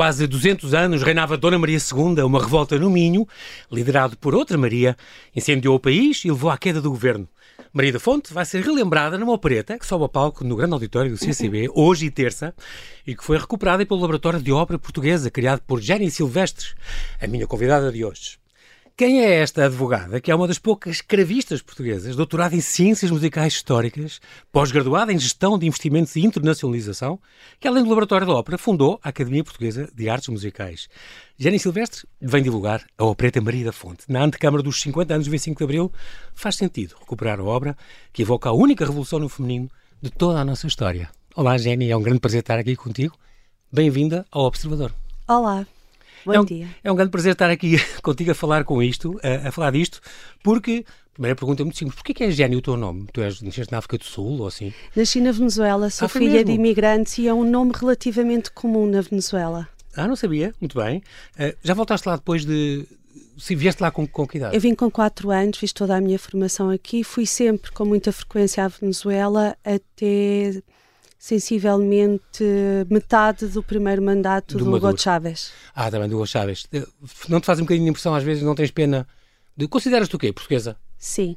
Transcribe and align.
quase 0.00 0.26
200 0.26 0.72
anos 0.72 1.02
reinava 1.02 1.36
Dona 1.36 1.58
Maria 1.58 1.76
II, 1.76 2.22
uma 2.22 2.40
revolta 2.40 2.78
no 2.78 2.88
Minho, 2.88 3.28
liderado 3.70 4.16
por 4.16 4.34
outra 4.34 4.56
Maria, 4.56 4.96
incendiou 5.36 5.74
o 5.74 5.78
país 5.78 6.24
e 6.24 6.30
levou 6.30 6.50
à 6.50 6.56
queda 6.56 6.80
do 6.80 6.88
governo. 6.88 7.28
Maria 7.70 7.92
da 7.92 8.00
Fonte 8.00 8.32
vai 8.32 8.46
ser 8.46 8.64
relembrada 8.64 9.18
numa 9.18 9.34
opereta 9.34 9.78
que 9.78 9.84
sobe 9.84 10.06
a 10.06 10.08
palco 10.08 10.42
no 10.42 10.56
grande 10.56 10.72
auditório 10.72 11.10
do 11.10 11.18
CCB, 11.18 11.68
hoje 11.76 12.06
e 12.06 12.10
terça, 12.10 12.54
e 13.06 13.14
que 13.14 13.22
foi 13.22 13.36
recuperada 13.36 13.84
pelo 13.84 14.00
Laboratório 14.00 14.40
de 14.40 14.50
Ópera 14.50 14.78
Portuguesa, 14.78 15.30
criado 15.30 15.60
por 15.66 15.82
Jenny 15.82 16.10
Silvestres, 16.10 16.74
a 17.20 17.26
minha 17.26 17.46
convidada 17.46 17.92
de 17.92 18.02
hoje. 18.02 18.39
Quem 19.00 19.24
é 19.24 19.36
esta 19.36 19.64
advogada, 19.64 20.20
que 20.20 20.30
é 20.30 20.34
uma 20.34 20.46
das 20.46 20.58
poucas 20.58 20.96
escravistas 20.96 21.62
portuguesas, 21.62 22.14
doutorada 22.14 22.54
em 22.54 22.60
Ciências 22.60 23.10
Musicais 23.10 23.54
Históricas, 23.54 24.20
pós-graduada 24.52 25.10
em 25.10 25.18
Gestão 25.18 25.58
de 25.58 25.66
Investimentos 25.66 26.16
e 26.16 26.20
Internacionalização, 26.20 27.18
que 27.58 27.66
além 27.66 27.82
do 27.82 27.88
Laboratório 27.88 28.26
da 28.26 28.34
Ópera 28.34 28.58
fundou 28.58 29.00
a 29.02 29.08
Academia 29.08 29.42
Portuguesa 29.42 29.88
de 29.94 30.10
Artes 30.10 30.28
Musicais. 30.28 30.86
Jenny 31.38 31.58
Silvestre 31.58 32.06
vem 32.20 32.42
divulgar 32.42 32.84
a 32.98 33.04
Opereta 33.06 33.40
Maria 33.40 33.64
da 33.64 33.72
Fonte. 33.72 34.04
Na 34.06 34.22
antecâmara 34.22 34.62
dos 34.62 34.78
50 34.82 35.14
anos 35.14 35.26
do 35.26 35.30
25 35.30 35.56
de 35.56 35.64
Abril, 35.64 35.92
faz 36.34 36.56
sentido 36.56 36.94
recuperar 37.00 37.40
a 37.40 37.44
obra 37.44 37.74
que 38.12 38.20
evoca 38.20 38.50
a 38.50 38.52
única 38.52 38.84
revolução 38.84 39.18
no 39.18 39.30
feminino 39.30 39.70
de 40.02 40.10
toda 40.10 40.40
a 40.40 40.44
nossa 40.44 40.66
história. 40.66 41.08
Olá, 41.34 41.56
Jenny, 41.56 41.90
é 41.90 41.96
um 41.96 42.02
grande 42.02 42.20
prazer 42.20 42.40
estar 42.40 42.58
aqui 42.58 42.76
contigo. 42.76 43.16
Bem-vinda 43.72 44.26
ao 44.30 44.44
Observador. 44.44 44.92
Olá. 45.26 45.66
Bom 46.24 46.32
é 46.34 46.40
um, 46.40 46.44
dia. 46.44 46.68
É 46.82 46.92
um 46.92 46.94
grande 46.94 47.10
prazer 47.10 47.32
estar 47.32 47.50
aqui 47.50 47.76
contigo 48.02 48.30
a 48.30 48.34
falar 48.34 48.64
com 48.64 48.82
isto, 48.82 49.18
a, 49.22 49.48
a 49.48 49.52
falar 49.52 49.70
disto, 49.72 50.00
porque 50.42 50.84
a 50.86 51.12
primeira 51.14 51.36
pergunta 51.36 51.62
é 51.62 51.64
muito 51.64 51.78
simples. 51.78 51.94
Porquê 51.96 52.14
que 52.14 52.24
é 52.24 52.30
Gênio 52.30 52.58
o 52.58 52.62
teu 52.62 52.76
nome? 52.76 53.06
Tu 53.12 53.20
és, 53.20 53.40
nasceste 53.42 53.72
na 53.72 53.78
África 53.78 53.98
do 53.98 54.04
Sul 54.04 54.40
ou 54.40 54.46
assim? 54.46 54.72
Nasci 54.96 55.20
na 55.20 55.32
Venezuela, 55.32 55.90
sou 55.90 56.06
Ah, 56.06 56.08
filha 56.08 56.30
mesmo? 56.30 56.46
de 56.46 56.52
imigrantes 56.52 57.18
e 57.18 57.28
é 57.28 57.34
um 57.34 57.44
nome 57.44 57.72
relativamente 57.74 58.50
comum 58.50 58.86
na 58.86 59.00
Venezuela. 59.00 59.68
Ah, 59.96 60.06
não 60.06 60.14
sabia. 60.16 60.54
Muito 60.60 60.78
bem. 60.78 61.02
Eh, 61.38 61.56
já 61.62 61.74
voltaste 61.74 62.08
lá 62.08 62.16
depois 62.16 62.44
de... 62.44 62.86
Se 63.36 63.54
vieste 63.56 63.82
lá 63.82 63.90
com, 63.90 64.06
com 64.06 64.26
que 64.26 64.36
idade? 64.38 64.54
Eu 64.54 64.60
vim 64.60 64.74
com 64.74 64.90
4 64.90 65.30
anos, 65.30 65.58
fiz 65.58 65.72
toda 65.72 65.96
a 65.96 66.00
minha 66.00 66.18
formação 66.18 66.70
aqui, 66.70 67.02
fui 67.02 67.26
sempre 67.26 67.72
com 67.72 67.84
muita 67.84 68.12
frequência 68.12 68.64
à 68.64 68.68
Venezuela 68.68 69.56
até 69.64 70.62
sensivelmente 71.20 72.42
metade 72.88 73.46
do 73.46 73.62
primeiro 73.62 74.00
mandato 74.00 74.56
Do 74.56 74.64
do. 74.64 74.74
Hugo 74.74 74.96
Chávez. 74.98 75.52
Ah, 75.74 75.90
também 75.90 76.08
do 76.08 76.16
Hugo 76.16 76.26
Chávez. 76.26 76.66
Não 77.28 77.40
te 77.40 77.44
faz 77.44 77.58
um 77.58 77.62
bocadinho 77.62 77.84
de 77.84 77.90
impressão, 77.90 78.14
às 78.14 78.24
vezes 78.24 78.42
não 78.42 78.54
tens 78.54 78.70
pena... 78.70 79.06
De... 79.54 79.68
Consideras-te 79.68 80.16
o 80.16 80.18
quê? 80.18 80.32
Portuguesa? 80.32 80.78
Sim, 80.96 81.36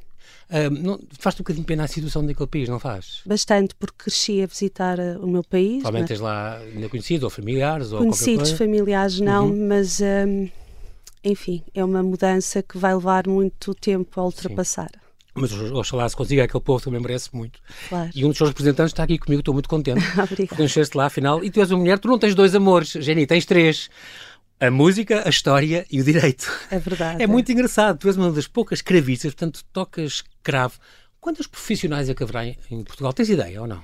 não... 0.80 0.98
Faz-te 1.18 1.42
um 1.42 1.44
bocadinho 1.44 1.66
pena 1.66 1.84
a 1.84 1.86
situação 1.86 2.24
daquele 2.24 2.46
país, 2.46 2.66
não 2.68 2.80
faz? 2.80 3.20
bastante, 3.26 3.74
porque 3.74 4.04
cresci 4.04 4.42
a 4.42 4.46
visitar 4.46 4.98
eh, 4.98 5.18
o 5.18 5.26
meu 5.26 5.44
país. 5.44 5.82
Provavelmente 5.82 6.08
tens 6.08 6.20
lá 6.20 6.56
ainda 6.56 6.88
conhecidos 6.88 7.24
ou 7.24 7.30
familiares 7.30 7.92
ou 7.92 7.98
Conhecidos, 7.98 8.52
familiares 8.52 9.20
não, 9.20 9.48
Uhum. 9.48 9.68
mas 9.68 10.00
hum, 10.00 10.48
enfim, 11.22 11.62
é 11.74 11.84
uma 11.84 12.02
mudança 12.02 12.62
que 12.62 12.78
vai 12.78 12.94
levar 12.94 13.28
muito 13.28 13.74
tempo 13.74 14.18
a 14.18 14.24
ultrapassar. 14.24 14.90
Mas 15.34 15.52
oxalá 15.52 16.08
se 16.08 16.16
consiga, 16.16 16.44
aquele 16.44 16.62
povo 16.62 16.82
também 16.82 17.00
merece 17.00 17.34
muito. 17.34 17.58
Claro. 17.88 18.10
E 18.14 18.24
um 18.24 18.28
dos 18.28 18.38
seus 18.38 18.50
representantes 18.50 18.92
está 18.92 19.02
aqui 19.02 19.18
comigo, 19.18 19.40
estou 19.40 19.52
muito 19.52 19.68
contente. 19.68 20.00
Nasceste 20.58 20.96
lá, 20.96 21.06
afinal, 21.06 21.42
e 21.44 21.50
tu 21.50 21.60
és 21.60 21.70
uma 21.70 21.78
mulher, 21.78 21.98
tu 21.98 22.08
não 22.08 22.18
tens 22.18 22.34
dois 22.34 22.54
amores, 22.54 22.90
Jenny, 22.90 23.26
tens 23.26 23.44
três. 23.44 23.90
A 24.60 24.70
música, 24.70 25.26
a 25.26 25.28
história 25.28 25.84
e 25.90 26.00
o 26.00 26.04
direito. 26.04 26.50
É 26.70 26.78
verdade. 26.78 27.22
É 27.22 27.26
muito 27.26 27.50
engraçado, 27.50 27.98
tu 27.98 28.06
és 28.06 28.16
uma 28.16 28.30
das 28.30 28.46
poucas 28.46 28.80
cravistas, 28.80 29.34
portanto, 29.34 29.64
tocas 29.72 30.22
cravo. 30.42 30.78
Quantos 31.20 31.46
profissionais 31.46 32.08
é 32.08 32.14
que 32.14 32.22
haverá 32.22 32.46
em 32.46 32.84
Portugal? 32.84 33.12
Tens 33.12 33.30
ideia 33.30 33.60
ou 33.60 33.66
não? 33.66 33.82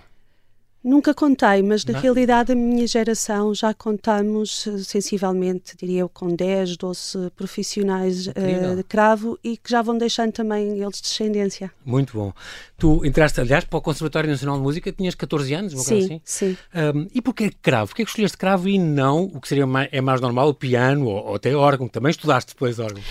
Nunca 0.82 1.12
contei, 1.12 1.62
mas 1.62 1.84
na 1.84 1.92
Não? 1.92 2.00
realidade 2.00 2.52
a 2.52 2.54
minha 2.54 2.86
geração 2.86 3.54
já 3.54 3.74
contamos 3.74 4.66
eh, 4.66 4.78
sensivelmente, 4.78 5.76
diria 5.76 6.00
eu, 6.00 6.08
com 6.08 6.34
10, 6.34 6.78
12 6.78 7.30
profissionais 7.36 8.26
Incrível. 8.28 8.76
de 8.76 8.82
cravo 8.84 9.38
e 9.44 9.58
que 9.58 9.70
já 9.70 9.82
vão 9.82 9.98
deixando 9.98 10.32
também 10.32 10.80
eles 10.80 11.00
descendência. 11.00 11.70
Muito 11.84 12.14
bom. 12.14 12.32
Tu 12.78 13.04
entraste, 13.04 13.38
aliás, 13.40 13.64
para 13.64 13.78
o 13.78 13.82
Conservatório 13.82 14.30
Nacional 14.30 14.56
de 14.56 14.62
Música, 14.62 14.90
tinhas 14.90 15.14
14 15.14 15.52
anos, 15.52 15.74
uma 15.74 15.84
coisa 15.84 16.06
Sim, 16.08 16.20
assim? 16.24 16.56
sim. 16.56 16.56
Um, 16.74 17.06
e 17.14 17.20
porquê 17.20 17.50
cravo? 17.60 17.88
Porquê 17.88 18.02
que 18.04 18.08
escolheste 18.10 18.38
cravo 18.38 18.66
e 18.66 18.78
não 18.78 19.24
o 19.24 19.38
que 19.38 19.48
seria 19.48 19.66
mais, 19.66 19.88
é 19.92 20.00
mais 20.00 20.20
normal, 20.22 20.48
o 20.48 20.54
piano 20.54 21.06
ou, 21.06 21.26
ou 21.26 21.34
até 21.34 21.54
órgão? 21.54 21.88
Também 21.88 22.10
estudaste 22.10 22.54
depois 22.54 22.78
órgão. 22.78 23.02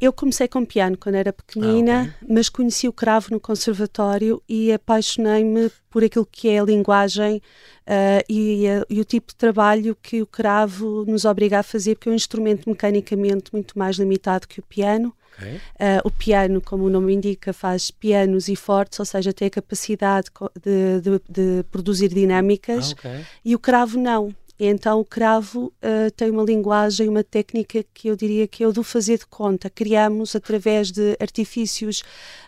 Eu 0.00 0.12
comecei 0.12 0.46
com 0.46 0.64
piano 0.64 0.96
quando 0.96 1.16
era 1.16 1.32
pequenina, 1.32 2.08
Ah, 2.20 2.24
mas 2.28 2.48
conheci 2.48 2.86
o 2.86 2.92
cravo 2.92 3.28
no 3.32 3.40
conservatório 3.40 4.40
e 4.48 4.72
apaixonei-me 4.72 5.70
por 5.90 6.04
aquilo 6.04 6.24
que 6.30 6.48
é 6.48 6.60
a 6.60 6.64
linguagem 6.64 7.42
ah, 7.86 8.22
e, 8.28 8.66
a- 8.68 8.84
e 8.88 9.00
o 9.00 9.04
tipo 9.04 9.28
de 9.32 9.36
trabalho 9.36 9.96
que 10.00 10.22
o 10.22 10.26
cravo 10.26 11.04
nos 11.06 11.24
obriga 11.24 11.58
a 11.58 11.62
fazer, 11.64 11.96
porque 11.96 12.08
é 12.08 12.12
um 12.12 12.14
instrumento 12.14 12.68
mecanicamente 12.68 13.52
muito 13.52 13.76
mais 13.78 13.96
limitado 13.96 14.46
que 14.46 14.60
o 14.60 14.62
piano. 14.62 15.12
Ok. 15.36 15.60
Ah, 15.80 16.00
o 16.04 16.10
piano, 16.10 16.60
como 16.60 16.84
o 16.84 16.90
nome 16.90 17.14
indica, 17.14 17.52
faz 17.52 17.90
pianos 17.90 18.48
e 18.48 18.54
fortes, 18.54 19.00
ou 19.00 19.04
seja, 19.06 19.32
tem 19.32 19.48
a 19.48 19.50
capacidade 19.50 20.28
de, 20.62 21.00
de- 21.00 21.22
de 21.28 21.62
produzir 21.72 22.08
dinâmicas, 22.08 22.90
Ah, 22.96 23.10
ok. 23.10 23.26
e 23.44 23.54
o 23.54 23.58
cravo 23.58 23.98
não. 23.98 24.32
Então, 24.60 24.98
o 25.00 25.04
cravo 25.04 25.72
ah, 25.80 26.10
tem 26.16 26.30
uma 26.30 26.42
linguagem, 26.42 27.08
uma 27.08 27.22
técnica 27.22 27.84
que 27.94 28.08
eu 28.08 28.16
diria 28.16 28.46
que 28.48 28.64
é 28.64 28.66
o 28.66 28.72
do 28.72 28.82
fazer 28.82 29.18
de 29.18 29.26
conta. 29.26 29.70
Criamos, 29.70 30.34
através 30.34 30.90
de 30.90 31.16
artifícios 31.20 32.02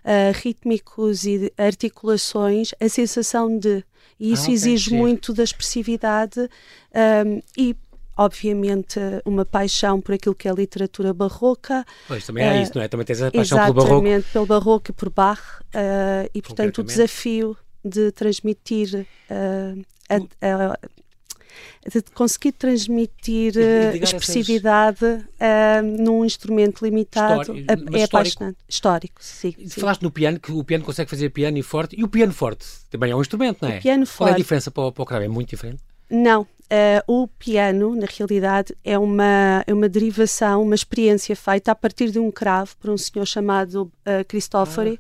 ah, 0.05 0.33
rítmicos 0.35 1.25
e 1.25 1.39
de 1.39 1.53
articulações, 1.57 2.71
a 2.81 2.89
sensação 2.89 3.59
de. 3.59 3.85
E 4.19 4.33
isso 4.33 4.51
Ah, 4.51 4.53
exige 4.53 4.95
muito 4.95 5.33
da 5.33 5.43
expressividade 5.45 6.41
ah, 6.93 7.25
e, 7.57 7.75
obviamente, 8.17 8.99
uma 9.25 9.45
paixão 9.47 10.01
por 10.01 10.15
aquilo 10.15 10.35
que 10.35 10.47
é 10.47 10.51
a 10.51 10.55
literatura 10.55 11.15
barroca, 11.15 11.87
Pois, 12.07 12.27
também 12.27 12.45
há 12.45 12.55
Eh, 12.57 12.63
isso, 12.63 12.73
não 12.75 12.83
é? 12.83 12.89
Também 12.89 13.07
tens 13.07 13.23
a 13.23 13.31
paixão 13.31 13.59
pelo 13.59 13.75
barroco. 13.75 14.07
Exatamente, 14.07 14.33
pelo 14.33 14.47
barroco 14.47 14.91
e 14.91 14.93
por 14.93 15.09
Bach, 15.11 15.41
eh, 15.73 16.29
e 16.35 16.43
portanto 16.43 16.79
o 16.79 16.85
desafio 16.85 17.57
de 17.85 18.11
transmitir, 18.13 19.07
eh, 19.31 19.75
a- 20.11 20.17
a- 20.73 20.79
de 21.91 22.03
conseguir 22.15 22.53
transmitir 22.53 23.57
E- 23.57 23.61
e 23.61 23.63
eh, 23.63 23.89
essas- 23.97 24.03
expressividade 24.15 25.25
eh, 25.39 25.83
num 25.83 26.25
instrumento 26.25 26.85
limitado 26.85 27.41
Histórico, 27.43 27.71
é- 27.71 27.73
é 27.73 27.75
histórico. 27.75 28.05
apaixonante. 28.17 28.59
Histórico, 28.69 29.15
sim. 29.25 29.55
sim. 29.67 29.81
Falaste 29.81 30.03
no 30.03 30.11
piano, 30.11 30.39
que 30.41 30.53
o 30.53 30.63
piano 30.65 30.85
consegue 30.85 31.09
fazer 31.11 31.31
piano 31.31 31.59
e 31.59 31.63
forte. 31.63 31.99
E 31.99 32.05
o 32.05 32.09
piano 32.09 32.33
forte 32.33 32.67
também 32.91 33.11
é 33.11 33.17
um 33.17 33.21
instrumento, 33.21 33.59
não 33.63 33.69
é? 33.71 33.79
O 33.79 33.83
piano 33.83 34.05
Qual 34.07 34.29
é 34.29 34.31
a 34.31 34.35
forte. 34.35 34.43
diferença 34.43 34.71
para 34.71 34.83
o, 34.85 34.93
para 34.93 35.03
o 35.03 35.07
cravo? 35.07 35.25
É 35.25 35.29
muito 35.29 35.51
diferente? 35.51 35.81
Não, 36.11 36.47
eh, 36.69 37.03
o 37.07 37.29
piano, 37.29 37.95
na 37.95 38.07
realidade, 38.07 38.75
é 38.85 38.99
uma, 38.99 39.63
é 39.67 39.73
uma 39.73 39.89
derivação, 39.89 40.63
uma 40.63 40.75
experiência 40.75 41.37
feita 41.37 41.71
a 41.71 41.75
partir 41.75 42.11
de 42.11 42.19
um 42.19 42.31
cravo 42.33 42.77
por 42.81 42.91
um 42.91 42.99
senhor 42.99 43.25
chamado 43.27 43.83
uh, 44.07 44.25
Cristofori, 44.27 44.99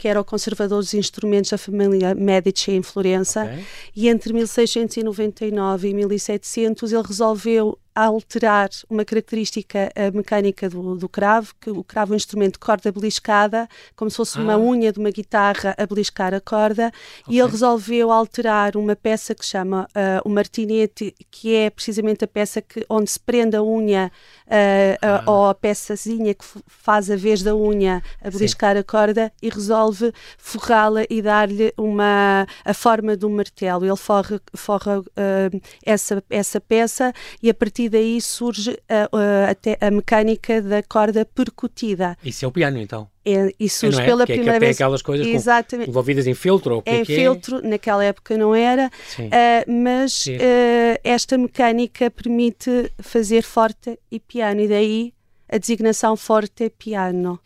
que 0.00 0.08
era 0.08 0.18
o 0.18 0.24
conservador 0.24 0.78
dos 0.78 0.94
instrumentos 0.94 1.50
da 1.50 1.58
família 1.58 2.14
Medici 2.14 2.70
em 2.70 2.82
Florença. 2.82 3.44
Ok. 3.44 3.64
E 3.94 4.08
entre 4.08 4.32
1699 4.32 5.88
e 5.88 5.94
1700 5.94 6.90
ele 6.90 7.02
resolveu 7.06 7.78
alterar 7.94 8.68
uma 8.88 9.04
característica 9.04 9.90
mecânica 10.14 10.68
do, 10.68 10.96
do 10.96 11.08
cravo, 11.08 11.52
que 11.60 11.70
o 11.70 11.82
cravo 11.84 12.12
é 12.12 12.14
um 12.14 12.16
instrumento 12.16 12.54
de 12.54 12.58
corda 12.60 12.90
beliscada, 12.92 13.68
como 13.96 14.10
se 14.10 14.16
fosse 14.16 14.38
uma 14.38 14.54
Ah. 14.54 14.58
unha 14.58 14.92
de 14.92 14.98
uma 14.98 15.10
guitarra 15.10 15.74
a 15.78 15.86
beliscar 15.86 16.32
a 16.34 16.40
corda, 16.40 16.92
e 17.28 17.38
ele 17.38 17.50
resolveu 17.50 18.10
alterar 18.10 18.76
uma 18.76 18.94
peça 18.96 19.34
que 19.34 19.44
chama 19.44 19.86
eh, 19.94 20.20
o 20.24 20.28
martinete, 20.28 21.14
que 21.30 21.54
é 21.54 21.70
precisamente 21.70 22.24
a 22.24 22.28
peça 22.28 22.60
que, 22.62 22.84
onde 22.88 23.10
se 23.10 23.18
prende 23.20 23.56
a 23.56 23.62
unha 23.62 24.10
eh, 24.46 24.96
a- 25.02 25.10
Ah. 25.26 25.30
ou 25.30 25.46
a 25.48 25.54
peçazinha 25.54 26.34
que 26.34 26.44
faz 26.66 27.10
a 27.10 27.16
vez 27.16 27.42
da 27.42 27.54
unha 27.54 28.02
a 28.22 28.30
beliscar 28.30 28.76
a 28.76 28.84
corda 28.84 29.32
e 29.42 29.48
resolve 29.48 30.12
forrá-la 30.38 31.04
e 31.10 31.20
dar-lhe 31.22 31.72
uma 31.76 32.46
a 32.64 32.74
forma 32.74 33.16
de 33.16 33.26
um 33.26 33.30
martelo. 33.30 33.84
Ele 33.84 33.96
forra, 33.96 34.40
forra 34.54 35.02
eh, 35.16 35.50
essa, 35.84 36.22
essa 36.30 36.60
peça 36.60 37.12
e 37.42 37.50
a 37.50 37.54
partir 37.54 37.79
daí 37.88 38.20
surge 38.20 38.78
a, 38.88 39.08
a- 39.16 39.50
até 39.50 39.76
a 39.80 39.90
mecânica 39.90 40.60
da 40.60 40.82
corda 40.82 41.24
percutida. 41.24 42.16
Isso 42.24 42.44
é 42.44 42.48
o 42.48 42.52
piano, 42.52 42.78
então. 42.78 43.08
É, 43.24 43.52
e 43.60 43.68
surge 43.68 44.00
é? 44.00 44.04
pela 44.04 44.24
que 44.26 44.32
é, 44.32 44.34
que 44.34 44.40
primeira 44.40 44.58
tem 44.60 44.66
vez. 44.68 44.76
aquelas 44.76 45.02
coisas 45.02 45.26
Exatamente. 45.26 45.88
envolvidas 45.90 46.26
em 46.26 46.34
filtro 46.34 46.76
ou 46.76 46.82
que 46.82 46.90
é 46.90 47.00
Em 47.00 47.04
que 47.04 47.12
é? 47.12 47.16
filtro, 47.16 47.60
naquela 47.66 48.04
época 48.04 48.36
não 48.36 48.54
era, 48.54 48.90
ah, 49.30 49.64
mas 49.66 50.24
ah, 50.28 51.00
esta 51.04 51.36
mecânica 51.36 52.10
permite 52.10 52.90
fazer 52.98 53.42
forte 53.42 53.98
e 54.10 54.18
piano, 54.18 54.60
e 54.60 54.68
daí 54.68 55.14
a 55.48 55.58
designação 55.58 56.16
forte 56.16 56.70
piano. 56.70 57.38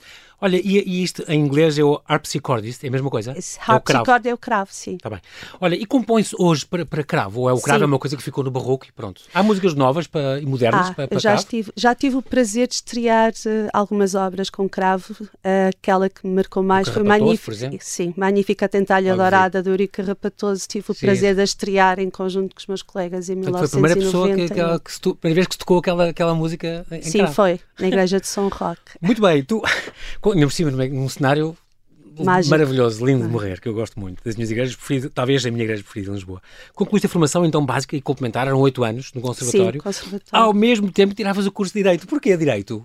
Olha, 0.44 0.60
e, 0.62 0.76
e, 0.86 1.02
isto 1.02 1.24
em 1.26 1.40
inglês 1.40 1.78
é 1.78 1.82
o 1.82 1.98
harpsichordist, 2.06 2.84
é 2.84 2.88
a 2.88 2.90
mesma 2.90 3.08
coisa? 3.08 3.32
Esse 3.34 3.58
harpsichord 3.66 4.28
é 4.28 4.34
o 4.34 4.36
cravo, 4.36 4.68
sim. 4.70 4.98
Tá 4.98 5.08
bem. 5.08 5.18
Olha, 5.58 5.74
e 5.74 5.86
compõe-se 5.86 6.36
hoje 6.38 6.66
para, 6.66 6.84
para 6.84 7.02
cravo? 7.02 7.40
Ou 7.40 7.48
é 7.48 7.54
o 7.54 7.58
cravo 7.58 7.78
sim. 7.78 7.84
é 7.84 7.86
uma 7.86 7.98
coisa 7.98 8.14
que 8.14 8.22
ficou 8.22 8.44
no 8.44 8.50
barroco 8.50 8.84
e 8.86 8.92
pronto? 8.92 9.22
Há 9.32 9.42
músicas 9.42 9.72
novas 9.72 10.06
para, 10.06 10.38
e 10.38 10.44
modernas 10.44 10.90
ah, 10.90 10.92
para, 10.92 11.08
para 11.08 11.18
já 11.18 11.30
cravo? 11.30 11.42
Estive, 11.42 11.72
já 11.74 11.94
tive 11.94 12.16
o 12.16 12.20
prazer 12.22 12.68
de 12.68 12.74
estrear 12.74 13.32
uh, 13.32 13.70
algumas 13.72 14.14
obras 14.14 14.50
com 14.50 14.68
cravo. 14.68 15.14
Uh, 15.22 15.70
aquela 15.70 16.10
que 16.10 16.26
me 16.26 16.34
marcou 16.34 16.62
mais 16.62 16.90
foi 16.90 17.02
Magnífica. 17.02 17.78
Sim, 17.80 18.12
Magnífica 18.14 18.68
Tentalha 18.68 19.16
Dourada 19.16 19.62
do 19.62 19.70
Eurico 19.70 20.02
Rapatoso. 20.02 20.68
Tive 20.68 20.90
o 20.90 20.94
sim. 20.94 21.06
prazer 21.06 21.34
de 21.34 21.42
estrear 21.42 21.98
em 21.98 22.10
conjunto 22.10 22.54
com 22.54 22.60
os 22.60 22.66
meus 22.66 22.82
colegas 22.82 23.30
em 23.30 23.40
Portanto, 23.40 23.78
1990. 23.78 23.78
Foi 23.78 23.78
a 23.78 23.80
primeira 23.80 23.96
pessoa 23.96 24.28
que, 24.28 24.90
que, 24.90 25.00
que, 25.00 25.18
primeira 25.18 25.34
vez 25.36 25.46
que 25.46 25.54
se 25.54 25.58
tocou 25.58 25.78
aquela, 25.78 26.10
aquela 26.10 26.34
música 26.34 26.84
em 26.90 27.00
Sim, 27.00 27.18
cravo. 27.20 27.32
foi, 27.32 27.60
na 27.80 27.88
igreja 27.88 28.20
de 28.20 28.26
São 28.26 28.48
Roque. 28.48 28.92
Muito 29.00 29.22
bem, 29.22 29.42
tu, 29.42 29.62
ainda 30.34 30.46
por 30.46 30.52
cima, 30.52 30.70
num 30.70 31.08
cenário 31.08 31.56
Mágico. 32.22 32.50
maravilhoso, 32.50 33.04
lindo 33.04 33.24
de 33.24 33.30
morrer, 33.30 33.60
que 33.60 33.68
eu 33.68 33.74
gosto 33.74 33.98
muito. 33.98 34.22
Das 34.22 34.36
minhas 34.36 34.50
igrejas 34.50 34.76
preferidas, 34.76 35.10
talvez 35.14 35.44
a 35.44 35.50
minha 35.50 35.64
igreja 35.64 35.82
preferida 35.82 36.12
em 36.12 36.14
Lisboa. 36.14 36.40
Concluíste 36.74 37.06
a 37.06 37.08
formação 37.08 37.44
então 37.44 37.64
básica 37.64 37.96
e 37.96 38.00
complementar, 38.00 38.46
eram 38.46 38.60
oito 38.60 38.84
anos 38.84 39.12
no 39.12 39.20
conservatório. 39.20 39.80
Sim, 39.80 39.84
conservatório. 39.84 40.46
Ao 40.46 40.52
mesmo 40.52 40.92
tempo 40.92 41.14
tiravas 41.14 41.46
o 41.46 41.52
curso 41.52 41.72
de 41.72 41.80
Direito. 41.80 42.06
Porquê 42.06 42.36
Direito? 42.36 42.84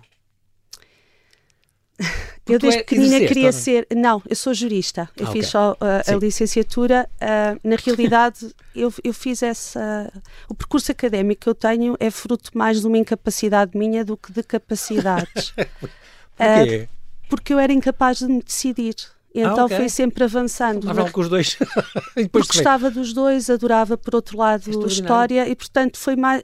eu 2.48 2.58
desde 2.58 2.80
é, 2.80 2.82
pequenina 2.82 3.18
queria 3.20 3.52
ser. 3.52 3.86
Não, 3.94 4.22
eu 4.28 4.34
sou 4.34 4.52
jurista. 4.52 5.08
Eu 5.16 5.26
ah, 5.26 5.32
fiz 5.32 5.46
okay. 5.46 5.50
só 5.50 5.72
uh, 5.72 6.12
a 6.12 6.16
licenciatura. 6.16 7.08
Uh, 7.16 7.68
na 7.68 7.76
realidade, 7.84 8.52
eu, 8.74 8.92
eu 9.04 9.14
fiz 9.14 9.42
essa. 9.42 10.12
O 10.48 10.54
percurso 10.54 10.90
académico 10.90 11.42
que 11.42 11.48
eu 11.48 11.54
tenho 11.54 11.96
é 12.00 12.10
fruto 12.10 12.50
mais 12.54 12.80
de 12.80 12.86
uma 12.86 12.98
incapacidade 12.98 13.76
minha 13.76 14.04
do 14.04 14.16
que 14.16 14.32
de 14.32 14.42
capacidades. 14.42 15.52
Porquê? 16.36 16.88
Uh, 16.88 16.99
porque 17.30 17.54
eu 17.54 17.58
era 17.58 17.72
incapaz 17.72 18.18
de 18.18 18.26
me 18.26 18.42
decidir. 18.42 18.96
Então 19.32 19.60
ah, 19.60 19.64
okay. 19.66 19.76
foi 19.76 19.88
sempre 19.88 20.24
avançando. 20.24 20.80
Estava 20.80 21.10
com 21.10 21.20
os 21.20 21.28
dois. 21.28 21.56
gostava 22.32 22.90
dos 22.90 23.12
dois, 23.12 23.48
adorava, 23.48 23.96
por 23.96 24.16
outro 24.16 24.36
lado, 24.36 24.86
história 24.86 25.48
e, 25.48 25.54
portanto, 25.54 25.96
foi 25.98 26.16
mais 26.16 26.42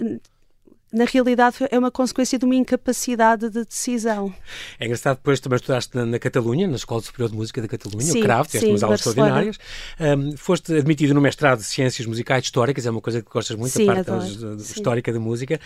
na 0.93 1.05
realidade 1.05 1.57
é 1.71 1.79
uma 1.79 1.91
consequência 1.91 2.39
de 2.39 2.45
uma 2.45 2.55
incapacidade 2.55 3.51
de 3.51 3.65
decisão. 3.65 4.33
É 4.79 4.87
engraçado, 4.87 5.17
depois 5.17 5.41
também 5.41 5.57
estudaste 5.57 5.95
na, 5.95 6.07
na 6.07 6.19
Catalunha, 6.19 6.67
na 6.67 6.77
Escola 6.77 7.03
Superior 7.03 7.29
de 7.29 7.37
Música 7.37 7.61
da 7.61 7.69
Catalunha, 7.69 8.13
sim, 8.13 8.21
o 8.21 8.23
CRAV, 8.23 8.47
tiveste 8.47 8.71
umas 8.71 8.83
aulas 8.83 9.01
extraordinárias. 9.01 9.59
Um, 10.01 10.37
foste 10.37 10.73
admitido 10.75 11.13
no 11.13 11.21
mestrado 11.21 11.59
de 11.59 11.65
Ciências 11.65 12.07
Musicais 12.07 12.45
Históricas, 12.45 12.87
é 12.87 12.91
uma 12.91 13.01
coisa 13.01 13.21
que 13.21 13.29
gostas 13.31 13.57
muito, 13.57 13.73
sim, 13.73 13.89
a 13.89 13.95
parte 13.95 14.11
adoro, 14.11 14.57
histórica 14.57 15.13
da 15.13 15.21
música. 15.21 15.61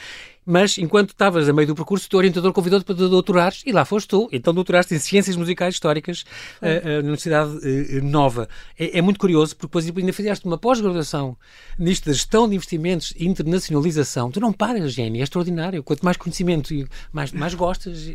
Mas 0.50 0.78
enquanto 0.78 1.10
estavas 1.10 1.48
a 1.48 1.52
meio 1.52 1.68
do 1.68 1.76
percurso, 1.76 2.06
o 2.06 2.10
teu 2.10 2.18
orientador 2.18 2.52
convidou-te 2.52 2.84
para 2.84 2.96
doutorares 2.96 3.62
e 3.64 3.70
lá 3.70 3.84
foste 3.84 4.08
tu. 4.08 4.28
Então 4.32 4.52
doutoraste 4.52 4.92
em 4.92 4.98
Ciências 4.98 5.36
Musicais 5.36 5.74
Históricas 5.74 6.24
uh, 6.60 6.88
na 6.88 6.98
Universidade 6.98 7.52
uh, 7.52 8.04
Nova. 8.04 8.48
É, 8.76 8.98
é, 8.98 9.00
muito 9.00 9.20
curioso, 9.20 9.54
porque 9.54 9.68
depois 9.68 9.86
ainda 9.86 10.12
fizeste 10.12 10.44
uma 10.44 10.58
pós-graduação 10.58 11.36
nisto 11.78 12.06
da 12.06 12.12
gestão 12.12 12.48
de 12.48 12.56
investimentos 12.56 13.14
e 13.16 13.28
internacionalização. 13.28 14.28
Tu 14.28 14.40
não 14.40 14.52
paras, 14.52 14.92
Jenny, 14.92 15.20
é 15.20 15.22
extraordinário. 15.22 15.84
Quanto 15.84 16.04
mais 16.04 16.16
conhecimento 16.16 16.74
e 16.74 16.84
mais, 17.12 17.30
mais 17.30 17.54
gostas. 17.54 18.12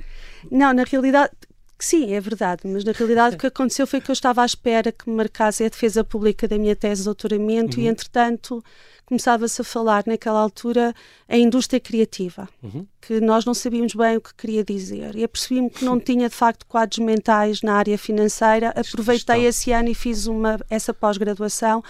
Não, 0.51 0.73
na 0.73 0.83
realidade, 0.83 1.31
Sim, 1.77 2.13
é 2.13 2.21
verdade, 2.21 2.61
mas 2.65 2.85
na 2.85 2.93
realidade 2.93 3.35
o 3.35 3.39
que 3.39 3.47
aconteceu 3.47 3.85
foi 3.85 3.99
que 3.99 4.09
eu 4.09 4.13
estava 4.13 4.41
à 4.41 4.45
espera 4.45 4.91
que 4.91 5.09
me 5.09 5.15
marcasse 5.15 5.63
a 5.63 5.67
defesa 5.67 6.03
pública 6.03 6.47
da 6.47 6.57
minha 6.57 6.75
tese 6.75 7.01
de 7.01 7.05
doutoramento 7.05 7.77
uhum. 7.77 7.83
e, 7.83 7.87
entretanto, 7.87 8.63
começava-se 9.05 9.61
a 9.61 9.63
falar 9.63 10.03
naquela 10.07 10.39
altura 10.39 10.93
a 11.27 11.37
indústria 11.37 11.79
criativa, 11.79 12.47
uhum. 12.63 12.87
que 13.01 13.19
nós 13.19 13.43
não 13.43 13.53
sabíamos 13.53 13.93
bem 13.93 14.15
o 14.15 14.21
que 14.21 14.33
queria 14.33 14.63
dizer. 14.63 15.15
E 15.15 15.23
apercebi-me 15.23 15.69
que 15.69 15.83
não 15.83 15.99
tinha 15.99 16.29
de 16.29 16.35
facto 16.35 16.65
quadros 16.65 16.99
mentais 16.99 17.61
na 17.61 17.73
área 17.73 17.97
financeira. 17.97 18.69
Aproveitei 18.69 19.45
esse 19.45 19.71
ano 19.71 19.89
e 19.89 19.95
fiz 19.95 20.27
uma, 20.27 20.57
essa 20.69 20.93
pós-graduação 20.93 21.83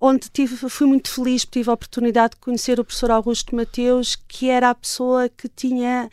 onde 0.00 0.28
tive, 0.30 0.56
fui 0.68 0.86
muito 0.86 1.10
feliz, 1.10 1.44
porque 1.44 1.60
tive 1.60 1.70
a 1.70 1.72
oportunidade 1.72 2.34
de 2.34 2.40
conhecer 2.40 2.78
o 2.78 2.84
professor 2.84 3.10
Augusto 3.10 3.54
Mateus, 3.54 4.16
que 4.28 4.48
era 4.48 4.70
a 4.70 4.74
pessoa 4.74 5.28
que 5.28 5.48
tinha 5.48 6.08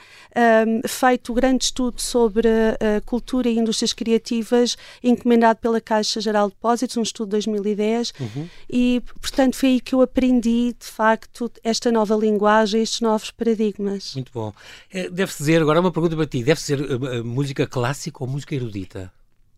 um, 0.68 0.88
feito 0.88 1.32
o 1.32 1.36
grande 1.36 1.66
estudo 1.66 2.02
sobre 2.02 2.48
a 2.48 3.02
cultura 3.02 3.48
e 3.48 3.58
indústrias 3.58 3.94
criativas, 3.94 4.76
encomendado 5.04 5.60
pela 5.60 5.80
Caixa 5.80 6.20
Geral 6.20 6.50
de 6.50 6.56
Depósitos, 6.56 6.98
um 6.98 7.04
estudo 7.04 7.28
de 7.28 7.32
2010, 7.32 8.14
uhum. 8.20 8.50
e, 8.70 9.04
portanto, 9.22 9.56
foi 9.56 9.70
aí 9.70 9.80
que 9.80 9.94
eu 9.94 10.02
aprendi, 10.02 10.76
de 10.78 10.86
facto, 10.86 11.52
esta 11.64 11.92
nova 11.92 12.16
linguagem, 12.16 12.82
estes 12.82 13.02
novos 13.02 13.30
paradigmas. 13.30 14.16
Muito 14.16 14.32
bom. 14.34 14.52
É, 14.92 15.10
deve-se 15.10 15.40
dizer, 15.40 15.62
agora 15.62 15.80
uma 15.80 15.92
pergunta 15.92 16.16
para 16.16 16.26
ti, 16.26 16.44
deve-se 16.44 16.66
ser 16.66 16.82
uh, 16.82 17.24
música 17.24 17.68
clássica 17.68 18.24
ou 18.24 18.28
música 18.28 18.56
erudita? 18.56 19.12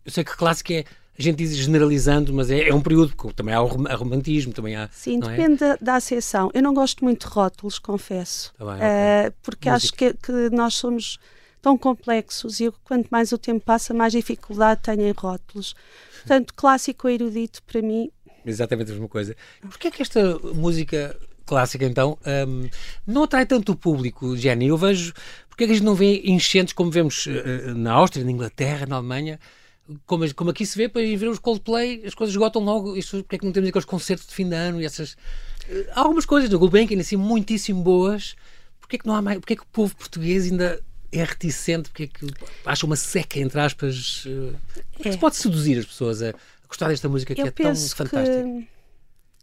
Eu 0.04 0.12
sei 0.12 0.24
que 0.24 0.36
clássica 0.36 0.74
é 0.74 0.84
a 1.18 1.22
gente 1.22 1.36
diz 1.36 1.56
generalizando, 1.56 2.32
mas 2.32 2.48
é, 2.50 2.68
é 2.68 2.74
um 2.74 2.80
período 2.80 3.14
que 3.16 3.34
também 3.34 3.52
há 3.52 3.58
romantismo, 3.58 4.52
também 4.52 4.76
há. 4.76 4.88
Sim, 4.92 5.16
é? 5.16 5.28
depende 5.28 5.64
é? 5.64 5.68
da, 5.68 5.78
da 5.80 5.94
acessão. 5.96 6.48
Eu 6.54 6.62
não 6.62 6.72
gosto 6.72 7.04
muito 7.04 7.26
de 7.26 7.34
rótulos, 7.34 7.78
confesso. 7.78 8.54
Tá 8.56 8.64
bem, 8.64 8.74
uh, 8.74 9.34
porque 9.42 9.68
Música. 9.68 9.86
acho 9.86 9.92
que, 9.94 10.14
que, 10.14 10.54
nós 10.54 10.74
somos 10.74 11.18
tão 11.60 11.76
complexos 11.76 12.60
e 12.60 12.70
quanto 12.84 13.08
mais 13.08 13.32
o 13.32 13.38
tempo 13.38 13.64
passa, 13.64 13.92
mais 13.92 14.12
dificuldade 14.12 14.80
tenho 14.82 15.02
em 15.02 15.12
rótulos. 15.12 15.74
Portanto, 16.18 16.54
clássico 16.54 17.08
ou 17.08 17.12
erudito, 17.12 17.64
para 17.64 17.82
mim. 17.82 18.12
Exatamente 18.46 18.90
a 18.90 18.94
mesma 18.94 19.08
coisa. 19.08 19.34
Porquê 19.60 19.88
é 19.88 19.90
que 19.90 20.02
esta 20.02 20.38
música 20.54 21.18
clássica, 21.44 21.84
então, 21.84 22.16
um, 22.46 22.68
não 23.04 23.24
atrai 23.24 23.44
tanto 23.44 23.72
o 23.72 23.76
público, 23.76 24.36
Jenny? 24.36 24.68
Eu 24.68 24.76
vejo. 24.76 25.12
Porquê 25.48 25.64
é 25.64 25.66
que 25.66 25.72
a 25.72 25.76
gente 25.76 25.84
não 25.84 25.96
vê 25.96 26.22
enchentes 26.24 26.72
como 26.72 26.92
vemos 26.92 27.26
uh, 27.26 27.74
na 27.74 27.92
Áustria, 27.94 28.24
na 28.24 28.30
Inglaterra, 28.30 28.86
na 28.86 28.96
Alemanha? 28.96 29.40
Como, 30.06 30.34
como 30.34 30.50
aqui 30.50 30.66
se 30.66 30.76
vê, 30.76 30.88
para 30.88 31.02
ir 31.02 31.16
ver 31.16 31.28
os 31.28 31.38
Coldplay, 31.38 32.02
as 32.04 32.14
coisas 32.14 32.32
esgotam 32.32 32.62
logo. 32.62 32.96
Isto, 32.96 33.18
porque 33.18 33.36
é 33.36 33.38
que 33.38 33.44
não 33.44 33.52
temos 33.52 33.68
aqueles 33.68 33.84
concertos 33.84 34.26
de 34.26 34.34
fim 34.34 34.48
de 34.48 34.54
ano 34.54 34.80
e 34.80 34.84
essas. 34.84 35.16
Eh, 35.68 35.86
há 35.92 36.00
algumas 36.00 36.26
coisas 36.26 36.50
do 36.50 36.58
Gulbenkian 36.58 37.00
assim 37.00 37.16
muitíssimo 37.16 37.82
boas. 37.82 38.36
Porquê 38.80 38.96
é 38.96 38.98
que 38.98 39.06
não 39.06 39.14
há 39.14 39.22
mais. 39.22 39.38
Porquê 39.38 39.54
é 39.54 39.56
que 39.56 39.62
o 39.62 39.66
povo 39.66 39.96
português 39.96 40.50
ainda 40.50 40.82
é 41.10 41.24
reticente? 41.24 41.88
Porquê 41.90 42.04
é 42.04 42.06
que 42.06 42.26
acha 42.64 42.86
uma 42.86 42.96
seca, 42.96 43.38
entre 43.38 43.60
aspas? 43.60 44.24
É. 45.04 45.12
Se 45.12 45.18
pode 45.18 45.36
seduzir 45.36 45.78
as 45.78 45.86
pessoas 45.86 46.22
a, 46.22 46.34
gostar 46.68 46.88
desta 46.88 47.08
música 47.08 47.34
que 47.34 47.40
Eu 47.40 47.46
é 47.46 47.50
tão 47.50 47.74
fantástica? 47.74 48.42
Que 48.42 48.68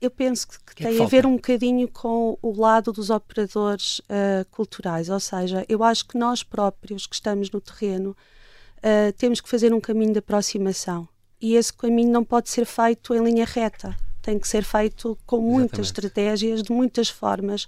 eu 0.02 0.12
penso 0.12 0.48
que, 0.48 0.60
que, 0.60 0.76
que 0.76 0.84
tem 0.84 0.98
é 0.98 1.02
a 1.02 1.08
ver 1.08 1.26
um 1.26 1.36
bocadinho 1.36 1.88
com 1.88 2.38
o 2.42 2.60
lado 2.60 2.92
dos 2.92 3.10
operadores 3.10 4.00
uh, 4.00 4.46
culturais, 4.52 5.10
ou 5.10 5.20
seja, 5.20 5.66
eu 5.68 5.84
acho 5.84 6.06
que 6.06 6.18
nós 6.18 6.44
próprios 6.44 7.08
que 7.08 7.16
estamos 7.16 7.50
no 7.50 7.62
terreno 7.62 8.16
uh, 8.78 9.14
temos 9.18 9.42
que 9.42 9.50
fazer 9.50 9.74
um 9.74 9.82
caminho 9.82 10.14
de 10.14 10.20
aproximação. 10.20 11.08
E 11.42 11.56
esse 11.56 11.74
caminho 11.74 12.12
não 12.12 12.24
pode 12.24 12.50
ser 12.50 12.66
feito 12.66 13.14
em 13.14 13.24
linha 13.24 13.46
reta, 13.46 13.96
tem 14.22 14.40
que 14.40 14.48
ser 14.48 14.64
feito 14.64 15.18
com 15.26 15.40
muitas 15.40 15.88
Exatamente. 15.88 16.06
estratégias, 16.08 16.64
de 16.64 16.72
muitas 16.72 17.10
formas. 17.10 17.68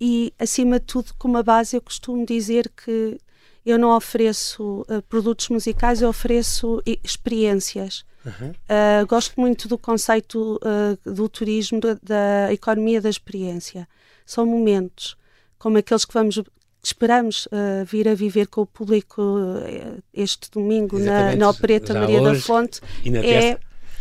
E, 0.00 0.32
acima 0.38 0.80
de 0.80 0.86
tudo, 0.86 1.14
com 1.18 1.28
uma 1.28 1.42
base, 1.42 1.76
eu 1.76 1.80
costumo 1.80 2.26
dizer 2.26 2.68
que 2.70 3.18
eu 3.64 3.78
não 3.78 3.96
ofereço 3.96 4.84
uh, 4.88 5.00
produtos 5.08 5.48
musicais, 5.48 6.02
eu 6.02 6.08
ofereço 6.08 6.82
experiências. 7.04 8.04
Uhum. 8.24 8.50
Uh, 8.50 9.06
gosto 9.06 9.40
muito 9.40 9.68
do 9.68 9.78
conceito 9.78 10.56
uh, 10.56 11.10
do 11.10 11.28
turismo, 11.28 11.80
da, 11.80 11.94
da, 12.02 12.52
economia 12.52 13.00
da 13.00 13.08
experiência. 13.08 13.88
São 14.26 14.44
momentos, 14.46 15.16
como 15.58 15.78
aqueles 15.78 16.04
que 16.04 16.14
vamos 16.14 16.40
esperamos 16.82 17.46
uh, 17.46 17.84
vir 17.86 18.08
a 18.08 18.14
viver 18.14 18.46
com 18.48 18.62
o 18.62 18.66
público 18.66 19.22
uh, 19.22 20.02
este 20.12 20.50
domingo 20.50 20.98
na, 20.98 21.36
na 21.36 21.48
Opereta 21.48 21.94
Maria 21.94 22.20
hoje, 22.20 22.40
da 22.40 22.40
Fonte 22.40 22.80
é, 23.24 23.58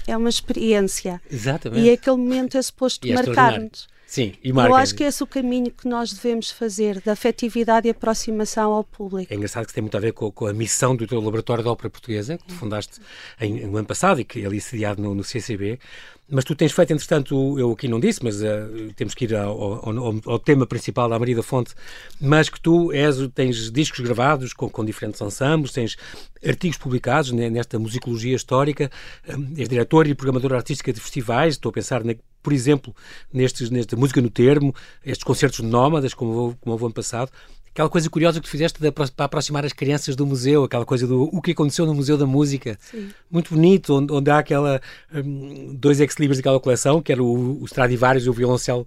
é 0.07 0.17
uma 0.17 0.29
experiência. 0.29 1.21
Exatamente. 1.29 1.85
E 1.85 1.91
aquele 1.91 2.17
momento 2.17 2.57
é 2.57 2.61
suposto 2.61 3.07
é 3.07 3.13
marcar-nos. 3.13 3.87
Sim, 4.11 4.33
e 4.43 4.51
marca. 4.51 4.73
Eu 4.73 4.75
acho 4.75 4.93
que 4.93 5.05
é 5.05 5.07
esse 5.07 5.23
o 5.23 5.25
caminho 5.25 5.71
que 5.71 5.87
nós 5.87 6.11
devemos 6.11 6.51
fazer, 6.51 6.99
da 6.99 7.13
afetividade 7.13 7.87
e 7.87 7.91
aproximação 7.91 8.73
ao 8.73 8.83
público. 8.83 9.33
É 9.33 9.37
engraçado 9.37 9.65
que 9.65 9.73
tem 9.73 9.81
muito 9.81 9.95
a 9.95 10.01
ver 10.01 10.11
com, 10.11 10.29
com 10.29 10.47
a 10.47 10.53
missão 10.53 10.93
do 10.97 11.07
teu 11.07 11.21
Laboratório 11.21 11.63
de 11.63 11.69
Ópera 11.69 11.89
Portuguesa, 11.89 12.37
que 12.37 12.43
tu 12.43 12.53
fundaste 12.53 12.99
em, 13.39 13.65
no 13.65 13.77
ano 13.77 13.87
passado 13.87 14.19
e 14.19 14.25
que 14.25 14.41
é 14.41 14.45
ali 14.45 14.59
sediado 14.59 15.01
no, 15.01 15.15
no 15.15 15.23
CCB, 15.23 15.79
mas 16.29 16.43
tu 16.43 16.53
tens 16.55 16.73
feito, 16.73 16.91
entretanto, 16.91 17.57
eu 17.57 17.71
aqui 17.71 17.87
não 17.87 18.01
disse, 18.01 18.21
mas 18.21 18.41
uh, 18.41 18.93
temos 18.97 19.13
que 19.13 19.23
ir 19.23 19.33
ao, 19.33 19.89
ao, 19.89 20.21
ao, 20.25 20.39
tema 20.39 20.67
principal 20.67 21.07
da 21.07 21.17
Maria 21.17 21.37
da 21.37 21.43
Fonte, 21.43 21.73
mas 22.19 22.49
que 22.49 22.59
tu 22.59 22.91
és, 22.91 23.15
tens 23.33 23.71
discos 23.71 24.01
gravados 24.01 24.51
com, 24.51 24.69
com 24.69 24.83
diferentes 24.83 25.21
ensembles, 25.21 25.71
tens 25.71 25.95
artigos 26.45 26.77
publicados 26.77 27.31
nesta 27.31 27.79
musicologia 27.79 28.35
histórica, 28.35 28.91
um, 29.29 29.53
és 29.57 29.69
diretor 29.69 30.05
e 30.05 30.13
programador 30.15 30.53
artística 30.53 30.91
de 30.91 30.99
festivais, 30.99 31.53
estou 31.53 31.69
a 31.69 31.73
pensar, 31.73 32.03
na, 32.03 32.13
por 32.41 32.53
exemplo, 32.53 32.95
nestes, 33.31 33.69
nesta 33.69 33.95
música 33.95 34.21
no 34.21 34.29
termo, 34.29 34.73
estes 35.05 35.23
concertos 35.23 35.59
nómadas, 35.59 36.13
como, 36.13 36.57
como 36.61 36.73
houve 36.73 36.85
ano 36.85 36.93
passado, 36.93 37.31
aquela 37.73 37.89
coisa 37.89 38.09
curiosa 38.09 38.39
que 38.39 38.45
tu 38.45 38.49
fizeste 38.51 38.79
de, 38.81 38.91
para 38.91 39.07
aproximar 39.17 39.65
as 39.65 39.73
crianças 39.73 40.15
do 40.15 40.25
museu, 40.25 40.63
aquela 40.63 40.85
coisa 40.85 41.07
do 41.07 41.23
o 41.23 41.41
que 41.41 41.51
aconteceu 41.51 41.85
no 41.85 41.93
Museu 41.93 42.17
da 42.17 42.25
Música. 42.25 42.77
Sim. 42.79 43.09
Muito 43.29 43.53
bonito, 43.53 43.95
onde, 43.95 44.13
onde 44.13 44.29
há 44.29 44.39
aquela 44.39 44.81
um, 45.13 45.73
dois 45.75 45.99
ex-libris 45.99 46.37
daquela 46.37 46.59
coleção, 46.59 47.01
que 47.01 47.11
era 47.11 47.23
o, 47.23 47.61
o 47.61 47.65
Stradivarius 47.65 48.25
e 48.25 48.29
o 48.29 48.33
violoncelo. 48.33 48.85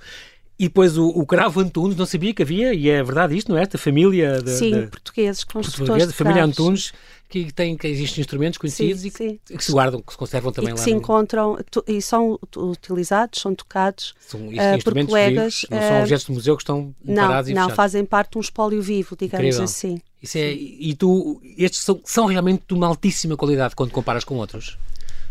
E 0.58 0.64
depois 0.64 0.96
o, 0.96 1.08
o 1.08 1.26
Cravo 1.26 1.60
Antunes, 1.60 1.96
não 1.96 2.06
sabia 2.06 2.32
que 2.32 2.42
havia, 2.42 2.72
e 2.72 2.88
é 2.88 3.02
verdade 3.02 3.36
isto, 3.36 3.50
não 3.50 3.58
é? 3.58 3.62
Esta 3.62 3.76
família 3.76 4.40
de, 4.40 4.50
Sim, 4.52 4.82
de, 4.82 4.86
portugueses, 4.86 5.42
construtores 5.42 6.06
de 6.06 6.12
família 6.12 6.44
Antunes, 6.44 6.92
que 7.28 7.52
tem 7.52 7.76
que 7.76 7.88
existem 7.88 8.20
instrumentos 8.20 8.58
conhecidos 8.58 9.02
sim, 9.02 9.08
e 9.08 9.10
que, 9.10 9.16
sim. 9.16 9.56
que, 9.56 9.64
se 9.64 9.72
guardam, 9.72 10.00
que 10.00 10.12
se 10.12 10.18
conservam 10.18 10.52
também 10.52 10.70
e 10.70 10.74
que 10.74 10.78
lá. 10.78 10.84
se 10.84 10.92
no... 10.92 10.98
encontram 10.98 11.58
e 11.88 12.00
são 12.00 12.38
utilizados, 12.56 13.40
são 13.40 13.52
tocados 13.52 14.14
são, 14.20 14.40
uh, 14.46 14.84
por 14.84 14.94
colegas. 15.06 15.62
Vivos, 15.62 15.66
não 15.70 15.80
são 15.80 16.00
objetos 16.00 16.26
do 16.26 16.32
museu 16.32 16.56
que 16.56 16.62
estão 16.62 16.94
não, 17.04 17.26
parados 17.26 17.50
e 17.50 17.54
Não, 17.54 17.62
fechados. 17.62 17.76
fazem 17.76 18.04
parte 18.04 18.32
de 18.32 18.38
um 18.38 18.40
espólio 18.40 18.80
vivo, 18.80 19.16
digamos 19.16 19.46
Incrível. 19.46 19.64
assim. 19.64 20.00
Isso 20.22 20.38
é, 20.38 20.52
e 20.52 20.94
tu, 20.94 21.40
estes 21.58 21.80
são, 21.80 22.00
são 22.04 22.26
realmente 22.26 22.62
de 22.68 22.74
uma 22.74 22.86
altíssima 22.86 23.36
qualidade 23.36 23.74
quando 23.74 23.90
comparas 23.90 24.22
com 24.22 24.36
outros? 24.36 24.78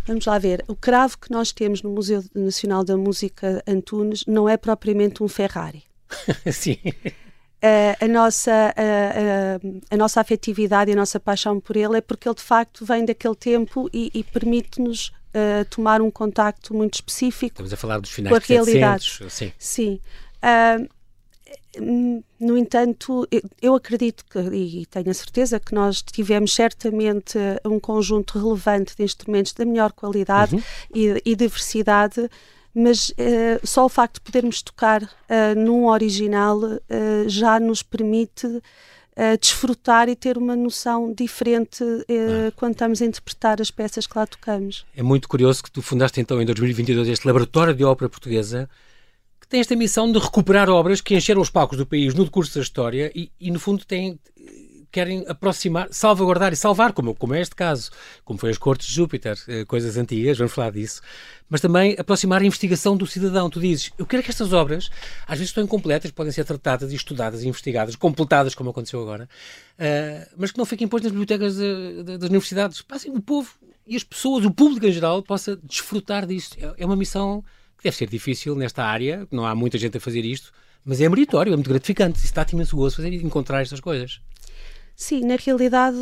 Vamos 0.05 0.25
lá 0.25 0.37
ver. 0.37 0.63
O 0.67 0.75
cravo 0.75 1.17
que 1.17 1.31
nós 1.31 1.51
temos 1.51 1.81
no 1.81 1.89
Museu 1.89 2.23
Nacional 2.35 2.83
da 2.83 2.97
Música 2.97 3.63
Antunes 3.67 4.25
não 4.27 4.47
é 4.47 4.57
propriamente 4.57 5.23
um 5.23 5.27
Ferrari. 5.27 5.83
Sim. 6.51 6.77
Uh, 7.63 7.95
a, 8.03 8.07
nossa, 8.09 8.51
uh, 8.51 9.65
uh, 9.65 9.81
a 9.89 9.95
nossa 9.95 10.19
afetividade 10.19 10.91
e 10.91 10.93
a 10.93 10.97
nossa 10.97 11.17
paixão 11.17 11.61
por 11.61 11.77
ele 11.77 11.97
é 11.97 12.01
porque 12.01 12.27
ele 12.27 12.35
de 12.35 12.41
facto 12.41 12.85
vem 12.85 13.05
daquele 13.05 13.35
tempo 13.35 13.89
e, 13.93 14.11
e 14.13 14.23
permite-nos 14.23 15.11
tomar 15.71 15.99
um 15.99 16.11
contacto 16.11 16.75
muito 16.75 16.93
específico. 16.93 17.53
Estamos 17.53 17.73
a 17.73 17.77
falar 17.77 17.99
dos 17.99 18.11
finais 18.11 18.29
com 18.29 18.35
a 18.35 18.39
de 18.39 18.53
realidade. 18.53 19.03
700, 19.05 19.33
sim. 19.33 19.51
Sim. 19.57 19.99
No 22.39 22.57
entanto, 22.57 23.27
eu, 23.61 23.73
acredito 23.75 24.23
que, 24.29 24.37
e 24.39 24.85
tenho 24.85 25.09
a 25.09 25.13
certeza 25.13 25.59
que 25.59 25.73
nós 25.73 26.01
tivemos 26.01 26.53
certamente 26.53 27.37
um 27.65 27.79
conjunto 27.79 28.37
relevante 28.37 28.95
de 28.95 29.03
instrumentos 29.03 29.53
da 29.53 29.65
melhor 29.65 29.91
qualidade 29.91 30.55
Uhum. 30.55 30.61
e, 30.93 31.21
e 31.25 31.35
diversidade 31.35 32.29
mas 32.75 33.09
uh, 33.09 33.13
só 33.63 33.85
o 33.85 33.89
facto 33.89 34.15
de 34.15 34.21
podermos 34.21 34.61
tocar 34.63 35.03
uh, 35.03 35.07
num 35.55 35.85
original 35.85 36.57
uh, 36.59 36.79
já 37.27 37.59
nos 37.59 37.83
permite 37.83 38.47
desfrutar 39.39 40.09
e 40.09 40.15
ter 40.15 40.39
uma 40.39 40.55
noção 40.55 41.13
diferente 41.13 41.83
Ah. 41.83 42.51
quando 42.55 42.71
estamos 42.71 42.99
a 42.99 43.05
interpretar 43.05 43.61
as 43.61 43.69
peças 43.69 44.07
que 44.07 44.17
lá 44.17 44.25
tocamos. 44.25 44.87
É 44.97 45.03
muito 45.03 45.27
curioso 45.29 45.61
que 45.61 45.69
tu 45.69 45.83
fundaste 45.83 46.19
então 46.19 46.41
em 46.41 46.45
2022 46.47 47.07
este 47.09 47.27
Laboratório 47.27 47.75
de 47.75 47.83
Ópera 47.83 48.09
Portuguesa 48.09 48.67
tem 49.53 49.59
esta 49.59 49.75
missão 49.75 50.11
de 50.11 50.17
recuperar 50.17 50.67
obras 50.67 50.99
que 50.99 51.15
encheram 51.15 51.39
os 51.39 51.51
palcos 51.51 51.77
do 51.77 51.85
país 51.85 52.15
no 52.15 52.25
decurso 52.25 52.55
da 52.55 52.61
história 52.61 53.11
e, 53.13 53.31
e 53.39 53.51
no 53.51 53.59
fundo 53.59 53.85
querem 54.91 55.23
aproximar, 55.27 55.89
salvaguardar 55.91 56.51
e 56.51 56.55
salvar, 56.55 56.91
como, 56.91 57.13
como 57.13 57.35
é 57.35 57.41
este 57.41 57.53
caso, 57.53 57.91
como 58.25 58.39
foi 58.39 58.49
as 58.49 58.57
Cortes 58.57 58.87
de 58.87 58.95
Júpiter, 58.95 59.37
coisas 59.67 59.95
antigas, 59.95 60.39
vamos 60.39 60.53
falar 60.53 60.71
disso, 60.71 61.03
mas 61.47 61.61
também 61.61 61.95
aproximar 61.99 62.41
a 62.41 62.45
investigação 62.45 62.97
do 62.97 63.05
cidadão. 63.05 63.47
Tu 63.47 63.59
dizes, 63.59 63.91
eu 63.95 64.07
quero 64.07 64.23
que 64.23 64.31
estas 64.31 64.53
obras, 64.53 64.89
às 65.27 65.37
vezes 65.37 65.49
estão 65.49 65.63
incompletas, 65.63 66.09
podem 66.09 66.31
ser 66.31 66.45
tratadas 66.45 66.91
e 66.91 66.95
estudadas 66.95 67.43
e 67.43 67.47
investigadas, 67.47 67.95
completadas, 67.95 68.55
como 68.55 68.71
aconteceu 68.71 69.03
agora, 69.03 69.29
uh, 69.77 70.33
mas 70.35 70.51
que 70.51 70.57
não 70.57 70.65
fiquem 70.65 70.87
depois 70.87 71.03
nas 71.03 71.11
bibliotecas 71.11 71.57
de, 71.57 72.03
de, 72.03 72.17
das 72.17 72.27
universidades. 72.27 72.81
Passem 72.81 73.15
o 73.15 73.21
povo 73.21 73.51
e 73.85 73.95
as 73.95 74.03
pessoas, 74.03 74.45
o 74.45 74.51
público 74.51 74.87
em 74.87 74.91
geral, 74.91 75.21
possa 75.21 75.55
desfrutar 75.57 76.25
disto. 76.25 76.57
É, 76.57 76.73
é 76.81 76.85
uma 76.87 76.95
missão 76.95 77.43
deve 77.83 77.95
ser 77.95 78.09
difícil 78.09 78.55
nesta 78.55 78.83
área, 78.83 79.27
não 79.31 79.45
há 79.45 79.53
muita 79.53 79.77
gente 79.77 79.97
a 79.97 79.99
fazer 79.99 80.23
isto, 80.23 80.51
mas 80.85 81.01
é 81.01 81.09
meritório, 81.09 81.53
é 81.53 81.55
muito 81.55 81.69
gratificante. 81.69 82.19
Isso 82.23 82.33
dá-te 82.33 82.53
imenso 82.53 82.75
gosto 82.75 82.97
fazer 82.97 83.13
encontrar 83.13 83.61
estas 83.61 83.79
coisas. 83.79 84.21
Sim, 84.95 85.25
na 85.25 85.35
realidade, 85.35 85.97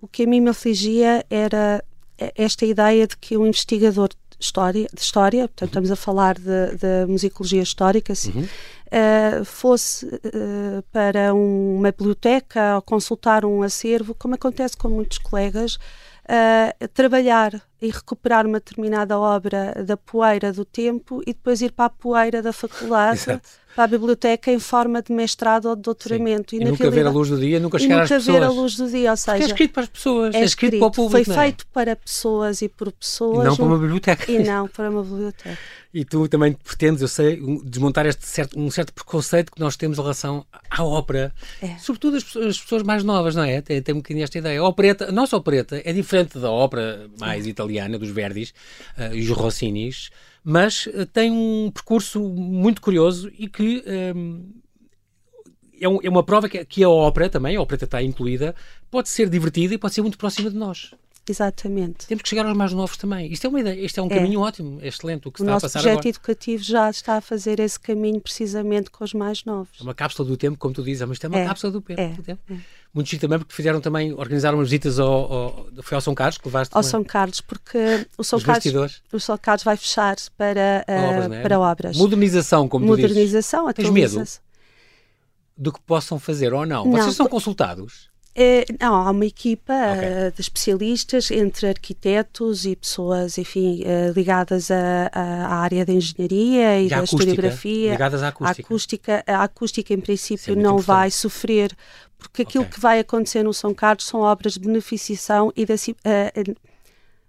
o 0.00 0.08
que 0.08 0.24
a 0.24 0.26
mim 0.26 0.40
me 0.40 0.50
afligia 0.50 1.24
era 1.30 1.82
esta 2.18 2.64
ideia 2.64 3.06
de 3.06 3.16
que 3.16 3.36
um 3.36 3.46
investigador 3.46 4.08
de 4.08 4.44
história, 4.44 4.86
de 4.92 5.00
história 5.00 5.48
portanto, 5.48 5.70
estamos 5.70 5.90
a 5.90 5.96
falar 5.96 6.36
de, 6.38 7.06
musicologia 7.08 7.62
histórica, 7.62 8.12
assim, 8.12 8.32
uhum. 8.32 8.42
uh, 8.42 9.44
fosse 9.44 10.06
uh, 10.06 10.82
para 10.92 11.34
um, 11.34 11.78
uma 11.78 11.90
biblioteca 11.90 12.76
ou 12.76 12.82
consultar 12.82 13.44
um 13.44 13.62
acervo, 13.62 14.14
como 14.14 14.34
acontece 14.34 14.76
com 14.76 14.88
muitos 14.88 15.18
colegas, 15.18 15.76
uh, 15.76 16.88
trabalhar 16.92 17.60
e 17.84 17.90
recuperar 17.90 18.46
uma 18.46 18.58
determinada 18.58 19.18
obra 19.18 19.84
da 19.86 19.96
poeira 19.96 20.52
do 20.52 20.64
tempo 20.64 21.20
e 21.26 21.34
depois 21.34 21.60
ir 21.60 21.72
para 21.72 21.86
a 21.86 21.90
poeira 21.90 22.40
da 22.40 22.52
faculdade. 22.52 23.20
Exato 23.30 23.64
para 23.74 23.84
a 23.84 23.88
biblioteca 23.88 24.50
em 24.52 24.58
forma 24.58 25.02
de 25.02 25.12
mestrado 25.12 25.66
ou 25.66 25.76
de 25.76 25.82
doutoramento. 25.82 26.54
E, 26.54 26.60
e 26.60 26.64
nunca 26.64 26.90
ver 26.90 27.06
a 27.06 27.10
luz 27.10 27.28
do 27.28 27.38
dia, 27.38 27.58
nunca 27.58 27.78
chegar 27.78 28.02
às 28.02 28.08
pessoas. 28.08 28.26
nunca 28.26 28.40
ver 28.40 28.46
a 28.46 28.50
luz 28.50 28.76
do 28.76 28.88
dia, 28.88 29.10
ou 29.10 29.16
seja... 29.16 29.32
Porque 29.32 29.42
é 29.42 29.46
escrito 29.46 29.72
para 29.72 29.82
as 29.82 29.88
pessoas, 29.88 30.34
é, 30.34 30.38
é 30.38 30.44
escrito, 30.44 30.74
escrito, 30.74 30.78
para 30.78 30.86
o 30.86 30.90
público, 30.92 31.24
Foi 31.24 31.34
é? 31.34 31.38
feito 31.42 31.66
para 31.72 31.96
pessoas 31.96 32.62
e 32.62 32.68
por 32.68 32.92
pessoas. 32.92 33.44
E 33.44 33.48
não 33.48 33.56
para 33.56 33.64
uma 33.64 33.78
biblioteca. 33.78 34.30
E 34.30 34.38
não 34.38 34.68
para 34.68 34.90
uma 34.90 35.02
biblioteca. 35.02 35.58
E 35.92 36.04
tu 36.04 36.26
também 36.28 36.52
pretendes, 36.52 37.02
eu 37.02 37.08
sei, 37.08 37.40
desmontar 37.64 38.04
este 38.06 38.26
certo, 38.26 38.58
um 38.58 38.68
certo 38.68 38.92
preconceito 38.92 39.52
que 39.52 39.60
nós 39.60 39.76
temos 39.76 39.96
em 39.96 40.00
relação 40.00 40.44
à 40.68 40.82
ópera. 40.82 41.32
É. 41.62 41.78
Sobretudo 41.78 42.16
as 42.16 42.24
pessoas, 42.24 42.46
as 42.46 42.60
pessoas, 42.60 42.82
mais 42.82 43.04
novas, 43.04 43.36
não 43.36 43.44
é? 43.44 43.60
Tem, 43.60 43.80
tem 43.80 43.94
um 43.94 43.98
bocadinho 43.98 44.24
esta 44.24 44.36
ideia. 44.36 44.60
A, 44.60 44.66
opereta, 44.66 45.08
a 45.08 45.12
nossa 45.12 45.36
opereta 45.36 45.80
é 45.84 45.92
diferente 45.92 46.36
da 46.36 46.50
ópera 46.50 47.08
mais 47.20 47.46
italiana, 47.46 47.73
dos 47.98 48.10
Verdis 48.10 48.54
uh, 48.98 49.14
e 49.14 49.20
os 49.20 49.28
Rossinis, 49.30 50.10
mas 50.42 50.86
uh, 50.86 51.06
tem 51.06 51.30
um 51.30 51.70
percurso 51.72 52.20
muito 52.20 52.80
curioso 52.80 53.30
e 53.38 53.48
que 53.48 53.82
um, 54.14 54.52
é, 55.80 55.88
um, 55.88 55.98
é, 56.02 56.08
uma 56.08 56.22
prova 56.22 56.48
que, 56.48 56.64
que, 56.64 56.84
a 56.84 56.88
ópera 56.88 57.28
também, 57.28 57.56
a 57.56 57.60
ópera 57.60 57.84
está 57.84 58.02
incluída, 58.02 58.54
pode 58.90 59.08
ser 59.08 59.28
divertida 59.28 59.74
e 59.74 59.78
pode 59.78 59.94
ser 59.94 60.02
muito 60.02 60.18
próxima 60.18 60.50
de 60.50 60.56
nós. 60.56 60.94
Exatamente. 61.28 62.06
Temos 62.06 62.22
que 62.22 62.28
chegar 62.28 62.44
aos 62.44 62.56
mais 62.56 62.72
novos 62.72 62.96
também. 62.98 63.32
Isto 63.32 63.46
é 63.46 63.50
uma 63.50 63.60
ideia, 63.60 63.80
este 63.80 63.98
é 63.98 64.02
um 64.02 64.06
é. 64.06 64.14
caminho 64.14 64.40
ótimo, 64.40 64.78
é 64.82 64.88
excelente 64.88 65.26
o 65.26 65.32
que 65.32 65.40
o 65.40 65.44
está 65.44 65.56
a 65.56 65.60
passar 65.60 65.78
agora. 65.78 65.92
O 65.92 65.96
nosso 65.96 66.02
projeto 66.02 66.16
educativo 66.16 66.62
já 66.62 66.90
está 66.90 67.16
a 67.16 67.20
fazer 67.20 67.60
esse 67.60 67.80
caminho 67.80 68.20
precisamente 68.20 68.90
com 68.90 69.02
os 69.02 69.14
mais 69.14 69.44
novos. 69.44 69.80
É 69.80 69.82
uma 69.82 69.94
cápsula 69.94 70.28
do 70.28 70.36
tempo, 70.36 70.58
como 70.58 70.74
tu 70.74 70.82
dizes, 70.82 71.00
mas 71.02 71.16
isto 71.16 71.24
é 71.24 71.28
uma 71.28 71.38
é. 71.38 71.46
cápsula 71.46 71.72
do, 71.72 71.80
tempo. 71.80 72.00
É. 72.00 72.08
Do 72.08 72.22
tempo. 72.22 72.42
Muito 72.94 73.08
chique 73.10 73.20
também 73.20 73.38
porque 73.40 73.52
fizeram 73.52 73.80
também, 73.80 74.12
organizaram 74.12 74.56
umas 74.58 74.68
visitas 74.68 75.00
ao, 75.00 75.32
ao, 75.32 75.66
foi 75.82 75.96
ao 75.96 76.00
São 76.00 76.14
Carlos 76.14 76.38
que 76.38 76.46
levaste 76.46 76.72
Ao 76.72 76.80
também. 76.80 76.90
São 76.92 77.02
Carlos, 77.04 77.40
porque 77.40 78.06
o 78.16 78.22
São 78.22 78.36
Os 78.36 78.44
Carlos, 78.44 79.02
o 79.12 79.18
São 79.18 79.36
Carlos 79.36 79.64
vai 79.64 79.76
fechar 79.76 80.14
para, 80.36 80.84
uh, 80.88 81.10
obras, 81.10 81.28
não 81.28 81.36
é? 81.36 81.42
para 81.42 81.58
obras. 81.58 81.96
Modernização, 81.96 82.68
como 82.68 82.86
tu 82.86 82.94
dizes. 82.96 83.10
Modernização, 83.10 83.72
Tens 83.72 83.90
medo 83.90 84.22
do 85.56 85.72
que 85.72 85.80
possam 85.80 86.18
fazer 86.18 86.52
ou 86.54 86.64
não? 86.64 86.84
Não. 86.84 86.92
Vocês 86.92 87.14
são 87.16 87.26
consultados? 87.26 88.12
Eh, 88.36 88.64
não, 88.80 88.96
há 88.96 89.12
uma 89.12 89.24
equipa 89.26 89.72
Ok. 89.72 90.02
eh, 90.04 90.32
de 90.34 90.40
especialistas 90.40 91.30
entre 91.30 91.68
arquitetos 91.68 92.64
e 92.66 92.74
pessoas, 92.74 93.38
enfim, 93.38 93.82
eh, 93.84 94.12
ligadas 94.12 94.72
à 94.72 95.54
área 95.54 95.86
da 95.86 95.92
engenharia 95.92 96.80
e 96.80 96.86
E 96.86 96.88
da 96.88 96.96
acústica, 96.96 97.22
historiografia. 97.22 97.90
ligadas 97.92 98.22
à 98.24 98.26
A 98.26 98.28
acústica. 98.30 98.62
acústica, 98.66 99.24
a 99.28 99.44
acústica, 99.44 99.94
em 99.94 99.98
é 99.98 100.00
princípio, 100.00 100.52
muito 100.54 100.64
não 100.64 100.72
importante. 100.72 100.86
vai 100.86 101.10
sofrer, 101.12 101.76
porque 102.18 102.42
aquilo 102.42 102.64
Ok. 102.64 102.74
que 102.74 102.80
vai 102.80 102.98
acontecer 103.00 103.42
no 103.42 103.52
São 103.52 103.74
Carlos 103.74 104.06
são 104.06 104.20
obras 104.20 104.54
de 104.54 104.60
beneficiação 104.60 105.52
e 105.56 105.62
eh, 105.62 106.32
eh, 106.34 106.54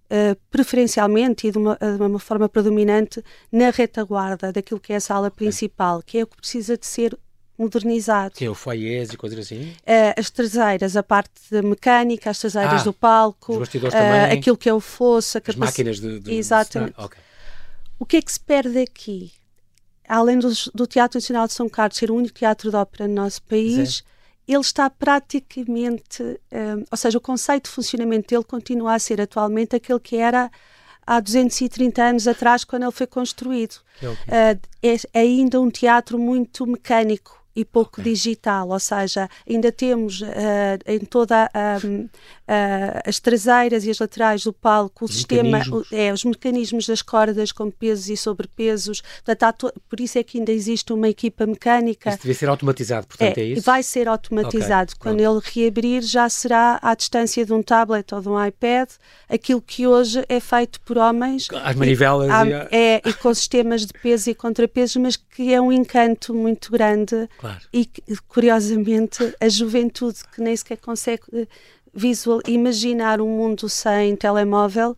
eh, 0.09 0.37
preferencialmente 0.49 1.47
e 1.47 1.51
de 1.51 1.57
uma, 1.57 1.75
de 1.75 2.01
uma 2.01 2.19
forma 2.19 2.47
predominante 2.47 3.23
na 3.51 3.69
retaguarda 3.69 4.51
daquilo 4.51 4.79
que 4.79 4.93
é 4.93 4.97
a 4.97 5.01
sala 5.01 5.29
principal, 5.31 6.01
que 6.01 6.17
é 6.19 6.23
o 6.23 6.27
que 6.27 6.37
precisa 6.37 6.77
de 6.77 6.85
ser 6.85 7.17
modernizado. 7.57 8.35
Que 8.35 8.45
é 8.45 8.49
o 8.49 8.55
foyers 8.55 9.13
e 9.13 9.17
coisas 9.17 9.39
assim? 9.39 9.71
Uh, 9.71 10.19
as 10.19 10.29
traseiras, 10.29 10.95
a 10.97 11.03
parte 11.03 11.31
mecânica, 11.63 12.29
as 12.29 12.39
traseiras 12.39 12.81
Ah, 12.81 12.83
do 12.83 12.93
palco, 12.93 13.57
uh, 13.59 14.33
aquilo 14.33 14.57
que 14.57 14.67
é 14.69 14.73
o 14.73 14.81
fosso, 14.81 15.37
a 15.37 15.41
As 15.45 15.55
máquinas 15.55 15.99
de... 15.99 16.19
de 16.19 16.33
Exatamente. 16.33 16.93
Ah, 16.97 17.05
ok. 17.05 17.17
O 17.97 18.05
que 18.05 18.17
é 18.17 18.21
que 18.21 18.31
se 18.31 18.39
perde 18.39 18.79
aqui? 18.79 19.31
Além 20.07 20.37
dos- 20.37 20.69
do, 20.75 20.85
Teatro 20.85 21.17
Nacional 21.17 21.47
de 21.47 21.53
São 21.53 21.67
Carlos 21.69 21.97
ser 21.97 22.11
o 22.11 22.15
único 22.15 22.35
teatro 22.35 22.69
de 22.69 22.75
ópera 22.75 23.07
no 23.07 23.15
nosso 23.15 23.41
país, 23.43 24.03
ele 24.47 24.61
está 24.61 24.89
praticamente, 24.89 26.21
um, 26.23 26.83
ou 26.91 26.97
seja, 26.97 27.17
o 27.17 27.21
conceito 27.21 27.65
de 27.65 27.71
funcionamento 27.71 28.27
dele 28.27 28.43
continua 28.43 28.93
a 28.93 28.99
ser 28.99 29.19
atualmente 29.19 29.75
aquele 29.75 29.99
que 29.99 30.17
era 30.17 30.51
há 31.05 31.19
230 31.19 32.03
anos 32.03 32.27
atrás, 32.27 32.63
quando 32.63 32.83
ele 32.83 32.91
foi 32.91 33.07
construído. 33.07 33.75
É 34.01 34.09
o 34.09 34.15
quê? 34.15 34.31
Uh, 34.31 34.99
é 35.13 35.19
ainda 35.19 35.59
um 35.61 35.69
teatro 35.69 36.17
muito 36.17 36.65
mecânico 36.65 37.44
e 37.55 37.63
pouco 37.63 38.01
Ok. 38.01 38.03
digital, 38.03 38.69
ou 38.69 38.79
seja, 38.79 39.29
ainda 39.49 39.71
temos 39.71 40.21
uh, 40.21 40.25
em 40.85 40.99
toda 40.99 41.49
um, 41.85 42.01
uh, 42.03 42.09
as 43.05 43.19
traseiras 43.19 43.85
e 43.85 43.89
as 43.91 43.99
laterais 43.99 44.43
do 44.43 44.51
palco 44.51 45.05
o 45.05 45.07
Os 45.07 45.15
sistema, 45.15 45.43
mecanismos. 45.59 45.91
o- 45.91 45.95
é, 45.95 46.11
os 46.13 46.23
mecanismos 46.25 46.85
das 46.87 47.01
cordas 47.01 47.51
com 47.51 47.71
pesos 47.71 48.09
e 48.09 48.17
sobrepesos, 48.17 49.01
portanto, 49.23 49.71
por 49.89 49.99
isso 49.99 50.17
é 50.17 50.23
que 50.23 50.37
ainda 50.39 50.51
existe 50.51 50.91
uma 50.91 51.07
equipa 51.07 51.45
mecânica. 51.45 52.09
Isso 52.09 52.19
devia 52.19 52.33
ser 52.33 52.49
automatizado, 52.49 53.07
portanto, 53.07 53.37
é, 53.37 53.41
É, 53.41 53.45
e 53.45 53.53
isso? 53.53 53.61
vai 53.61 53.81
ser 53.83 54.07
automatizado. 54.07 54.91
Ok, 54.93 54.99
Quando 54.99 55.21
ele 55.21 55.39
reabrir, 55.53 56.01
já 56.01 56.27
será 56.29 56.79
à 56.81 56.93
distância 56.95 57.45
de 57.45 57.53
um 57.53 57.61
tablet 57.63 58.13
ou 58.13 58.21
de 58.21 58.27
um 58.29 58.43
iPad, 58.45 58.89
aquilo 59.29 59.61
que 59.61 59.87
hoje 59.87 60.23
é 60.27 60.39
feito 60.39 60.81
por 60.81 60.97
homens. 60.97 61.47
Às 61.63 61.75
manivelas 61.75 62.29
Há- 62.29 62.45
e... 62.45 62.53
a- 62.53 62.67
é, 62.71 63.01
e 63.05 63.13
com 63.13 63.33
sistemas 63.33 63.85
de 63.85 63.93
peso 63.93 64.29
e 64.29 64.35
contrapesos, 64.35 64.95
mas 64.97 65.15
que 65.15 65.53
é 65.53 65.61
um 65.61 65.71
encanto 65.71 66.33
muito 66.33 66.71
grande 66.71 67.29
Claro. 67.37 67.44
E 67.71 67.85
que, 67.85 68.01
curiosamente, 68.27 69.35
a 69.39 69.49
juventude 69.49 70.19
que 70.33 70.41
nem 70.41 70.55
sequer 70.55 70.77
consegue 70.77 71.23
eh, 71.33 71.47
visual, 71.93 72.41
imaginar 72.47 73.21
um 73.21 73.27
mundo 73.27 73.69
sem 73.69 74.15
telemóvel 74.15 74.95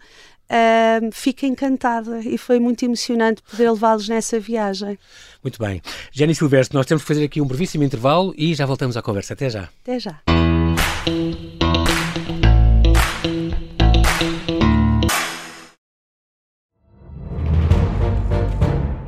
uh, 0.47 1.09
fico 1.11 1.45
encantada 1.45 2.19
e 2.19 2.37
foi 2.37 2.59
muito 2.59 2.83
emocionante 2.83 3.41
poder 3.41 3.71
levá-los 3.71 4.07
nessa 4.09 4.39
viagem. 4.39 4.97
Muito 5.43 5.59
bem. 5.59 5.81
Jenny 6.11 6.35
Silvestre, 6.35 6.75
nós 6.75 6.85
temos 6.85 7.03
que 7.03 7.07
fazer 7.07 7.25
aqui 7.25 7.41
um 7.41 7.45
brevíssimo 7.45 7.83
intervalo 7.83 8.33
e 8.37 8.53
já 8.53 8.65
voltamos 8.65 8.97
à 8.97 9.01
conversa. 9.01 9.33
Até 9.33 9.49
já. 9.49 9.69
Até 9.83 9.99
já. 9.99 10.21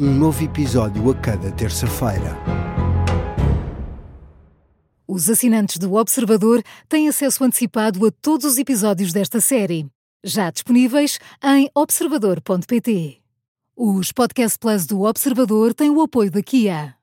um 0.00 0.14
novo 0.14 0.42
episódio 0.42 1.10
a 1.10 1.14
cada 1.14 1.52
terça-feira. 1.52 2.34
Os 5.06 5.28
assinantes 5.28 5.76
do 5.76 5.92
Observador 5.92 6.62
têm 6.88 7.06
acesso 7.06 7.44
antecipado 7.44 8.06
a 8.06 8.10
todos 8.10 8.46
os 8.46 8.56
episódios 8.56 9.12
desta 9.12 9.42
série, 9.42 9.86
já 10.24 10.50
disponíveis 10.50 11.18
em 11.44 11.68
observador.pt. 11.74 13.18
Os 13.76 14.10
Podcast 14.10 14.58
Plus 14.58 14.86
do 14.86 15.02
Observador 15.02 15.74
têm 15.74 15.90
o 15.90 16.00
apoio 16.00 16.30
da 16.30 16.42
Kia. 16.42 16.96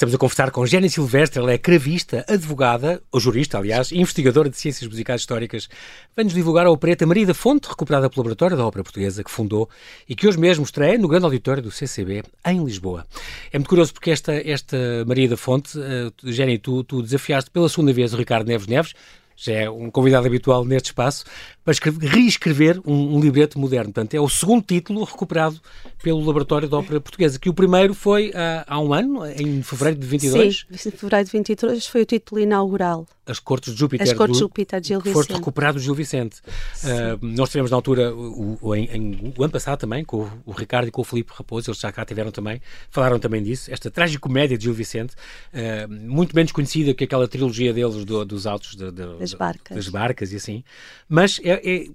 Estamos 0.00 0.14
a 0.14 0.18
conversar 0.18 0.50
com 0.50 0.64
Jenny 0.64 0.88
Silvestre, 0.88 1.40
ela 1.40 1.52
é 1.52 1.58
cravista, 1.58 2.24
advogada, 2.26 3.02
ou 3.12 3.20
jurista, 3.20 3.58
aliás, 3.58 3.92
investigadora 3.92 4.48
de 4.48 4.56
ciências 4.56 4.88
musicais 4.88 5.20
históricas. 5.20 5.68
Vem-nos 6.16 6.32
divulgar 6.32 6.64
a 6.64 6.70
opereta 6.70 7.04
Maria 7.04 7.26
da 7.26 7.34
Fonte, 7.34 7.68
recuperada 7.68 8.08
pelo 8.08 8.22
Laboratório 8.22 8.56
da 8.56 8.64
Ópera 8.64 8.82
Portuguesa, 8.82 9.22
que 9.22 9.30
fundou 9.30 9.68
e 10.08 10.16
que 10.16 10.26
hoje 10.26 10.38
mesmo 10.38 10.64
estreia 10.64 10.96
no 10.96 11.06
grande 11.06 11.26
auditório 11.26 11.62
do 11.62 11.70
CCB, 11.70 12.22
em 12.46 12.64
Lisboa. 12.64 13.06
É 13.52 13.58
muito 13.58 13.68
curioso 13.68 13.92
porque 13.92 14.10
esta, 14.10 14.32
esta 14.32 14.74
Maria 15.06 15.28
da 15.28 15.36
Fonte, 15.36 15.78
uh, 15.78 16.58
tu, 16.62 16.82
tu 16.82 17.02
desafiaste 17.02 17.50
pela 17.50 17.68
segunda 17.68 17.92
vez 17.92 18.14
o 18.14 18.16
Ricardo 18.16 18.48
Neves 18.48 18.66
Neves, 18.66 18.94
já 19.36 19.52
é 19.52 19.70
um 19.70 19.90
convidado 19.90 20.26
habitual 20.26 20.64
neste 20.64 20.86
espaço, 20.86 21.24
para 21.70 21.72
escrever, 21.72 22.08
reescrever 22.08 22.80
um, 22.84 23.16
um, 23.16 23.20
libreto 23.20 23.58
moderno. 23.58 23.92
Portanto, 23.92 24.14
é 24.14 24.20
o 24.20 24.28
segundo 24.28 24.62
título 24.62 25.04
recuperado 25.04 25.60
pelo 26.02 26.18
Laboratório 26.24 26.68
de 26.68 26.74
Ópera 26.74 27.00
Portuguesa, 27.00 27.38
que 27.38 27.48
o 27.48 27.54
primeiro 27.54 27.94
foi 27.94 28.32
há, 28.34 28.64
há 28.66 28.80
um 28.80 28.92
ano, 28.92 29.24
em 29.26 29.62
fevereiro 29.62 30.00
de 30.00 30.06
22. 30.06 30.66
Sim, 30.72 30.88
em 30.88 30.92
fevereiro 30.92 31.26
de 31.26 31.32
22 31.32 31.86
foi 31.86 32.02
o 32.02 32.06
título 32.06 32.40
inaugural. 32.40 33.06
As 33.30 33.38
Cortes 33.38 33.72
de 33.72 33.78
Júpiter. 33.78 34.06
As 34.06 34.12
Cortes 34.12 34.36
de 34.36 34.40
Júpiter 34.40 34.80
de 34.80 34.88
Gil 34.88 35.00
Vicente. 35.00 35.14
Foste 35.14 35.32
recuperado 35.32 35.78
Gil 35.78 35.94
Vicente. 35.94 36.40
Uh, 36.82 37.24
nós 37.24 37.48
tivemos 37.48 37.70
na 37.70 37.76
altura, 37.76 38.12
o, 38.12 38.58
o, 38.60 38.74
em, 38.74 38.84
em, 38.86 39.34
o 39.36 39.44
ano 39.44 39.52
passado 39.52 39.78
também, 39.78 40.04
com 40.04 40.28
o, 40.44 40.50
Ricardo 40.50 40.88
e 40.88 40.90
com 40.90 41.00
o 41.00 41.04
Filipe 41.04 41.32
Raposo, 41.32 41.70
eles 41.70 41.80
já 41.80 41.92
cá 41.92 42.04
tiveram 42.04 42.32
também, 42.32 42.60
falaram 42.90 43.18
também 43.20 43.42
disso, 43.42 43.72
esta 43.72 43.90
tragicomédia 43.90 44.58
de 44.58 44.64
Gil 44.64 44.74
Vicente, 44.74 45.14
uh, 45.14 45.88
muito 45.88 46.34
menos 46.34 46.50
conhecida 46.50 46.92
que 46.92 47.04
aquela 47.04 47.28
trilogia 47.28 47.72
deles 47.72 48.04
do, 48.04 48.24
dos 48.24 48.46
autos 48.46 48.74
de, 48.74 48.90
de, 48.90 49.18
das, 49.18 49.34
barcas. 49.34 49.76
das 49.76 49.88
barcas 49.88 50.32
e 50.32 50.36
assim. 50.36 50.64
Mas 51.08 51.40
é, 51.44 51.59
é, 51.64 51.86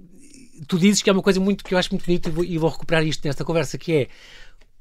tu 0.67 0.79
dizes 0.79 1.01
que 1.01 1.09
é 1.09 1.13
uma 1.13 1.21
coisa 1.21 1.39
muito 1.39 1.63
que 1.63 1.73
eu 1.73 1.77
acho 1.77 1.91
muito 1.91 2.05
bonita 2.05 2.29
e 2.29 2.31
vou, 2.31 2.43
e 2.43 2.57
vou 2.57 2.69
recuperar 2.69 3.05
isto 3.05 3.25
nesta 3.25 3.43
conversa, 3.43 3.77
que 3.77 3.93
é 3.93 4.07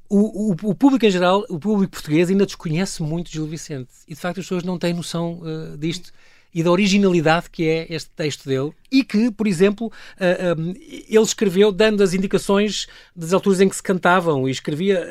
o, 0.08 0.50
o, 0.50 0.70
o, 0.70 0.74
público 0.74 1.04
em 1.06 1.10
geral, 1.10 1.44
o 1.48 1.58
público 1.58 1.92
português 1.92 2.30
ainda 2.30 2.46
desconhece 2.46 3.02
muito 3.02 3.30
Gil 3.30 3.46
Vicente 3.46 3.90
e 4.06 4.14
de 4.14 4.20
facto 4.20 4.38
as 4.38 4.44
pessoas 4.44 4.62
não 4.62 4.78
têm 4.78 4.92
noção 4.92 5.40
uh, 5.40 5.76
disto 5.78 6.12
e 6.54 6.62
da 6.62 6.70
originalidade 6.70 7.50
que 7.50 7.66
é 7.66 7.86
este 7.90 8.10
texto 8.10 8.48
dele 8.48 8.70
e 8.92 9.02
que, 9.02 9.30
por 9.30 9.48
exemplo, 9.48 9.88
uh, 9.88 9.92
ah, 10.20 10.60
um, 10.60 10.72
ele 10.86 11.24
escreveu 11.24 11.72
dando 11.72 12.00
as 12.00 12.14
indicações 12.14 12.86
das 13.16 13.32
alturas 13.32 13.60
em 13.60 13.68
que 13.68 13.74
se 13.74 13.82
cantavam 13.82 14.46
e 14.46 14.52
escrevia 14.52 15.04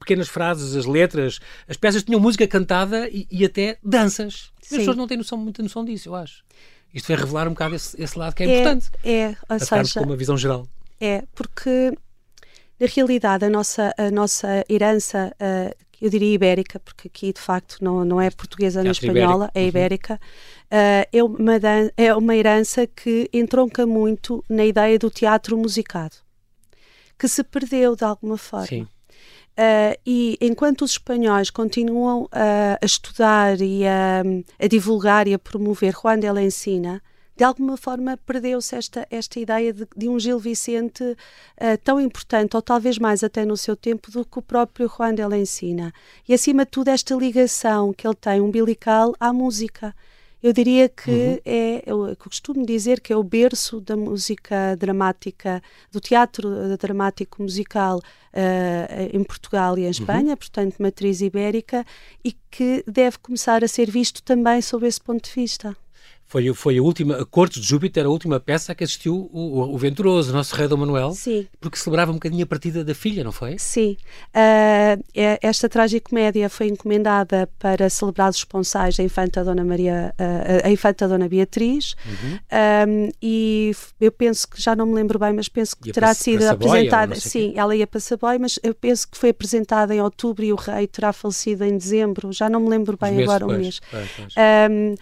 pequenas 0.00 0.28
frases, 0.28 0.74
as 0.74 0.86
letras, 0.86 1.38
as 1.68 1.76
peças 1.76 2.02
tinham 2.02 2.18
música 2.18 2.48
cantada 2.48 3.08
e, 3.08 3.28
e 3.30 3.44
até 3.44 3.78
danças. 3.80 4.50
As 4.60 4.68
pessoas 4.70 4.96
não 4.96 5.06
têm 5.06 5.18
noção, 5.18 5.38
muita 5.38 5.62
noção 5.62 5.84
disso, 5.84 6.08
eu 6.08 6.16
acho. 6.16 6.42
Isto 6.92 7.08
vem 7.08 7.16
revelar 7.16 7.46
um 7.46 7.50
bocado 7.50 7.74
esse, 7.74 8.00
esse 8.02 8.18
lado 8.18 8.34
que 8.34 8.42
é, 8.42 8.46
é 8.46 8.60
importante. 8.60 8.90
É, 9.04 9.36
ou 9.48 9.58
seja, 9.58 10.00
com 10.00 10.06
uma 10.06 10.16
visão 10.16 10.36
geral. 10.36 10.66
É, 11.00 11.24
porque 11.34 11.92
na 12.80 12.86
realidade 12.86 13.44
a 13.44 13.50
nossa, 13.50 13.94
a 13.98 14.10
nossa 14.10 14.64
herança, 14.68 15.34
uh, 15.34 15.74
eu 16.00 16.08
diria 16.08 16.32
ibérica, 16.32 16.78
porque 16.78 17.08
aqui 17.08 17.32
de 17.32 17.40
facto 17.40 17.78
não, 17.82 18.04
não 18.04 18.20
é 18.20 18.30
portuguesa 18.30 18.82
nem 18.82 18.92
espanhola, 18.92 19.50
é 19.54 19.66
ibérica, 19.66 20.14
uh, 20.14 21.08
é, 21.12 21.22
uma, 21.22 21.52
é 21.96 22.14
uma 22.14 22.36
herança 22.36 22.86
que 22.86 23.28
entronca 23.32 23.84
muito 23.84 24.44
na 24.48 24.64
ideia 24.64 24.98
do 24.98 25.10
teatro 25.10 25.56
musicado, 25.58 26.16
que 27.18 27.26
se 27.26 27.42
perdeu 27.42 27.96
de 27.96 28.04
alguma 28.04 28.38
forma. 28.38 28.66
Sim. 28.66 28.86
Uh, 29.58 29.98
e 30.06 30.38
enquanto 30.40 30.82
os 30.82 30.92
espanhóis 30.92 31.50
continuam 31.50 32.26
uh, 32.26 32.78
a 32.80 32.86
estudar 32.86 33.60
e 33.60 33.84
a, 33.84 34.22
a, 34.56 34.68
divulgar 34.68 35.26
e 35.26 35.34
a 35.34 35.38
promover 35.38 35.92
Juan 35.92 36.20
de 36.20 36.30
la 36.30 36.40
Encina, 36.40 37.02
de 37.36 37.42
alguma 37.42 37.76
forma 37.76 38.16
perdeu-se 38.18 38.76
esta, 38.76 39.04
esta 39.10 39.40
ideia 39.40 39.72
de, 39.72 39.84
de 39.96 40.08
um 40.08 40.16
Gil 40.16 40.38
Vicente 40.38 41.02
uh, 41.02 41.16
tão 41.82 42.00
importante, 42.00 42.54
ou 42.54 42.62
talvez 42.62 42.98
mais 42.98 43.24
até 43.24 43.44
no 43.44 43.56
seu 43.56 43.74
tempo, 43.74 44.12
do 44.12 44.24
que 44.24 44.38
o 44.38 44.42
próprio 44.42 44.88
Juan 44.88 45.12
de 45.12 45.26
la 45.26 45.36
Encina. 45.36 45.92
E 46.28 46.32
acima 46.32 46.64
de 46.64 46.70
tudo, 46.70 46.86
esta 46.86 47.16
ligação 47.16 47.92
que 47.92 48.06
ele 48.06 48.14
tem 48.14 48.40
umbilical 48.40 49.12
à 49.18 49.32
música. 49.32 49.92
Eu 50.42 50.52
diria 50.52 50.88
que 50.88 51.10
uhum. 51.10 51.38
é, 51.44 51.82
eu 51.84 52.16
costumo 52.16 52.64
dizer 52.64 53.00
que 53.00 53.12
é 53.12 53.16
o 53.16 53.24
berço 53.24 53.80
da 53.80 53.96
música 53.96 54.76
dramática, 54.76 55.60
do 55.90 56.00
teatro 56.00 56.76
dramático 56.78 57.42
musical 57.42 57.98
uh, 57.98 59.16
em 59.16 59.24
Portugal 59.24 59.76
e 59.76 59.82
em 59.82 59.84
uhum. 59.84 59.90
Espanha, 59.90 60.30
uhum. 60.30 60.36
portanto, 60.36 60.76
matriz 60.78 61.20
ibérica, 61.20 61.84
e 62.24 62.32
que 62.50 62.84
deve 62.86 63.18
começar 63.18 63.64
a 63.64 63.68
ser 63.68 63.90
visto 63.90 64.22
também 64.22 64.62
sob 64.62 64.86
esse 64.86 65.00
ponto 65.00 65.24
de 65.24 65.34
vista. 65.34 65.76
Foi, 66.28 66.52
foi 66.52 66.76
a 66.76 66.82
última, 66.82 67.16
a 67.16 67.24
Corte 67.24 67.58
de 67.58 67.66
Júpiter, 67.66 68.04
a 68.04 68.08
última 68.08 68.38
peça 68.38 68.74
que 68.74 68.84
assistiu 68.84 69.30
o, 69.32 69.60
o, 69.60 69.74
o 69.74 69.78
Venturoso, 69.78 70.30
o 70.30 70.34
nosso 70.34 70.54
rei 70.54 70.68
Dom 70.68 70.76
Manuel. 70.76 71.12
Sim. 71.12 71.46
Porque 71.58 71.78
celebrava 71.78 72.10
um 72.10 72.14
bocadinho 72.14 72.44
a 72.44 72.46
partida 72.46 72.84
da 72.84 72.94
filha, 72.94 73.24
não 73.24 73.32
foi? 73.32 73.58
Sim. 73.58 73.96
Uh, 74.28 75.02
esta 75.40 75.70
tragicomédia 75.70 76.50
foi 76.50 76.68
encomendada 76.68 77.48
para 77.58 77.88
celebrar 77.88 78.28
os 78.28 78.36
responsais 78.36 78.96
da 78.98 79.02
Infanta 79.02 79.42
Dona 79.42 79.64
Maria, 79.64 80.14
uh, 80.20 80.66
a 80.66 80.70
Infanta 80.70 81.08
Dona 81.08 81.26
Beatriz. 81.30 81.94
Uhum. 82.04 82.38
Um, 82.88 83.08
e 83.22 83.72
eu 83.98 84.12
penso 84.12 84.46
que, 84.48 84.60
já 84.60 84.76
não 84.76 84.84
me 84.84 84.94
lembro 84.94 85.18
bem, 85.18 85.32
mas 85.32 85.48
penso 85.48 85.74
que 85.76 85.88
ia 85.88 85.94
terá 85.94 86.12
sido 86.12 86.46
apresentada. 86.46 87.14
Sim, 87.14 87.54
ela 87.56 87.74
ia 87.74 87.86
para 87.86 88.00
Saboia, 88.00 88.38
mas 88.38 88.58
eu 88.62 88.74
penso 88.74 89.08
que 89.08 89.16
foi 89.16 89.30
apresentada 89.30 89.94
em 89.94 90.02
outubro 90.02 90.44
e 90.44 90.52
o 90.52 90.56
rei 90.56 90.86
terá 90.86 91.10
falecido 91.10 91.64
em 91.64 91.78
dezembro. 91.78 92.34
Já 92.34 92.50
não 92.50 92.60
me 92.60 92.68
lembro 92.68 92.98
bem 93.00 93.22
agora 93.22 93.46
o 93.46 93.48
mês. 93.48 93.80
Um, 94.70 94.94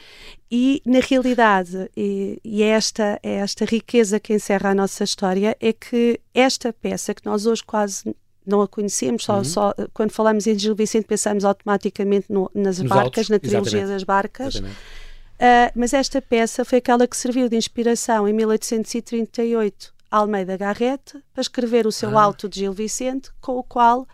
e, 0.50 0.80
na 0.86 1.00
realidade, 1.00 1.90
e, 1.96 2.38
e 2.44 2.62
é 2.62 2.68
esta, 2.68 3.18
é 3.22 3.36
esta 3.36 3.64
riqueza 3.64 4.20
que 4.20 4.32
encerra 4.32 4.70
a 4.70 4.74
nossa 4.74 5.02
história, 5.02 5.56
é 5.60 5.72
que 5.72 6.20
esta 6.32 6.72
peça, 6.72 7.14
que 7.14 7.26
nós 7.26 7.46
hoje 7.46 7.64
quase 7.64 8.14
não 8.46 8.62
a 8.62 8.68
conhecemos, 8.68 9.24
só, 9.24 9.38
uhum. 9.38 9.44
só 9.44 9.74
quando 9.92 10.12
falamos 10.12 10.46
em 10.46 10.56
Gil 10.56 10.74
Vicente 10.74 11.06
pensamos 11.06 11.44
automaticamente 11.44 12.32
no, 12.32 12.48
nas 12.54 12.78
Nos 12.78 12.88
barcas, 12.88 13.28
na 13.28 13.40
trilogia 13.40 13.80
Exatamente. 13.80 13.92
das 13.92 14.04
barcas. 14.04 14.54
Uh, 14.56 15.68
mas 15.74 15.92
esta 15.92 16.22
peça 16.22 16.64
foi 16.64 16.78
aquela 16.78 17.06
que 17.08 17.16
serviu 17.16 17.48
de 17.48 17.56
inspiração 17.56 18.28
em 18.28 18.32
1838 18.32 19.92
a 20.10 20.18
Almeida 20.18 20.56
Garrett 20.56 21.18
para 21.34 21.42
escrever 21.42 21.86
o 21.86 21.92
seu 21.92 22.16
ah. 22.16 22.22
Alto 22.22 22.48
de 22.48 22.60
Gil 22.60 22.72
Vicente, 22.72 23.30
com 23.40 23.56
o 23.56 23.64
qual 23.64 24.06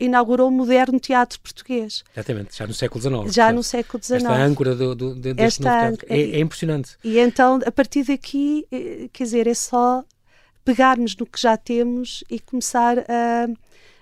inaugurou 0.00 0.48
o 0.48 0.50
moderno 0.50 0.98
teatro 0.98 1.38
português. 1.40 2.02
Exatamente, 2.14 2.56
já 2.56 2.66
no 2.66 2.74
século 2.74 3.00
XIX. 3.00 3.34
Já 3.34 3.52
no 3.52 3.62
século 3.62 4.02
XIX. 4.02 4.22
Esta 4.22 4.34
âncora 4.34 4.74
do, 4.74 4.94
do, 4.94 5.14
deste 5.14 5.42
Esta 5.42 5.90
novo 5.90 5.98
é, 6.08 6.20
é, 6.20 6.40
impressionante. 6.40 6.96
E 7.04 7.18
então, 7.18 7.60
a 7.64 7.70
partir 7.70 8.04
daqui, 8.04 8.66
eh, 8.72 9.08
quer 9.12 9.24
dizer, 9.24 9.46
é 9.46 9.54
só 9.54 10.04
pegarmos 10.64 11.16
no 11.16 11.26
que 11.26 11.40
já 11.40 11.56
temos 11.56 12.24
e 12.30 12.40
começar 12.40 12.98
a 13.00 13.48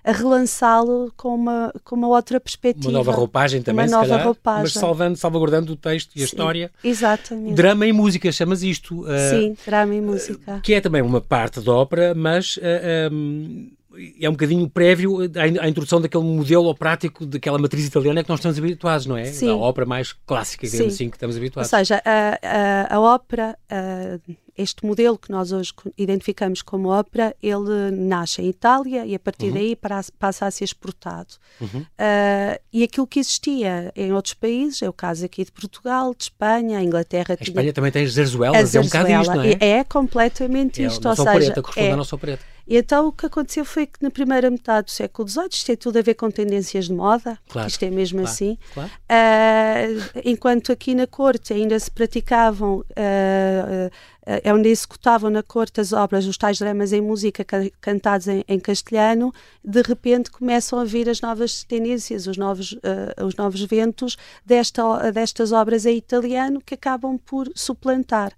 a 0.04 0.10
relançá-lo 0.10 1.12
com 1.16 1.34
uma, 1.34 1.72
com 1.84 1.94
uma 1.94 2.08
outra 2.08 2.40
perspectiva. 2.40 2.88
Uma 2.88 2.98
nova 2.98 3.12
roupagem 3.12 3.62
também, 3.62 3.86
uma 3.86 3.90
nova 3.90 4.08
calhar, 4.08 4.24
roupagem. 4.24 4.62
mas 4.62 4.72
salvando, 4.72 5.16
salvaguardando 5.16 5.72
o 5.72 5.76
texto 5.76 6.10
e 6.16 6.22
a 6.22 6.26
Sim, 6.26 6.32
história. 6.32 6.72
Exatamente. 6.82 7.54
Drama 7.54 7.86
e 7.86 7.92
música, 7.92 8.32
chamas 8.32 8.62
isto. 8.62 9.02
Uh, 9.02 9.30
Sim, 9.30 9.56
drama 9.64 9.94
e 9.94 10.00
música. 10.00 10.60
Que 10.62 10.74
é 10.74 10.80
também 10.80 11.02
uma 11.02 11.20
parte 11.20 11.60
da 11.60 11.72
ópera, 11.72 12.14
mas 12.14 12.56
uh, 12.56 13.12
um, 13.12 13.70
é 14.20 14.28
um 14.28 14.32
bocadinho 14.32 14.68
prévio 14.68 15.18
à, 15.36 15.68
introdução 15.68 16.00
daquele 16.00 16.24
modelo 16.24 16.74
prático 16.74 17.26
daquela 17.26 17.58
matriz 17.58 17.86
italiana 17.86 18.22
que 18.22 18.28
nós 18.28 18.38
estamos 18.38 18.58
habituados, 18.58 19.06
não 19.06 19.16
é? 19.16 19.26
Sim. 19.26 19.50
A 19.50 19.56
ópera 19.56 19.86
mais 19.86 20.12
clássica, 20.26 20.66
digamos 20.66 20.94
assim, 20.94 21.10
que 21.10 21.16
estamos 21.16 21.36
habituados. 21.36 21.72
Ou 21.72 21.78
seja, 21.78 22.02
a, 22.04 22.38
a, 22.42 22.96
a 22.96 23.00
ópera, 23.00 23.56
a, 23.70 24.18
este 24.56 24.84
modelo 24.84 25.18
que 25.18 25.30
nós 25.30 25.52
hoje 25.52 25.72
identificamos 25.96 26.62
como 26.62 26.88
ópera, 26.88 27.34
ele 27.42 27.90
nasce 27.90 28.42
em 28.42 28.48
Itália 28.48 29.06
e 29.06 29.14
a 29.14 29.18
partir 29.18 29.46
uhum. 29.46 29.54
daí 29.54 29.76
passa 30.18 30.46
a 30.46 30.50
ser 30.50 30.64
exportado. 30.64 31.34
Uhum. 31.60 31.80
Uh, 31.80 32.60
e 32.72 32.82
aquilo 32.82 33.06
que 33.06 33.18
existia 33.18 33.92
em 33.96 34.12
outros 34.12 34.34
países, 34.34 34.82
é 34.82 34.88
o 34.88 34.92
caso 34.92 35.24
aqui 35.24 35.44
de 35.44 35.52
Portugal, 35.52 36.14
de 36.14 36.24
Espanha, 36.24 36.78
a 36.78 36.82
Inglaterra... 36.82 37.34
A 37.34 37.36
tinha... 37.36 37.48
Espanha 37.48 37.72
também 37.72 37.90
tem 37.90 38.04
as 38.04 38.12
zarzuelas, 38.12 38.74
é 38.74 38.80
um 38.80 38.84
bocado 38.84 39.10
isto, 39.10 39.34
não 39.34 39.42
é? 39.42 39.52
É, 39.52 39.68
é 39.78 39.84
completamente 39.84 40.82
é, 40.82 40.86
isto, 40.86 41.08
ou 41.08 41.16
seja... 41.16 41.30
Opereta, 41.30 41.62
corresponde 41.62 41.88
é, 41.88 41.92
à 41.92 41.96
nossa 41.96 42.14
opereta. 42.14 42.51
E 42.66 42.76
então 42.76 43.08
o 43.08 43.12
que 43.12 43.26
aconteceu 43.26 43.64
foi 43.64 43.86
que 43.86 44.02
na 44.02 44.10
primeira 44.10 44.50
metade 44.50 44.86
do 44.86 44.90
século 44.90 45.28
XVIII, 45.28 45.48
isto 45.50 45.66
tem 45.66 45.76
tudo 45.76 45.98
a 45.98 46.02
ver 46.02 46.14
com 46.14 46.30
tendências 46.30 46.86
de 46.86 46.92
moda, 46.92 47.38
claro, 47.48 47.68
isto 47.68 47.84
é 47.84 47.90
mesmo 47.90 48.20
claro, 48.20 48.32
assim, 48.32 48.58
claro. 48.72 48.90
Uh, 48.90 50.20
enquanto 50.24 50.72
aqui 50.72 50.94
na 50.94 51.06
corte 51.06 51.52
ainda 51.52 51.78
se 51.78 51.90
praticavam, 51.90 52.78
uh, 52.78 53.90
uh, 54.26 54.54
onde 54.54 54.68
executavam 54.68 55.30
na 55.30 55.42
corte 55.42 55.80
as 55.80 55.92
obras, 55.92 56.26
os 56.26 56.36
tais 56.36 56.58
dramas 56.58 56.92
em 56.92 57.00
música 57.00 57.44
ca 57.44 57.58
cantados 57.80 58.28
em, 58.28 58.44
em, 58.48 58.58
castelhano, 58.58 59.32
de 59.64 59.82
repente 59.82 60.30
começam 60.30 60.78
a 60.78 60.84
vir 60.84 61.08
as 61.08 61.20
novas 61.20 61.64
tendências, 61.64 62.26
os 62.26 62.36
novos, 62.36 62.76
os 63.24 63.34
novos 63.36 63.62
ventos 63.62 64.16
desta, 64.44 65.10
destas 65.12 65.52
obras 65.52 65.86
em 65.86 65.96
italiano 65.96 66.60
que 66.60 66.74
acabam 66.74 67.18
por 67.18 67.50
suplantar 67.54 68.32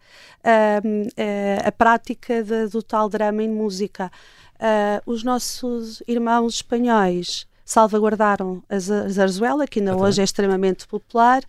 a 1.66 1.73
prática 1.73 2.42
de, 2.42 2.68
do 2.68 2.83
tal 2.83 3.09
drama 3.09 3.42
em 3.42 3.49
música. 3.49 4.11
Uh, 4.55 5.03
os 5.05 5.25
nossos 5.25 6.03
irmãos 6.07 6.55
espanhóis 6.55 7.47
salvaguardaram 7.64 8.62
a 8.68 8.79
zarzuela, 8.79 9.66
que 9.66 9.79
ainda 9.79 9.97
hoje 9.97 10.20
é 10.20 10.25
extremamente 10.25 10.87
popular, 10.87 11.42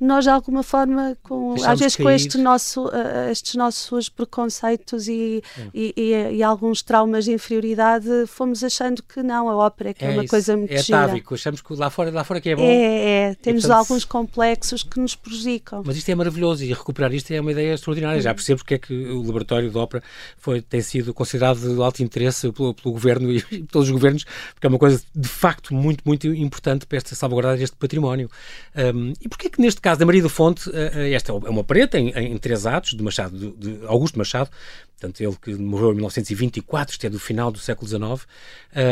nós 0.00 0.24
de 0.24 0.30
alguma 0.30 0.62
forma, 0.62 1.16
com, 1.22 1.54
às 1.64 1.78
vezes 1.78 1.96
com 1.96 2.08
este 2.08 2.38
nosso, 2.38 2.86
uh, 2.86 3.30
estes 3.30 3.54
nossos 3.56 4.08
preconceitos 4.08 5.08
e, 5.08 5.42
é. 5.58 5.66
e, 5.74 5.94
e, 5.96 6.36
e, 6.36 6.42
alguns 6.42 6.82
traumas 6.82 7.24
de 7.24 7.32
inferioridade, 7.32 8.08
fomos 8.26 8.62
achando 8.62 9.02
que 9.02 9.22
não, 9.22 9.48
a 9.48 9.56
ópera 9.56 9.90
é 9.90 9.94
que 9.94 10.04
é, 10.04 10.08
é 10.08 10.10
uma 10.12 10.24
isso, 10.24 10.30
coisa 10.30 10.56
muito 10.56 10.72
É 10.72 10.80
atávico, 10.80 11.34
achamos 11.34 11.60
que 11.60 11.74
lá 11.74 11.90
fora, 11.90 12.10
lá 12.12 12.22
fora 12.22 12.40
que 12.40 12.50
é 12.50 12.56
bom. 12.56 12.62
É, 12.62 13.30
é. 13.30 13.34
temos 13.34 13.62
portanto, 13.62 13.78
alguns 13.78 14.04
complexos 14.04 14.84
que 14.84 15.00
nos 15.00 15.16
prejudicam. 15.16 15.82
Mas 15.84 15.96
isto 15.96 16.08
é 16.08 16.14
maravilhoso 16.14 16.62
e 16.64 16.72
recuperar 16.72 17.12
isto 17.12 17.32
é 17.32 17.40
uma 17.40 17.50
ideia 17.50 17.74
extraordinária. 17.74 18.20
Já 18.20 18.32
percebo 18.32 18.58
porque 18.58 18.74
é 18.74 18.78
que 18.78 18.94
o 18.94 19.22
laboratório 19.22 19.68
de 19.68 19.76
ópera 19.76 20.02
foi, 20.36 20.62
tem 20.62 20.80
sido 20.80 21.12
considerado 21.12 21.58
de 21.74 21.82
alto 21.82 22.02
interesse 22.02 22.52
pelo, 22.52 22.72
pelo 22.72 22.92
governo 22.92 23.32
e 23.32 23.42
por 23.42 23.66
todos 23.66 23.88
os 23.88 23.92
governos, 23.92 24.24
porque 24.54 24.66
é 24.66 24.68
uma 24.68 24.78
coisa 24.78 25.02
de 25.14 25.28
facto 25.28 25.74
muito, 25.74 26.02
muito 26.06 26.28
importante 26.28 26.86
para 26.86 26.98
esta 26.98 27.16
salvaguardar 27.16 27.60
este 27.60 27.76
património. 27.76 28.30
Um, 28.76 29.12
e 29.20 29.28
porquê 29.28 29.48
é 29.48 29.50
que 29.50 29.60
neste 29.60 29.80
caso 29.80 29.87
da 29.96 30.04
Maria 30.04 30.22
do 30.22 30.28
Fonte, 30.28 30.70
eh, 30.72 30.92
eh, 30.94 31.12
esta 31.12 31.32
é 31.32 31.34
uma 31.34 31.64
preta 31.64 31.98
em, 31.98 32.10
em 32.10 32.36
três 32.38 32.66
atos, 32.66 32.92
de 32.94 33.02
Machado, 33.02 33.54
de 33.56 33.80
Augusto 33.86 34.18
Machado, 34.18 34.50
portanto, 34.98 35.20
ele 35.20 35.36
que 35.40 35.54
morreu 35.54 35.92
em 35.92 35.94
1924, 35.94 36.92
isto 36.92 37.06
é 37.06 37.10
do 37.10 37.18
final 37.18 37.50
do 37.50 37.58
século 37.58 37.88
XIX, 37.88 38.26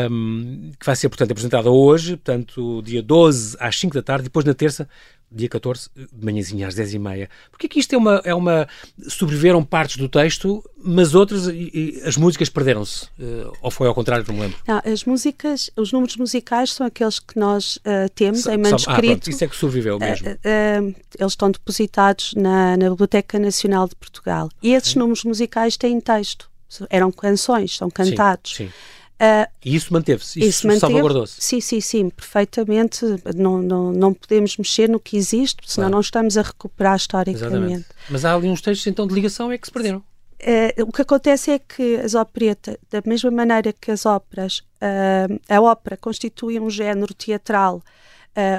um, 0.09 0.71
que 0.79 0.85
vai 0.85 0.95
ser, 0.95 1.09
portanto, 1.09 1.31
apresentada 1.31 1.69
hoje, 1.69 2.15
portanto, 2.15 2.81
dia 2.83 3.01
12 3.03 3.57
às 3.59 3.77
5 3.77 3.93
da 3.93 4.01
tarde, 4.01 4.23
depois 4.23 4.45
na 4.45 4.53
terça 4.53 4.87
dia 5.31 5.49
14, 5.49 5.89
de 5.95 6.25
manhãzinha 6.25 6.67
às 6.67 6.75
10 6.75 6.93
e 6.93 6.99
meia. 6.99 7.29
Porque 7.51 7.67
que 7.67 7.79
isto 7.79 7.93
é 7.93 7.97
uma, 7.97 8.21
é 8.23 8.33
uma... 8.33 8.67
Sobreviveram 9.07 9.63
partes 9.63 9.97
do 9.97 10.07
texto, 10.07 10.63
mas 10.77 11.13
outras, 11.13 11.47
e, 11.47 11.71
e, 11.73 12.01
as 12.05 12.15
músicas 12.15 12.49
perderam-se? 12.49 13.05
Uh, 13.19 13.51
ou 13.61 13.69
foi 13.69 13.87
ao 13.87 13.93
contrário, 13.93 14.25
não 14.27 14.35
me 14.35 14.41
lembro? 14.41 14.57
Não, 14.67 14.81
as 14.85 15.03
músicas, 15.03 15.69
os 15.75 15.91
números 15.91 16.15
musicais 16.17 16.73
são 16.73 16.87
aqueles 16.87 17.19
que 17.19 17.37
nós 17.37 17.77
uh, 17.77 18.09
temos 18.15 18.45
em 18.47 18.57
manuscrito. 18.57 18.89
Ah, 18.89 19.01
pronto, 19.01 19.29
isso 19.29 19.43
é 19.43 19.47
que 19.47 19.55
sobreviveu 19.55 19.99
mesmo. 19.99 20.29
Uh, 20.29 20.95
eles 21.19 21.33
estão 21.33 21.51
depositados 21.51 22.33
na, 22.35 22.77
na, 22.77 22.89
Biblioteca 22.89 23.37
Nacional 23.37 23.87
de 23.87 23.95
Portugal. 23.95 24.49
E 24.63 24.73
esses 24.73 24.95
números 24.95 25.23
musicais 25.23 25.75
têm 25.75 25.99
texto. 25.99 26.49
Eram 26.89 27.11
canções, 27.11 27.77
são 27.77 27.89
cantados. 27.89 28.55
Sim, 28.55 28.67
sim. 28.67 28.73
Uh, 29.17 29.49
e 29.65 29.75
isso 29.75 29.91
manteve-se? 29.91 30.39
Isso, 30.39 30.49
isso 30.49 30.67
manteve, 30.67 30.81
salvaguardou-se? 30.81 31.35
Sim, 31.39 31.59
sim, 31.59 31.81
sim, 31.81 32.09
perfeitamente. 32.09 33.03
Não, 33.35 33.59
não, 33.61 33.91
não 33.91 34.13
podemos 34.13 34.55
mexer 34.57 34.87
no 34.87 34.99
que 34.99 35.17
existe, 35.17 35.57
senão 35.65 35.87
claro. 35.87 35.93
não 35.93 36.01
estamos 36.01 36.37
a 36.37 36.43
recuperar 36.43 36.95
historicamente. 36.95 37.43
Exatamente. 37.43 37.85
Mas 38.09 38.23
há 38.23 38.35
ali 38.35 38.47
uns 38.47 38.61
textos 38.61 38.85
então 38.85 39.07
de 39.07 39.15
ligação 39.15 39.51
é 39.51 39.57
que 39.57 39.65
se 39.65 39.71
perderam. 39.71 40.03
Uh, 40.39 40.83
o 40.83 40.91
que 40.91 41.01
acontece 41.01 41.49
é 41.49 41.57
que 41.57 41.95
as 41.95 42.13
operetas, 42.13 42.77
da 42.91 43.01
mesma 43.03 43.31
maneira 43.31 43.73
que 43.73 43.89
as 43.89 44.05
óperas, 44.05 44.59
uh, 44.59 45.39
a 45.49 45.59
ópera 45.61 45.97
constitui 45.97 46.59
um 46.59 46.69
género 46.69 47.13
teatral 47.13 47.81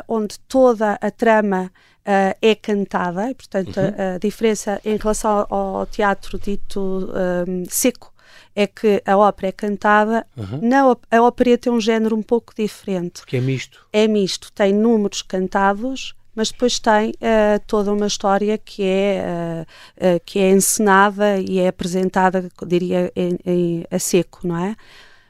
onde 0.08 0.40
toda 0.48 0.98
a 1.00 1.08
trama 1.08 1.70
é 2.42 2.52
cantada, 2.56 3.32
portanto, 3.32 3.76
uhum. 3.76 3.94
a, 3.96 4.14
a, 4.16 4.18
diferença 4.18 4.80
em 4.84 4.96
relação 4.96 5.46
ao, 5.48 5.76
ao 5.76 5.86
teatro 5.86 6.36
dito 6.36 7.08
seco 7.70 8.12
é 8.58 8.66
que 8.66 9.00
a 9.06 9.16
ópera 9.16 9.50
é 9.50 9.52
cantada, 9.52 10.26
uhum. 10.36 10.58
na, 10.60 10.96
a 11.16 11.22
opereta 11.22 11.68
é 11.68 11.72
um 11.72 11.80
género 11.80 12.16
um 12.16 12.22
pouco 12.22 12.52
diferente. 12.52 13.20
Porque 13.20 13.36
é 13.36 13.40
misto. 13.40 13.86
É 13.92 14.08
misto, 14.08 14.50
tem 14.52 14.74
números 14.74 15.22
cantados, 15.22 16.12
mas 16.34 16.50
depois 16.50 16.80
tem 16.80 17.10
uh, 17.10 17.60
toda 17.68 17.92
uma 17.92 18.08
história 18.08 18.58
que 18.58 18.82
é, 18.82 19.64
uh, 20.02 20.16
uh, 20.16 20.20
que 20.26 20.40
é 20.40 20.50
encenada 20.50 21.38
e 21.38 21.60
é 21.60 21.68
apresentada, 21.68 22.48
diria, 22.66 23.12
em, 23.14 23.38
em, 23.46 23.84
a 23.88 23.98
seco, 24.00 24.40
não 24.42 24.58
é? 24.58 24.74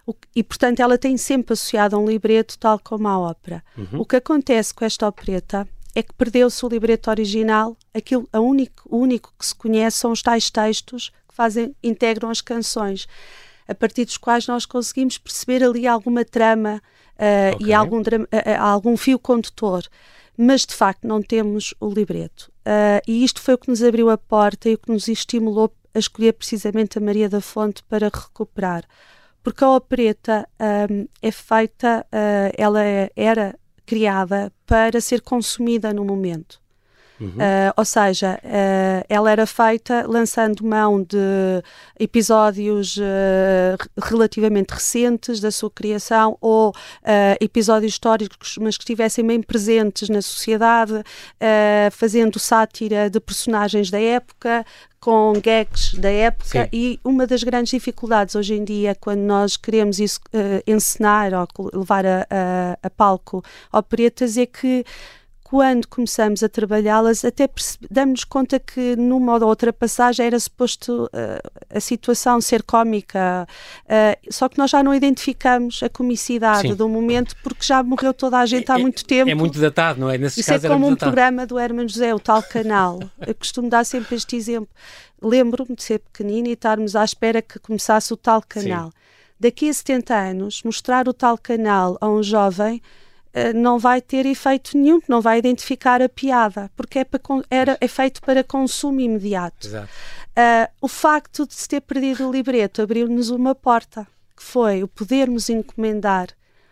O, 0.07 0.14
e, 0.35 0.43
portanto, 0.43 0.81
ela 0.81 0.97
tem 0.97 1.19
sempre 1.19 1.53
associado 1.53 1.97
a 1.97 1.99
um 1.99 2.07
libreto, 2.07 2.59
tal 2.59 2.79
como 2.79 3.09
a 3.09 3.19
ópera. 3.19 3.62
Uhum. 3.77 4.01
O 4.01 4.07
que 4.07 4.17
acontece 4.17 4.73
com 4.73 4.87
esta 4.87 5.07
opereta 5.07 5.69
é 5.95 6.03
que 6.03 6.14
perdeu-se 6.14 6.64
o 6.64 6.69
libreto 6.71 7.11
original, 7.11 7.77
aquilo, 7.93 8.27
a 8.33 8.41
único, 8.41 8.85
o 8.87 8.97
único 8.97 9.35
que 9.38 9.45
se 9.45 9.55
conhece 9.55 9.99
são 9.99 10.12
os 10.12 10.23
tais 10.23 10.49
textos 10.49 11.12
fazem, 11.38 11.72
integram 11.81 12.31
as 12.31 12.40
canções, 12.40 13.07
a 13.68 13.74
partir 13.74 14.05
dos 14.05 14.16
quais 14.16 14.48
nós 14.48 14.66
conseguimos 14.66 15.18
perceber 15.18 15.62
ali 15.62 15.87
alguma 15.87 16.24
trama 16.24 16.83
uh, 17.14 17.55
okay. 17.55 17.68
e 17.68 17.72
algum, 17.72 18.01
uh, 18.01 18.27
algum 18.59 18.96
fio 18.96 19.20
condutor. 19.20 19.85
Mas 20.37 20.66
de 20.66 20.74
facto 20.74 21.07
não 21.07 21.22
temos 21.22 21.74
o 21.81 21.88
libreto. 21.88 22.51
e 23.09 23.24
isto 23.24 23.40
foi 23.40 23.55
o 23.55 23.59
que 23.59 23.68
nos 23.68 23.83
abriu 23.83 24.09
a 24.09 24.16
porta 24.16 24.68
e 24.68 24.74
o 24.74 24.79
que 24.79 24.90
nos 24.90 25.09
estimulou 25.09 25.72
a 25.92 25.98
escolher 25.98 26.33
precisamente 26.33 26.96
a 26.96 27.01
Maria 27.01 27.29
da 27.29 27.40
Fonte 27.40 27.83
para 27.83 28.07
recuperar. 28.07 28.85
Porque 29.42 29.64
a 29.64 29.74
opereta 29.74 30.48
um, 30.90 31.09
é 31.20 31.33
feita, 31.33 32.07
ela 32.57 32.85
é, 32.85 33.11
era 33.16 33.59
criada 33.85 34.53
para 34.64 35.01
ser 35.01 35.22
consumida 35.22 35.92
no 35.92 36.05
momento. 36.05 36.61
Uhum. 37.21 37.31
Uh, 37.31 37.73
ou 37.77 37.85
seja, 37.85 38.39
uh, 38.45 39.05
ela 39.09 39.31
era 39.31 39.47
feita 39.47 40.05
lançando 40.07 40.65
mão 40.65 41.03
de 41.03 41.17
episódios 41.99 42.97
uh, 42.97 44.01
relativamente 44.01 44.71
recentes 44.71 45.41
da 45.41 45.51
sua 45.51 45.71
criação 45.71 46.37
ou 46.41 46.73
episódios 47.41 47.93
históricos, 47.93 48.59
mas 48.61 48.77
que 48.77 48.83
estivessem 48.83 49.27
bem 49.27 49.43
presentes 49.43 50.09
na 50.09 50.21
sociedade, 50.21 51.03
fazendo 51.93 52.39
sátira 52.39 53.09
de 53.09 53.19
personagens 53.19 53.91
da 53.91 54.01
época, 54.01 54.65
com 55.01 55.33
gags 55.35 55.95
da 55.95 56.11
época 56.11 56.65
Sim. 56.65 56.69
e 56.73 57.01
uma 57.05 57.27
das 57.27 57.43
grandes 57.43 57.71
dificuldades 57.71 58.35
hoje 58.35 58.55
em 58.55 58.65
dia 58.65 58.95
quando 58.95 59.21
nós 59.21 59.57
queremos 59.57 59.99
isso, 59.99 60.21
uh, 60.35 60.63
encenar 60.67 61.33
ou 61.35 61.71
levar 61.73 62.05
a, 62.05 62.27
a, 62.29 62.79
a 62.83 62.91
palco 62.91 63.43
operetas 63.73 64.37
é 64.37 64.47
que 64.47 64.85
quando 65.51 65.89
começamos 65.89 66.43
a 66.43 66.49
trabalhá-las, 66.49 67.25
até 67.25 67.49
damos-nos 67.91 68.25
conta 68.25 68.61
que 68.61 68.95
numa 68.97 69.35
ou 69.37 69.45
outra 69.47 69.73
passagem 69.73 70.27
era 70.27 70.39
suposto 70.39 71.05
uh, 71.05 71.51
a 71.75 71.81
situação 71.81 72.39
ser 72.39 72.63
cómica, 72.63 73.49
uh, 73.87 74.19
só 74.31 74.47
que 74.47 74.59
nós 74.59 74.71
já 74.71 74.83
não 74.83 74.95
identificamos 74.95 75.83
a 75.83 75.89
comicidade 75.89 76.69
Sim. 76.69 76.75
do 76.75 76.87
momento 76.87 77.35
porque 77.43 77.65
já 77.65 77.83
morreu 77.83 78.13
toda 78.13 78.37
a 78.37 78.45
gente 78.45 78.71
é, 78.71 78.75
há 78.75 78.79
muito 78.79 79.03
tempo. 79.07 79.31
É 79.31 79.35
muito 79.35 79.59
datado, 79.59 79.99
não 79.99 80.11
é? 80.11 80.19
Nesses 80.19 80.37
Isso 80.37 80.53
é 80.53 80.69
como 80.69 80.87
um 80.87 80.95
programa 80.95 81.47
do 81.47 81.59
Herman 81.59 81.89
José, 81.89 82.15
o 82.15 82.21
tal 82.21 82.43
canal. 82.43 83.01
Eu 83.27 83.35
costumo 83.35 83.71
dar 83.71 83.87
sempre 83.87 84.17
este 84.17 84.37
exemplo. 84.37 84.69
Lembro-me 85.23 85.75
de 85.75 85.83
ser 85.83 86.01
pequenina 86.01 86.49
e 86.49 86.53
estarmos 86.53 86.95
à 86.95 87.03
espera 87.03 87.41
que 87.41 87.59
começasse 87.59 88.13
o 88.13 88.19
tal 88.19 88.43
canal. 88.47 88.89
Sim. 88.89 88.93
Daqui 89.41 89.71
a 89.71 89.73
70 89.73 90.15
anos, 90.15 90.63
mostrar 90.63 91.09
o 91.09 91.15
tal 91.15 91.39
canal 91.39 91.97
a 92.03 92.09
um 92.09 92.23
jovem 92.23 92.83
não 93.55 93.79
vai 93.79 94.01
ter 94.01 94.27
efeito 94.27 94.77
nenhum, 94.77 95.01
não 95.09 95.21
vai 95.21 95.38
identificar 95.38 96.01
a 96.03 96.09
piada, 96.09 96.71
porque 96.77 97.01
é, 97.01 97.05
para, 97.05 97.21
era, 97.51 97.79
é 97.81 97.88
feito 97.88 98.21
para 98.21 98.43
consumo 98.43 99.01
imediato. 99.01 99.69
Uh, 99.77 100.71
o 100.81 100.88
facto 100.88 101.47
de 101.47 101.55
se 101.55 101.69
ter 101.69 101.81
perdido 101.81 102.29
o 102.29 102.33
libreto 102.33 102.81
abriu-nos 102.81 103.31
uma 103.31 103.55
porta, 103.55 104.07
que 104.37 104.43
foi 104.43 104.83
o 104.83 104.88
podermos 104.88 105.49
encomendar 105.49 106.29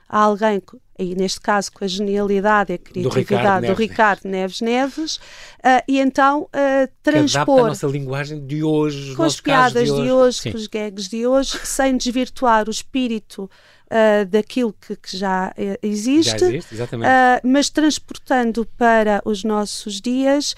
a 0.08 0.18
alguém 0.18 0.62
e 0.98 1.14
neste 1.14 1.40
caso 1.40 1.70
com 1.72 1.84
a 1.84 1.88
genialidade 1.88 2.72
e 2.72 2.76
a 2.76 2.78
criatividade 2.78 3.66
do 3.66 3.74
Ricardo, 3.74 4.22
do 4.22 4.28
Neves. 4.28 4.60
Neves 4.60 4.60
Neves, 4.60 5.16
uh, 5.16 5.82
e 5.86 6.00
então 6.00 6.42
uh, 6.44 6.92
transpor. 7.02 7.66
A 7.66 7.68
nossa 7.68 7.86
linguagem 7.86 8.46
de 8.46 8.62
hoje, 8.62 9.14
com 9.14 9.22
as 9.22 9.40
piadas 9.40 9.84
de 9.84 9.92
hoje, 9.92 10.02
de 10.02 10.12
hoje 10.12 10.50
com 10.50 10.56
os 10.56 10.66
gags 10.66 11.08
de 11.08 11.26
hoje, 11.26 11.58
sem 11.64 11.96
desvirtuar 11.96 12.66
o 12.66 12.70
espírito 12.70 13.42
uh, 13.42 14.26
daquilo 14.26 14.72
que, 14.72 14.96
que 14.96 15.16
já 15.16 15.48
uh, 15.50 15.78
existe, 15.82 16.38
já 16.38 16.48
existe 16.48 16.82
uh, 16.82 16.98
mas 17.44 17.68
transportando 17.68 18.66
para 18.76 19.20
os 19.24 19.44
nossos 19.44 20.00
dias 20.00 20.54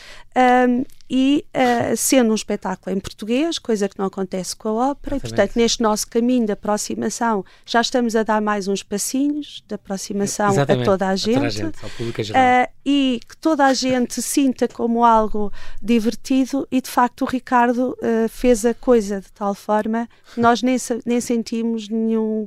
e 1.11 1.45
uh, 1.55 1.97
sendo 1.97 2.33
um 2.33 2.35
espetáculo 2.35 2.95
em 2.95 3.01
português, 3.01 3.59
coisa 3.59 3.89
que 3.89 3.99
não 3.99 4.07
acontece 4.07 4.55
com 4.55 4.69
a 4.69 4.91
ópera, 4.91 5.17
Exatamente. 5.17 5.19
e 5.19 5.29
portanto 5.29 5.57
neste 5.57 5.83
nosso 5.83 6.09
caminho 6.09 6.47
de 6.47 6.53
aproximação 6.53 7.45
já 7.65 7.81
estamos 7.81 8.15
a 8.15 8.23
dar 8.23 8.41
mais 8.41 8.69
uns 8.69 8.83
passinhos 8.83 9.63
de 9.67 9.75
aproximação 9.75 10.51
Exatamente. 10.51 10.83
a 10.83 10.91
toda 10.91 11.09
a 11.09 11.17
gente, 11.17 11.31
a 11.31 11.35
toda 11.35 11.47
a 11.47 11.51
gente 11.51 11.79
ao 11.83 11.91
público 11.91 12.23
geral. 12.23 12.43
Uh, 12.43 12.69
e 12.85 13.21
que 13.29 13.37
toda 13.37 13.67
a 13.67 13.75
gente 13.75 14.21
sinta 14.23 14.69
como 14.69 15.05
algo 15.05 15.53
divertido 15.81 16.67
e 16.71 16.81
de 16.81 16.91
facto 16.91 17.23
o 17.23 17.25
Ricardo 17.25 17.97
uh, 18.03 18.29
fez 18.29 18.65
a 18.65 18.75
coisa 18.75 19.21
de 19.21 19.31
tal 19.33 19.55
forma 19.55 20.09
que 20.35 20.41
nós 20.41 20.63
nem, 20.63 20.77
nem 21.05 21.21
sentimos 21.21 21.89
nenhum 21.89 22.47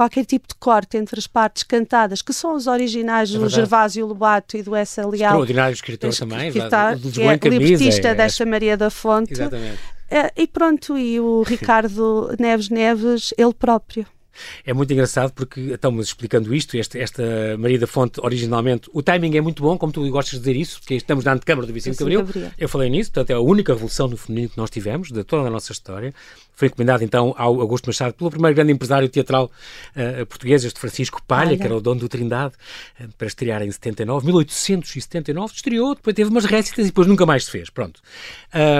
qualquer 0.00 0.24
tipo 0.24 0.48
de 0.48 0.54
corte 0.54 0.96
entre 0.96 1.18
as 1.18 1.26
partes 1.26 1.62
cantadas, 1.62 2.22
que 2.22 2.32
são 2.32 2.54
os 2.54 2.66
originais 2.66 3.34
é 3.34 3.38
do 3.38 3.50
Gervásio 3.50 4.06
Lobato 4.06 4.56
e 4.56 4.62
do 4.62 4.74
Essa 4.74 5.02
Leal. 5.02 5.32
Extraordinário 5.32 5.74
escritor 5.74 6.16
também, 6.16 6.50
que 6.50 6.58
está, 6.58 6.96
que 6.96 7.20
é 7.20 7.50
libretista 7.50 8.08
é, 8.08 8.14
desta 8.14 8.46
Maria 8.46 8.78
da 8.78 8.88
Fonte. 8.88 9.34
Exatamente. 9.34 9.78
Eh, 10.10 10.32
e 10.38 10.46
pronto, 10.46 10.96
e 10.96 11.20
o 11.20 11.42
Ricardo 11.46 12.34
Neves 12.38 12.70
Neves, 12.70 13.34
ele 13.36 13.52
próprio. 13.52 14.06
É 14.64 14.72
muito 14.72 14.92
engraçado 14.92 15.32
porque 15.32 15.60
estamos 15.60 16.06
explicando 16.06 16.54
isto, 16.54 16.76
esta, 16.76 16.98
esta 16.98 17.22
Maria 17.58 17.78
da 17.78 17.86
Fonte, 17.86 18.20
originalmente, 18.22 18.88
o 18.92 19.02
timing 19.02 19.36
é 19.36 19.40
muito 19.40 19.62
bom, 19.62 19.76
como 19.76 19.92
tu 19.92 20.08
gostas 20.10 20.34
de 20.34 20.38
dizer 20.40 20.56
isso, 20.56 20.80
porque 20.80 20.94
estamos 20.94 21.24
na 21.24 21.32
antecâmara 21.32 21.66
do 21.66 21.72
Vicente 21.72 21.98
Gabriel. 21.98 22.26
Eu 22.58 22.68
falei 22.68 22.90
nisso, 22.90 23.10
portanto, 23.10 23.30
é 23.30 23.34
a 23.34 23.40
única 23.40 23.72
revolução 23.72 24.08
no 24.08 24.16
feminino 24.16 24.50
que 24.50 24.58
nós 24.58 24.70
tivemos, 24.70 25.10
de 25.10 25.24
toda 25.24 25.48
a 25.48 25.50
nossa 25.50 25.72
história. 25.72 26.14
Foi 26.54 26.68
encomendado 26.68 27.02
então 27.02 27.34
ao 27.38 27.60
Augusto 27.60 27.86
Machado 27.86 28.12
pelo 28.14 28.30
primeiro 28.30 28.54
grande 28.54 28.72
empresário 28.72 29.08
teatral 29.08 29.50
uh, 29.96 30.26
português, 30.26 30.62
este 30.64 30.78
Francisco 30.78 31.22
Palha, 31.26 31.56
que 31.56 31.62
era 31.62 31.74
o 31.74 31.80
dono 31.80 32.00
do 32.00 32.08
Trindade, 32.08 32.54
uh, 33.00 33.08
para 33.16 33.26
estrear 33.26 33.62
em 33.62 33.70
79, 33.70 34.26
1879, 34.26 35.54
estreou, 35.54 35.94
depois 35.94 36.14
teve 36.14 36.28
umas 36.28 36.44
récitas 36.44 36.84
e 36.84 36.88
depois 36.88 37.06
nunca 37.06 37.24
mais 37.24 37.46
se 37.46 37.50
fez, 37.50 37.70
pronto. 37.70 38.00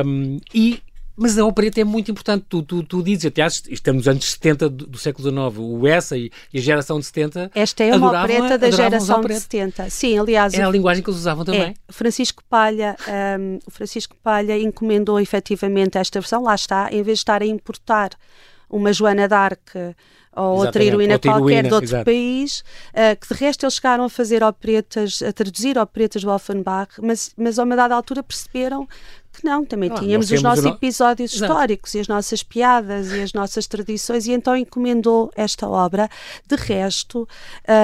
Um, 0.05 0.39
e 0.55 0.83
mas 1.21 1.37
a 1.37 1.45
opereta 1.45 1.79
é 1.79 1.85
muito 1.85 2.11
importante. 2.11 2.47
Tu, 2.49 2.63
tu, 2.63 2.83
tu 2.83 3.03
dizes, 3.03 3.27
até 3.27 3.47
estamos 3.47 4.07
nos 4.07 4.09
anos 4.09 4.25
70 4.25 4.71
do, 4.71 4.87
do 4.87 4.97
século 4.97 5.29
XIX, 5.29 5.59
o 5.59 5.87
Essa 5.87 6.17
e, 6.17 6.31
e, 6.51 6.59
a 6.59 6.63
geração 6.63 6.99
de 6.99 7.05
70. 7.05 7.51
Esta 7.55 7.85
é 7.85 7.95
uma 7.95 8.09
opereta 8.09 8.57
da 8.57 8.71
geração 8.71 9.21
de 9.21 9.35
70. 9.35 9.91
Sim, 9.91 10.19
aliás. 10.19 10.55
Era 10.55 10.67
a 10.67 10.71
linguagem 10.71 11.05
que 11.05 11.11
eles 11.11 11.21
usavam 11.21 11.45
também. 11.45 11.61
É, 11.61 11.93
Francisco 11.93 12.43
Palha, 12.49 12.97
um, 13.39 13.59
o 13.67 13.71
Francisco 13.71 14.17
Palha 14.23 14.59
encomendou 14.59 15.21
efetivamente 15.21 15.99
esta 15.99 16.19
versão, 16.19 16.43
lá 16.43 16.55
está, 16.55 16.89
em 16.91 17.03
vez 17.03 17.19
de 17.19 17.23
estar 17.23 17.43
a 17.43 17.47
importar 17.47 18.13
uma 18.71 18.91
Joana 18.91 19.29
d'Arc 19.29 19.75
ou 20.35 20.59
outra 20.59 20.83
heroína 20.83 21.15
outra 21.15 21.33
qualquer 21.33 21.53
heroína, 21.53 21.69
de 21.69 21.75
outro 21.75 21.89
exato. 21.89 22.05
país, 22.05 22.61
uh, 22.91 23.17
que 23.21 23.35
de 23.35 23.41
resto 23.41 23.65
eles 23.65 23.75
chegaram 23.75 24.05
a 24.05 24.09
fazer 24.09 24.43
operetas, 24.43 25.23
a 25.23 25.33
traduzir 25.33 25.77
operetas 25.77 26.23
do 26.23 26.31
Offenbach, 26.31 26.93
mas, 27.03 27.33
mas 27.37 27.59
a 27.59 27.65
uma 27.65 27.75
dada 27.75 27.95
altura 27.95 28.23
perceberam 28.23 28.87
que 29.33 29.45
não, 29.45 29.65
também 29.65 29.91
ah, 29.93 29.95
tínhamos 29.95 30.31
os 30.31 30.43
nossos 30.43 30.65
no... 30.65 30.71
episódios 30.71 31.33
Exato. 31.33 31.53
históricos 31.53 31.95
e 31.95 32.01
as 32.01 32.09
nossas 32.09 32.43
piadas 32.43 33.13
e 33.13 33.21
as 33.21 33.33
nossas 33.33 33.67
tradições, 33.67 34.27
e 34.27 34.33
então 34.33 34.57
encomendou 34.57 35.31
esta 35.37 35.69
obra. 35.69 36.09
De 36.47 36.57
resto, 36.57 37.23
uh, 37.23 37.29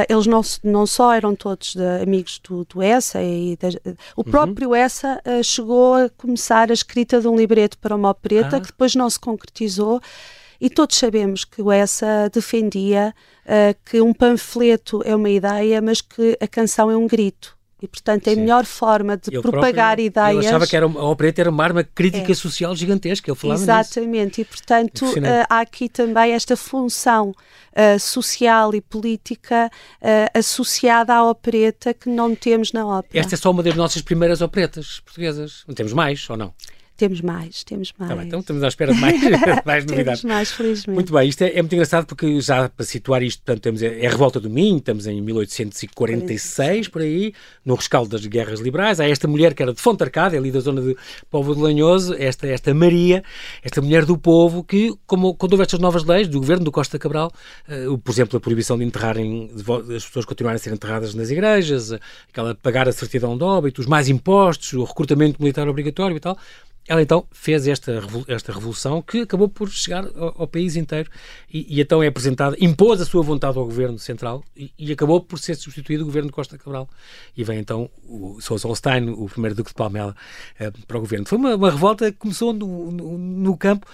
eles 0.08 0.26
não, 0.26 0.40
não 0.64 0.86
só 0.86 1.12
eram 1.14 1.34
todos 1.34 1.74
de, 1.74 2.02
amigos 2.02 2.40
do, 2.46 2.64
do 2.64 2.82
Essa, 2.82 3.22
e 3.22 3.56
de, 3.56 3.78
o 4.16 4.22
uhum. 4.22 4.24
próprio 4.24 4.74
Essa 4.74 5.20
uh, 5.24 5.42
chegou 5.42 5.94
a 5.94 6.10
começar 6.10 6.70
a 6.70 6.74
escrita 6.74 7.20
de 7.20 7.28
um 7.28 7.36
libreto 7.36 7.78
para 7.78 7.94
uma 7.94 8.10
opereta 8.10 8.56
ah. 8.56 8.60
que 8.60 8.66
depois 8.66 8.94
não 8.94 9.08
se 9.08 9.18
concretizou. 9.18 10.00
E 10.60 10.70
todos 10.70 10.96
sabemos 10.96 11.44
que 11.44 11.62
o 11.62 11.70
Essa 11.70 12.30
defendia 12.32 13.14
uh, 13.44 13.76
que 13.84 14.00
um 14.00 14.12
panfleto 14.12 15.02
é 15.04 15.14
uma 15.14 15.30
ideia, 15.30 15.80
mas 15.80 16.00
que 16.00 16.36
a 16.40 16.46
canção 16.46 16.90
é 16.90 16.96
um 16.96 17.06
grito. 17.06 17.56
E, 17.80 17.86
portanto, 17.86 18.26
é 18.28 18.32
a 18.32 18.36
melhor 18.36 18.64
forma 18.64 19.18
de 19.18 19.28
ele 19.30 19.42
propagar 19.42 19.96
próprio, 19.96 20.06
ideias. 20.06 20.38
Ele 20.38 20.46
achava 20.46 20.66
que 20.66 20.74
era 20.74 20.86
a 20.86 21.08
opereta 21.10 21.42
era 21.42 21.50
uma 21.50 21.62
arma 21.62 21.84
crítica 21.84 22.32
é. 22.32 22.34
social 22.34 22.74
gigantesca. 22.74 23.30
Ele 23.30 23.38
falava 23.38 23.60
Exatamente. 23.60 24.38
Nisso. 24.38 24.40
E, 24.40 24.44
portanto, 24.46 25.04
uh, 25.04 25.46
há 25.48 25.60
aqui 25.60 25.86
também 25.86 26.32
esta 26.32 26.56
função 26.56 27.30
uh, 27.30 28.00
social 28.00 28.74
e 28.74 28.80
política 28.80 29.70
uh, 30.00 30.38
associada 30.38 31.14
à 31.14 31.28
opereta 31.28 31.92
que 31.92 32.08
não 32.08 32.34
temos 32.34 32.72
na 32.72 32.86
ópera. 32.86 33.20
Esta 33.20 33.34
é 33.34 33.38
só 33.38 33.50
uma 33.50 33.62
das 33.62 33.74
nossas 33.74 34.00
primeiras 34.00 34.40
operetas 34.40 35.00
portuguesas. 35.00 35.62
Não 35.68 35.74
temos 35.74 35.92
mais, 35.92 36.28
ou 36.30 36.36
não? 36.36 36.54
Temos 36.96 37.20
mais, 37.20 37.62
temos 37.62 37.92
mais. 37.98 38.10
Tá 38.10 38.16
bem, 38.16 38.26
então 38.26 38.40
estamos 38.40 38.62
à 38.62 38.68
espera 38.68 38.94
de 38.94 39.00
mais, 39.00 39.20
mais 39.66 39.84
novidades. 39.84 40.22
temos 40.22 40.34
mais, 40.34 40.50
felizmente. 40.50 40.94
Muito 40.94 41.12
bem, 41.12 41.28
isto 41.28 41.42
é, 41.42 41.50
é, 41.50 41.62
muito 41.62 41.74
engraçado 41.74 42.06
porque 42.06 42.40
já 42.40 42.70
para 42.70 42.86
situar 42.86 43.22
isto, 43.22 43.42
portanto, 43.42 43.62
temos, 43.62 43.82
é 43.82 44.06
a 44.06 44.10
Revolta 44.10 44.40
do 44.40 44.48
Minho, 44.48 44.78
estamos 44.78 45.06
em 45.06 45.20
1846, 45.20 46.88
por 46.88 47.02
aí, 47.02 47.34
no 47.64 47.74
rescaldo 47.74 48.08
das 48.08 48.24
guerras 48.24 48.60
liberais. 48.60 48.98
Há 48.98 49.06
esta 49.06 49.28
mulher 49.28 49.52
que 49.52 49.62
era 49.62 49.74
de 49.74 49.80
Fonte 49.80 50.02
Arcada, 50.02 50.38
ali 50.38 50.50
da 50.50 50.60
zona 50.60 50.80
de 50.80 50.96
Povo 51.30 51.54
de 51.54 51.60
Lanhoso, 51.60 52.14
esta, 52.14 52.46
esta 52.46 52.72
Maria, 52.72 53.22
esta 53.62 53.82
mulher 53.82 54.06
do 54.06 54.16
povo, 54.16 54.64
que, 54.64 54.94
como, 55.06 55.34
quando 55.34 55.52
houve 55.52 55.64
estas 55.64 55.78
novas 55.78 56.02
leis 56.02 56.28
do 56.28 56.38
governo 56.38 56.64
do 56.64 56.72
Costa 56.72 56.98
Cabral, 56.98 57.30
uh, 57.68 57.98
por 57.98 58.10
exemplo, 58.10 58.38
a 58.38 58.40
proibição 58.40 58.78
de 58.78 58.84
enterrarem, 58.84 59.50
as 59.94 60.04
pessoas 60.06 60.24
continuarem 60.24 60.56
a 60.56 60.58
ser 60.58 60.72
enterradas 60.72 61.14
nas 61.14 61.30
igrejas, 61.30 61.92
aquela 62.30 62.54
pagar 62.54 62.88
a 62.88 62.92
certidão 62.92 63.36
de 63.36 63.44
óbito, 63.44 63.82
os 63.82 63.86
mais 63.86 64.08
impostos, 64.08 64.72
o 64.72 64.84
recrutamento 64.84 65.40
militar 65.40 65.68
obrigatório 65.68 66.16
e 66.16 66.20
tal, 66.20 66.38
ela 66.88 67.02
então 67.02 67.26
fez 67.32 67.66
esta, 67.66 68.00
esta 68.28 68.52
revolução 68.52 69.02
que 69.02 69.22
acabou 69.22 69.48
por 69.48 69.68
chegar 69.68 70.06
ao, 70.16 70.42
ao 70.42 70.46
país 70.46 70.76
inteiro 70.76 71.10
e, 71.52 71.76
e, 71.76 71.80
então 71.80 72.02
é 72.02 72.06
apresentada, 72.06 72.56
impôs 72.60 73.00
a 73.00 73.04
sua 73.04 73.22
vontade 73.22 73.58
ao 73.58 73.64
governo 73.64 73.98
central 73.98 74.44
e, 74.56 74.72
e, 74.78 74.92
acabou 74.92 75.20
por 75.20 75.38
ser 75.38 75.56
substituído 75.56 76.02
o 76.02 76.06
governo 76.06 76.28
de 76.28 76.34
Costa 76.34 76.56
Cabral. 76.56 76.88
E 77.36 77.42
vem 77.42 77.58
então 77.58 77.90
o 78.04 78.40
Sousa 78.40 78.68
Holstein, 78.68 79.10
o 79.10 79.28
primeiro 79.28 79.54
duque 79.54 79.70
de 79.70 79.74
Palmela, 79.74 80.14
eh, 80.58 80.70
para 80.86 80.96
o 80.96 81.00
governo. 81.00 81.26
Foi 81.26 81.38
uma, 81.38 81.56
uma 81.56 81.70
revolta 81.70 82.10
que 82.10 82.18
começou 82.18 82.52
no, 82.52 82.90
no, 82.90 83.18
no 83.18 83.56
campo 83.56 83.86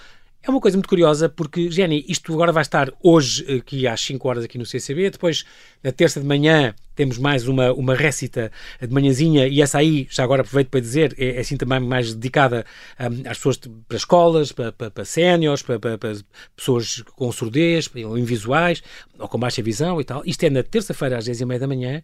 é 0.45 0.49
uma 0.49 0.59
coisa 0.59 0.75
muito 0.75 0.89
curiosa 0.89 1.29
porque, 1.29 1.71
Jenny, 1.71 2.03
isto 2.07 2.33
agora 2.33 2.51
vai 2.51 2.63
estar 2.63 2.91
hoje 3.01 3.59
aqui 3.59 3.87
às 3.87 4.01
5 4.01 4.27
horas 4.27 4.43
aqui 4.43 4.57
no 4.57 4.65
CCB, 4.65 5.11
depois 5.11 5.45
na 5.81 5.89
terça 5.91 6.19
de 6.19 6.25
manhã 6.25 6.75
temos 6.95 7.17
mais 7.17 7.47
uma, 7.47 7.71
uma 7.71 7.95
récita 7.95 8.51
de 8.81 8.93
manhãzinha 8.93 9.47
e 9.47 9.61
essa 9.61 9.77
aí, 9.77 10.05
já 10.11 10.21
agora 10.21 10.41
aproveito 10.41 10.67
para 10.67 10.81
dizer, 10.81 11.15
é, 11.17 11.37
é 11.37 11.39
assim 11.39 11.55
também 11.55 11.79
mais 11.79 12.13
dedicada 12.13 12.65
um, 12.99 13.29
às 13.29 13.37
pessoas, 13.37 13.57
de, 13.57 13.69
para 13.87 13.97
escolas, 13.97 14.51
para, 14.51 14.73
para, 14.73 14.91
para 14.91 15.05
séniores, 15.05 15.61
para, 15.61 15.79
para, 15.79 15.97
para, 15.97 16.13
pessoas 16.55 17.01
com 17.15 17.31
surdez, 17.31 17.89
ou 18.05 18.17
invisuais, 18.17 18.83
ou 19.17 19.29
com 19.29 19.39
baixa 19.39 19.61
visão 19.63 20.01
e 20.01 20.03
tal. 20.03 20.23
Isto 20.25 20.43
é 20.43 20.49
na 20.49 20.61
terça-feira 20.61 21.17
às 21.17 21.25
10h30 21.25 21.59
da 21.59 21.67
manhã. 21.67 22.03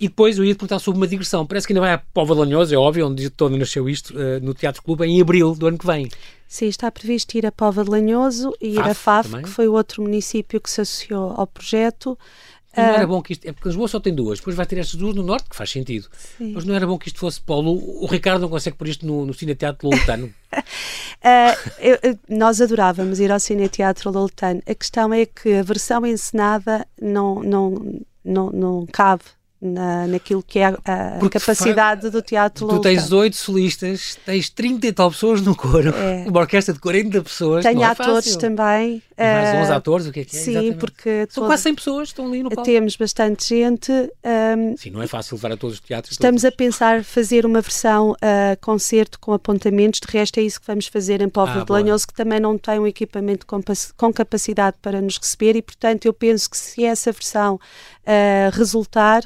E 0.00 0.06
depois 0.06 0.38
eu 0.38 0.44
ia 0.44 0.54
perguntar 0.54 0.78
sobre 0.78 0.98
uma 0.98 1.08
digressão. 1.08 1.44
Parece 1.44 1.66
que 1.66 1.72
ainda 1.72 1.80
vai 1.80 1.92
a 1.92 1.98
Póvoa 1.98 2.36
de 2.36 2.42
Lanhoso, 2.42 2.72
é 2.72 2.78
óbvio, 2.78 3.08
onde 3.08 3.28
todo 3.30 3.56
nasceu 3.56 3.88
isto, 3.88 4.14
uh, 4.14 4.40
no 4.40 4.54
Teatro 4.54 4.80
Clube, 4.82 5.04
em 5.04 5.20
abril 5.20 5.56
do 5.56 5.66
ano 5.66 5.76
que 5.76 5.86
vem. 5.86 6.08
Sim, 6.46 6.66
está 6.66 6.90
previsto 6.90 7.36
ir 7.36 7.44
a 7.44 7.50
Póvoa 7.50 7.84
de 7.84 7.90
Lanhoso 7.90 8.54
e 8.60 8.76
ir 8.76 8.80
a 8.80 8.94
Faf, 8.94 9.28
também. 9.28 9.44
que 9.44 9.50
foi 9.50 9.66
o 9.66 9.72
outro 9.72 10.02
município 10.02 10.60
que 10.60 10.70
se 10.70 10.80
associou 10.80 11.34
ao 11.36 11.48
projeto. 11.48 12.16
não 12.76 12.84
era 12.84 13.02
ah, 13.02 13.06
bom 13.08 13.20
que 13.20 13.32
isto. 13.32 13.44
É 13.44 13.52
porque 13.52 13.68
Lisboa 13.68 13.88
só 13.88 13.98
tem 13.98 14.14
duas, 14.14 14.38
depois 14.38 14.54
vai 14.54 14.64
ter 14.66 14.78
estas 14.78 14.94
duas 14.94 15.16
no 15.16 15.24
Norte, 15.24 15.50
que 15.50 15.56
faz 15.56 15.68
sentido. 15.68 16.08
Sim. 16.38 16.52
Mas 16.52 16.64
não 16.64 16.76
era 16.76 16.86
bom 16.86 16.96
que 16.96 17.08
isto 17.08 17.18
fosse 17.18 17.40
Paulo. 17.40 17.72
O 18.00 18.06
Ricardo 18.06 18.40
não 18.40 18.48
consegue 18.48 18.76
pôr 18.76 18.86
isto 18.86 19.04
no, 19.04 19.26
no 19.26 19.34
Cine 19.34 19.56
Teatro 19.56 19.88
Loletano. 19.88 20.32
uh, 20.54 22.18
nós 22.30 22.60
adorávamos 22.60 23.18
ir 23.18 23.32
ao 23.32 23.40
Cine 23.40 23.68
Teatro 23.68 24.12
Loletano. 24.12 24.62
A 24.64 24.74
questão 24.76 25.12
é 25.12 25.26
que 25.26 25.54
a 25.54 25.62
versão 25.64 26.06
encenada 26.06 26.86
não, 27.02 27.42
não, 27.42 28.00
não, 28.24 28.50
não 28.50 28.86
cabe 28.86 29.24
na, 29.60 30.06
naquilo 30.06 30.42
que 30.42 30.58
é 30.60 30.66
a, 30.66 31.18
a 31.20 31.28
capacidade 31.30 32.10
do 32.10 32.22
teatro 32.22 32.68
Tu 32.68 32.80
tens 32.80 33.10
oito 33.12 33.36
solistas, 33.36 34.16
tens 34.24 34.48
30 34.48 34.86
e 34.86 34.92
tal 34.92 35.10
pessoas 35.10 35.42
no 35.42 35.54
coro, 35.54 35.90
é. 35.90 36.24
uma 36.28 36.40
orquestra 36.40 36.72
de 36.72 36.80
40 36.80 37.22
pessoas. 37.22 37.64
Tenho 37.64 37.82
é 37.82 37.86
atores 37.86 38.24
fácil. 38.24 38.38
também. 38.38 39.02
Mais 39.18 39.54
uh, 39.54 39.62
11 39.62 39.72
atores, 39.72 40.06
o 40.06 40.12
que 40.12 40.20
é 40.20 40.24
que 40.24 40.36
é? 40.36 40.40
Sim, 40.40 40.50
Exatamente. 40.50 40.78
porque. 40.78 41.26
São 41.28 41.42
todo... 41.42 41.46
quase 41.46 41.62
100 41.64 41.74
pessoas 41.74 42.08
estão 42.08 42.26
ali 42.26 42.42
no 42.42 42.50
palco. 42.50 42.62
Temos 42.62 42.96
bastante 42.96 43.48
gente. 43.48 43.90
Um, 43.92 44.76
Sim, 44.76 44.90
não 44.90 45.02
é 45.02 45.06
fácil 45.06 45.36
levar 45.36 45.52
a 45.52 45.56
todos 45.56 45.76
os 45.76 45.80
teatros. 45.80 46.12
Estamos 46.12 46.44
a 46.44 46.52
pensar 46.52 47.02
fazer 47.02 47.44
uma 47.44 47.60
versão 47.60 48.12
uh, 48.12 48.16
concerto 48.60 49.18
com 49.18 49.32
apontamentos, 49.32 50.00
de 50.00 50.06
resto 50.10 50.38
é 50.38 50.42
isso 50.42 50.60
que 50.60 50.66
vamos 50.66 50.86
fazer 50.86 51.20
em 51.20 51.28
Povo 51.28 51.52
ah, 51.52 51.64
de 51.64 51.72
Lanhoso, 51.72 52.06
que 52.06 52.14
também 52.14 52.38
não 52.38 52.56
tem 52.56 52.78
um 52.78 52.86
equipamento 52.86 53.46
com, 53.46 53.60
com 53.96 54.12
capacidade 54.12 54.76
para 54.80 55.00
nos 55.00 55.18
receber 55.18 55.56
e, 55.56 55.62
portanto, 55.62 56.06
eu 56.06 56.12
penso 56.12 56.48
que 56.48 56.56
se 56.56 56.84
essa 56.84 57.10
versão 57.10 57.56
uh, 57.56 58.56
resultar 58.56 59.24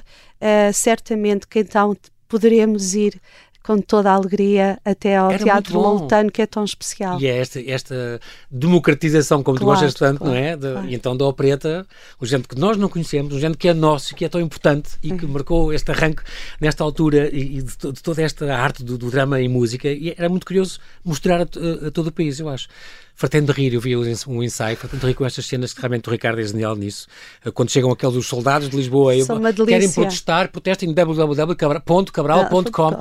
certamente 0.73 1.47
que 1.47 1.61
então 1.61 1.97
poderemos 2.33 2.95
ir 2.95 3.21
com 3.62 3.81
toda 3.81 4.11
a 4.11 4.14
alegria 4.14 4.79
até 4.85 5.16
ao 5.16 5.31
Era 5.31 5.42
Teatro. 5.44 5.81
Moltano, 5.81 6.31
que 6.31 6.42
é 6.42 6.46
tão 6.46 6.64
especial. 6.64 7.20
E 7.20 7.27
é 7.27 7.38
esta, 7.38 7.61
esta 7.61 8.20
democratização, 8.51 9.42
como 9.42 9.59
tu 9.59 9.64
Claro, 9.64 9.81
gostas 9.81 9.94
tanto, 9.98 10.18
claro, 10.18 10.35
não 10.35 10.40
é? 10.40 10.57
De- 10.57 10.72
claro. 10.72 10.87
Então 10.90 11.16
da 11.16 11.25
opereta, 11.27 11.87
um 12.20 12.27
género 12.27 12.48
que 12.48 12.59
nós 12.59 12.77
não 12.77 12.88
conhecemos, 12.88 13.35
um 13.35 13.38
género 13.38 13.59
que 13.59 13.68
é 13.68 13.75
nosso, 13.75 14.14
que 14.14 14.25
é 14.25 14.29
tão 14.29 14.40
importante 14.40 14.90
e 15.03 15.12
Uhum. 15.12 15.18
que 15.18 15.27
marcou 15.27 15.72
este 15.72 15.90
arranque 15.90 16.22
nesta 16.61 16.83
altura 16.83 17.29
e, 17.33 17.59
e 17.59 17.62
de, 17.62 17.77
to- 17.79 17.92
de 17.92 18.03
toda 18.03 18.22
esta 18.22 18.53
arte 18.55 18.83
do, 18.83 18.98
do 18.98 19.11
drama 19.11 19.40
e 19.40 19.48
música. 19.48 19.88
E 19.88 20.14
era 20.16 20.29
muito 20.29 20.46
curioso 20.46 20.79
mostrar 21.05 21.40
a, 21.40 21.42
a 21.42 21.90
todo 21.90 22.09
o 22.09 22.12
país, 22.12 22.40
eu 22.40 22.48
acho. 22.48 22.68
Fartando 23.14 23.53
de 23.53 23.61
rir, 23.61 23.75
eu 23.75 23.81
vi 23.81 23.94
um 23.94 24.42
ensaio, 24.42 24.75
fartando 24.77 25.03
de 25.03 25.07
rir 25.09 25.14
com 25.14 25.25
estas 25.27 25.44
cenas 25.46 25.75
que 25.75 25.81
realmente 25.81 26.09
o 26.09 26.11
Ricardo 26.11 26.40
é 26.40 26.44
genial 26.44 26.75
nisso. 26.75 27.07
Quando 27.53 27.70
chegam 27.70 27.90
aqueles 27.90 28.16
os 28.16 28.27
soldados 28.27 28.70
de 28.70 28.77
Lisboa 28.77 29.14
e 29.14 29.22
uma 29.22 29.53
querem 29.53 29.90
protestar, 29.92 30.48
protestem 30.51 30.90
em 30.90 30.94
www.cabral.com. 30.94 32.98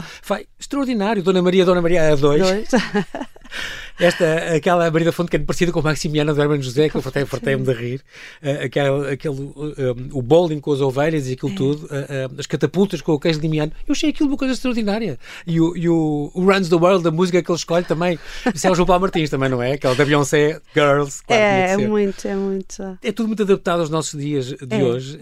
Extraordinário, 0.61 1.23
Dona 1.23 1.41
Maria, 1.41 1.65
Dona 1.65 1.81
Maria, 1.81 2.13
a 2.13 2.15
dois. 2.15 2.39
Dois. 2.39 2.69
Esta, 3.99 4.55
aquela 4.55 4.89
Maria 4.89 5.05
da 5.05 5.11
Fonte 5.11 5.29
que 5.29 5.35
é 5.35 5.39
parecida 5.39 5.71
com 5.71 5.79
a 5.79 5.83
Maximiana 5.83 6.33
do 6.33 6.41
Hermano 6.41 6.61
José, 6.61 6.89
que 6.89 6.95
eu 6.95 7.01
fartei-me 7.01 7.63
de 7.63 7.73
rir. 7.73 8.01
Uh, 8.41 8.65
aquele, 8.65 9.11
aquele, 9.13 9.35
uh, 9.35 9.75
um, 10.13 10.17
o 10.17 10.21
bowling 10.21 10.59
com 10.59 10.71
as 10.71 10.81
ovelhas 10.81 11.27
e 11.27 11.31
É. 11.31 11.33
aquilo 11.33 11.55
tudo, 11.55 11.85
uh, 11.85 11.87
uh, 11.87 12.39
as 12.39 12.47
catapultas 12.47 13.01
com 13.01 13.13
o 13.13 13.19
queijo 13.19 13.39
limiano. 13.39 13.71
Eu 13.87 13.91
achei 13.91 14.09
aquilo 14.09 14.29
uma 14.29 14.37
coisa 14.37 14.53
extraordinária. 14.53 15.19
E 15.45 15.61
o, 15.61 15.77
e 15.77 15.87
o, 15.87 16.31
o 16.33 16.43
Runs 16.43 16.69
the 16.69 16.75
World, 16.75 17.07
a 17.07 17.11
música 17.11 17.43
que 17.43 17.51
ele 17.51 17.57
escolhe 17.57 17.85
também. 17.85 18.17
Isso 18.53 18.65
é 18.65 18.71
o 18.71 18.75
João 18.75 18.87
Paulo 18.87 19.01
Martins 19.01 19.29
também, 19.29 19.49
não 19.49 19.61
é? 19.61 19.73
Aquela 19.73 19.93
da 19.93 20.03
Beyoncé, 20.05 20.59
Girls. 20.73 21.21
Claro, 21.27 21.41
é, 21.41 21.71
é 21.71 21.77
muito, 21.77 22.27
é 22.27 22.35
muito. 22.35 22.97
É 23.03 23.11
tudo 23.11 23.27
muito 23.27 23.43
adaptado 23.43 23.81
aos 23.81 23.89
nossos 23.89 24.19
dias 24.19 24.47
de 24.47 24.67
É, 24.69 24.83
hoje. 24.83 25.19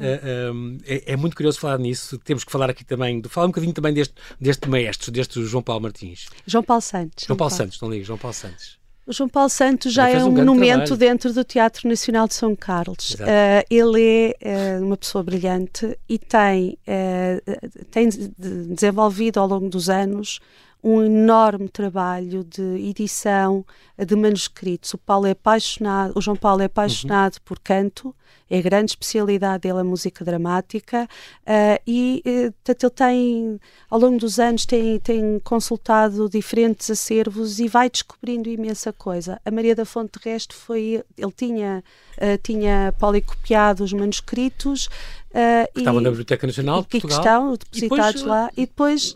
Um, 0.53 0.77
é, 0.85 1.13
é 1.13 1.15
muito 1.17 1.35
curioso 1.35 1.59
falar 1.59 1.77
nisso. 1.77 2.17
Temos 2.19 2.43
que 2.43 2.51
falar 2.51 2.69
aqui 2.69 2.85
também, 2.85 3.21
falar 3.29 3.47
um 3.47 3.49
bocadinho 3.49 3.73
também 3.73 3.93
deste, 3.93 4.13
deste 4.39 4.69
maestro, 4.69 5.11
deste 5.11 5.43
João 5.43 5.63
Paulo 5.63 5.81
Martins. 5.81 6.27
João 6.45 6.63
Paulo 6.63 6.81
Santos. 6.81 7.25
João 7.25 7.37
Paulo 7.37 7.53
Santos, 7.53 7.79
não 7.81 7.89
ligo, 7.89 8.05
João 8.05 8.18
Paulo 8.19 8.33
Santos. 8.33 8.77
O 9.07 9.11
João 9.13 9.27
Paulo 9.27 9.49
Santos 9.49 9.91
já 9.91 10.07
é 10.07 10.23
um 10.23 10.27
um 10.27 10.31
monumento 10.31 10.85
trabalho. 10.85 10.97
dentro 10.97 11.33
do 11.33 11.43
Teatro 11.43 11.89
Nacional 11.89 12.27
de 12.27 12.35
São 12.35 12.55
Carlos. 12.55 13.15
Eh, 13.19 13.65
ele 13.67 14.03
é 14.03 14.35
eh, 14.39 14.79
uma 14.79 14.95
pessoa 14.95 15.23
brilhante 15.23 15.97
e 16.07 16.19
tem, 16.19 16.77
eh, 16.85 17.41
tem 17.89 18.07
de- 18.07 18.27
desenvolvido 18.75 19.39
ao 19.39 19.47
longo 19.47 19.67
dos 19.67 19.89
anos 19.89 20.39
um 20.81 21.03
enorme 21.03 21.67
trabalho 21.67 22.43
de 22.43 22.61
edição 22.89 23.65
eh, 23.97 24.05
de 24.05 24.15
manuscritos. 24.15 24.93
O 24.93 24.97
Paulo 24.97 25.25
é 25.25 25.31
apaixonado, 25.31 26.13
o 26.15 26.21
João 26.21 26.37
Paulo 26.37 26.61
é 26.61 26.65
apaixonado 26.65 27.35
Uhum. 27.35 27.41
por 27.43 27.59
canto, 27.59 28.15
é 28.49 28.59
a 28.59 28.61
grande 28.61 28.91
especialidade 28.91 29.63
dele 29.63 29.79
a 29.79 29.83
música 29.83 30.23
dramática 30.23 31.07
eh, 31.45 31.81
e 31.85 32.23
portanto, 32.63 32.83
ele 32.83 32.91
tem 32.91 33.59
ao 33.89 33.99
longo 33.99 34.17
dos 34.17 34.39
anos 34.39 34.65
tem, 34.65 34.99
tem 34.99 35.39
consultado 35.39 36.29
diferentes 36.29 36.89
acervos 36.89 37.59
e 37.59 37.67
vai 37.67 37.89
descobrindo 37.89 38.49
imensa 38.49 38.93
coisa. 38.93 39.39
A 39.43 39.51
Maria 39.51 39.75
da 39.75 39.85
Fonte 39.85 40.19
de 40.19 40.29
Resto 40.29 40.55
foi 40.55 41.03
ele 41.17 41.31
tinha 41.35 41.83
eh, 42.17 42.37
tinha 42.37 42.93
policopiado 42.99 43.83
os 43.83 43.93
manuscritos 43.93 44.89
eh, 45.33 45.69
Que 45.73 45.79
estavam 45.79 46.01
e, 46.01 46.03
na 46.03 46.09
Biblioteca 46.09 46.47
Nacional 46.47 46.81
de 46.81 46.87
e 46.87 46.89
que 46.89 47.01
Portugal. 47.01 47.19
estão 47.19 47.51
depositados 47.53 48.21
depois, 48.21 48.23
lá 48.23 48.49
e 48.57 48.61
depois 48.65 49.15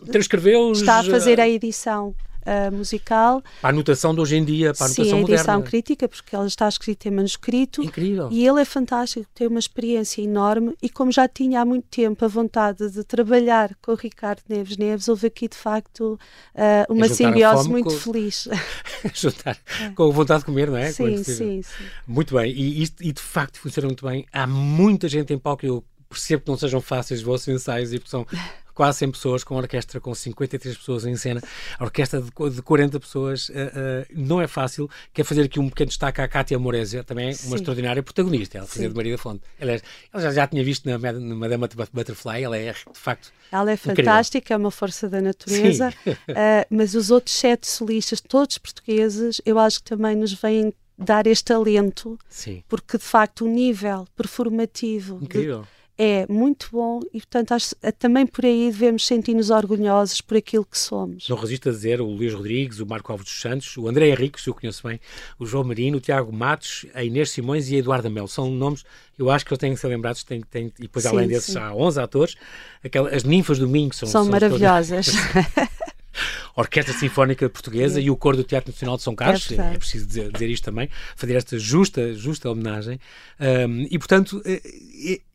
está 0.74 0.98
a 1.00 1.04
fazer 1.04 1.38
eh, 1.38 1.42
a 1.42 1.48
edição 1.48 2.14
eh, 2.46 2.70
musical 2.70 3.42
para 3.60 3.70
a 3.70 3.72
anotação 3.72 4.14
de 4.14 4.20
hoje 4.20 4.36
em 4.36 4.44
dia, 4.44 4.74
para 4.74 4.84
a 4.84 4.88
sim, 4.90 5.00
anotação 5.00 5.18
a 5.18 5.22
edição 5.22 5.54
moderna. 5.54 5.62
crítica 5.70 6.06
porque 6.06 6.36
ela 6.36 6.46
está 6.46 6.68
escrita 6.68 7.08
em 7.08 7.10
manuscrito 7.10 7.82
Incrível. 7.82 8.28
e 8.30 8.46
ele 8.46 8.60
é 8.60 8.64
fantástico, 8.66 9.26
tem 9.34 9.46
uma 9.46 9.58
experiência 9.58 10.20
enorme 10.20 10.74
e 10.82 10.90
como 10.90 11.10
já 11.10 11.26
tinha 11.26 11.62
há 11.62 11.64
muito 11.64 11.86
tempo 11.90 12.22
a 12.22 12.28
vontade 12.28 12.90
de 12.90 13.02
trabalhar 13.02 13.74
com 13.80 13.92
o 13.92 13.94
Ricardo 13.94 14.42
Neves 14.46 14.76
Neves, 14.76 15.08
houve 15.08 15.26
aqui 15.28 15.48
de 15.48 15.56
facto 15.56 16.18
uh, 16.54 16.92
uma 16.92 17.08
simbiose 17.08 17.66
muito 17.68 17.88
com- 17.88 17.96
feliz. 17.98 18.46
Juntar 19.14 19.58
com 19.94 20.10
a 20.10 20.12
vontade 20.12 20.40
de 20.40 20.44
comer, 20.46 20.70
não 20.70 20.76
é? 20.76 20.88
É 20.88 20.92
sim, 20.92 21.24
sim, 21.24 21.62
sim. 21.62 21.84
Muito 22.06 22.34
bem, 22.34 22.52
e, 22.52 22.82
isto, 22.82 23.02
e 23.02 23.10
de 23.10 23.22
facto 23.22 23.58
funciona 23.58 23.88
muito 23.88 24.06
bem. 24.06 24.26
Há 24.30 24.46
muita 24.46 25.08
gente 25.08 25.32
em 25.32 25.38
palco, 25.38 25.64
eu 25.64 25.82
percebo 26.14 26.42
que 26.44 26.50
não 26.50 26.56
sejam 26.56 26.80
fáceis 26.80 27.20
os 27.20 27.26
vossos 27.26 27.48
ensaios 27.48 27.92
e 27.92 27.98
porque 27.98 28.10
são 28.10 28.26
quase 28.74 28.98
100 28.98 29.12
pessoas, 29.12 29.44
com 29.44 29.54
a 29.54 29.58
orquestra 29.58 30.00
com 30.00 30.12
53 30.12 30.76
pessoas 30.76 31.06
em 31.06 31.14
cena, 31.16 31.40
a 31.78 31.84
orquestra 31.84 32.20
de, 32.20 32.50
de 32.50 32.60
40 32.60 32.98
pessoas, 32.98 33.48
eh, 33.54 33.72
eh, 33.74 34.06
não 34.12 34.40
é 34.40 34.48
fácil. 34.48 34.90
Quer 35.12 35.24
fazer 35.24 35.42
aqui 35.42 35.60
um 35.60 35.68
pequeno 35.68 35.88
destaque 35.88 36.20
à 36.20 36.26
Cátia 36.26 36.58
Morésia, 36.58 37.04
também 37.04 37.26
uma 37.26 37.34
Sim. 37.34 37.54
extraordinária 37.54 38.02
protagonista, 38.02 38.58
ela 38.58 38.66
fazia 38.66 38.88
de 38.88 38.94
Maria 38.96 39.12
da 39.12 39.18
Fonte. 39.18 39.42
Aliás, 39.60 39.80
ela 40.12 40.22
já, 40.24 40.32
já 40.32 40.46
tinha 40.48 40.64
visto 40.64 40.88
na, 40.88 40.98
na 40.98 41.34
Madame 41.36 41.68
Butterfly, 41.92 42.42
ela 42.42 42.56
é 42.56 42.72
de 42.72 42.78
facto 42.94 43.32
Ela 43.52 43.70
é 43.70 43.74
Incrível. 43.74 43.96
fantástica, 43.96 44.54
é 44.54 44.56
uma 44.56 44.72
força 44.72 45.08
da 45.08 45.20
natureza, 45.20 45.90
uh, 46.06 46.14
mas 46.68 46.94
os 46.94 47.12
outros 47.12 47.36
sete 47.36 47.68
solistas, 47.68 48.20
todos 48.20 48.58
portugueses, 48.58 49.40
eu 49.46 49.56
acho 49.56 49.78
que 49.84 49.90
também 49.90 50.16
nos 50.16 50.32
vêm 50.32 50.72
dar 50.98 51.26
este 51.28 51.52
alento, 51.52 52.18
Sim, 52.28 52.62
porque 52.68 52.98
de 52.98 53.04
facto 53.04 53.44
o 53.44 53.48
nível 53.48 54.06
performativo 54.16 55.18
de- 55.18 55.24
incrível. 55.24 55.66
É 55.96 56.26
muito 56.28 56.68
bom 56.72 57.00
e, 57.12 57.18
portanto, 57.18 57.52
acho, 57.52 57.74
também 57.98 58.26
por 58.26 58.44
aí 58.44 58.70
devemos 58.70 59.06
sentir-nos 59.06 59.50
orgulhosos 59.50 60.20
por 60.20 60.36
aquilo 60.36 60.64
que 60.64 60.78
somos. 60.78 61.28
Não 61.28 61.36
resisto 61.36 61.68
a 61.68 61.72
dizer 61.72 62.00
o 62.00 62.06
Luís 62.06 62.32
Rodrigues, 62.34 62.80
o 62.80 62.86
Marco 62.86 63.12
Alves 63.12 63.26
dos 63.26 63.40
Santos, 63.40 63.76
o 63.76 63.88
André 63.88 64.08
Henriques, 64.08 64.44
que 64.44 64.50
eu 64.50 64.54
conheço 64.54 64.86
bem, 64.86 65.00
o 65.38 65.46
João 65.46 65.64
Marino, 65.64 65.98
o 65.98 66.00
Tiago 66.00 66.32
Matos, 66.32 66.86
a 66.94 67.04
Inês 67.04 67.30
Simões 67.30 67.70
e 67.70 67.76
a 67.76 67.78
Eduarda 67.78 68.10
Melo. 68.10 68.28
São 68.28 68.50
nomes, 68.50 68.84
eu 69.18 69.30
acho 69.30 69.44
que 69.44 69.52
eles 69.52 69.60
têm 69.60 69.74
que 69.74 69.80
ser 69.80 69.88
lembrados, 69.88 70.24
têm, 70.24 70.40
têm, 70.40 70.72
e 70.78 70.82
depois 70.82 71.04
Sim, 71.04 71.10
além 71.10 71.28
desses 71.28 71.52
sim. 71.52 71.58
há 71.58 71.72
11 71.72 72.00
atores, 72.00 72.36
aquela, 72.82 73.10
as 73.10 73.22
ninfas 73.22 73.58
do 73.58 73.68
Minho, 73.68 73.90
que 73.90 73.96
são, 73.96 74.08
São 74.08 74.24
maravilhosas. 74.26 75.08
a 75.08 75.83
Orquestra 76.56 76.94
Sinfónica 76.94 77.48
Portuguesa 77.48 78.00
e 78.00 78.10
o 78.10 78.16
Coro 78.16 78.36
do 78.36 78.44
Teatro 78.44 78.70
Nacional 78.72 78.96
de 78.96 79.02
São 79.02 79.14
Carlos, 79.14 79.42
É 79.50 79.74
é, 79.74 79.78
preciso 79.78 80.06
dizer, 80.06 80.32
dizer 80.32 80.50
isto 80.50 80.64
também, 80.64 80.88
fazer 81.16 81.34
esta 81.34 81.58
justa, 81.58 82.14
justa 82.14 82.50
homenagem. 82.50 83.00
Um, 83.40 83.86
e, 83.90 83.98
portanto, 83.98 84.42
é, 84.44 84.60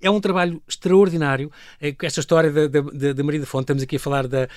é 0.02 0.10
um 0.10 0.20
trabalho 0.22 0.62
extraordinário. 0.68 1.52
Com 1.98 2.06
esta 2.06 2.20
história 2.20 2.52
da, 2.52 2.68
da, 2.68 3.14
da- 3.14 3.24
Maria 3.24 3.40
da 3.40 3.46
Fonte, 3.46 3.64
estamos 3.64 3.84
aqui 3.84 3.96
a 3.98 4.00
falar, 4.00 4.28
da, 4.28 4.48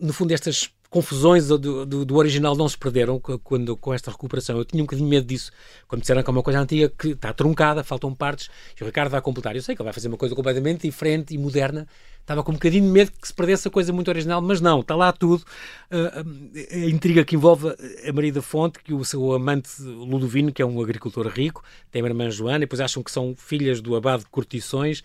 no 0.00 0.12
fundo, 0.12 0.32
estas 0.32 0.70
confusões 0.92 1.48
do, 1.48 1.58
do, 1.86 2.04
do 2.04 2.16
original 2.16 2.54
não 2.54 2.68
se 2.68 2.76
perderam 2.76 3.18
quando, 3.18 3.76
com 3.76 3.94
esta 3.94 4.10
recuperação. 4.10 4.58
Eu 4.58 4.64
tinha 4.64 4.82
um 4.82 4.86
bocadinho 4.86 5.08
medo 5.08 5.26
disso, 5.26 5.50
quando 5.88 6.02
disseram 6.02 6.22
que 6.22 6.28
é 6.28 6.32
uma 6.32 6.42
coisa 6.42 6.60
antiga 6.60 6.88
que 6.90 7.08
está 7.08 7.32
truncada, 7.32 7.82
faltam 7.82 8.14
partes, 8.14 8.50
e 8.78 8.82
o 8.82 8.86
Ricardo 8.86 9.10
vai 9.10 9.20
completar. 9.22 9.56
Eu 9.56 9.62
sei 9.62 9.74
que 9.74 9.80
ele 9.80 9.86
vai 9.86 9.92
fazer 9.94 10.08
uma 10.08 10.18
coisa 10.18 10.34
completamente 10.34 10.82
diferente 10.82 11.34
e 11.34 11.38
moderna. 11.38 11.88
Estava 12.20 12.44
com 12.44 12.52
um 12.52 12.54
bocadinho 12.54 12.84
de 12.84 12.90
medo 12.90 13.10
que 13.10 13.26
se 13.26 13.34
perdesse 13.34 13.66
a 13.66 13.70
coisa 13.70 13.92
muito 13.92 14.06
original, 14.06 14.40
mas 14.40 14.60
não, 14.60 14.78
está 14.78 14.94
lá 14.94 15.10
tudo. 15.12 15.42
Ah, 15.90 16.22
ah, 16.22 16.76
a 16.76 16.88
intriga 16.88 17.24
que 17.24 17.34
envolve 17.34 17.68
a 17.68 18.12
Maria 18.12 18.32
da 18.32 18.42
Fonte, 18.42 18.78
que 18.78 18.94
o 18.94 19.04
seu 19.04 19.32
amante 19.32 19.82
Ludovino, 19.82 20.52
que 20.52 20.62
é 20.62 20.66
um 20.66 20.80
agricultor 20.80 21.26
rico, 21.26 21.64
tem 21.90 22.00
uma 22.00 22.08
irmã 22.08 22.30
Joana, 22.30 22.58
e 22.58 22.60
depois 22.60 22.80
acham 22.80 23.02
que 23.02 23.10
são 23.10 23.34
filhas 23.36 23.80
do 23.80 23.96
abade 23.96 24.22
de 24.22 24.30
Cortições, 24.30 25.02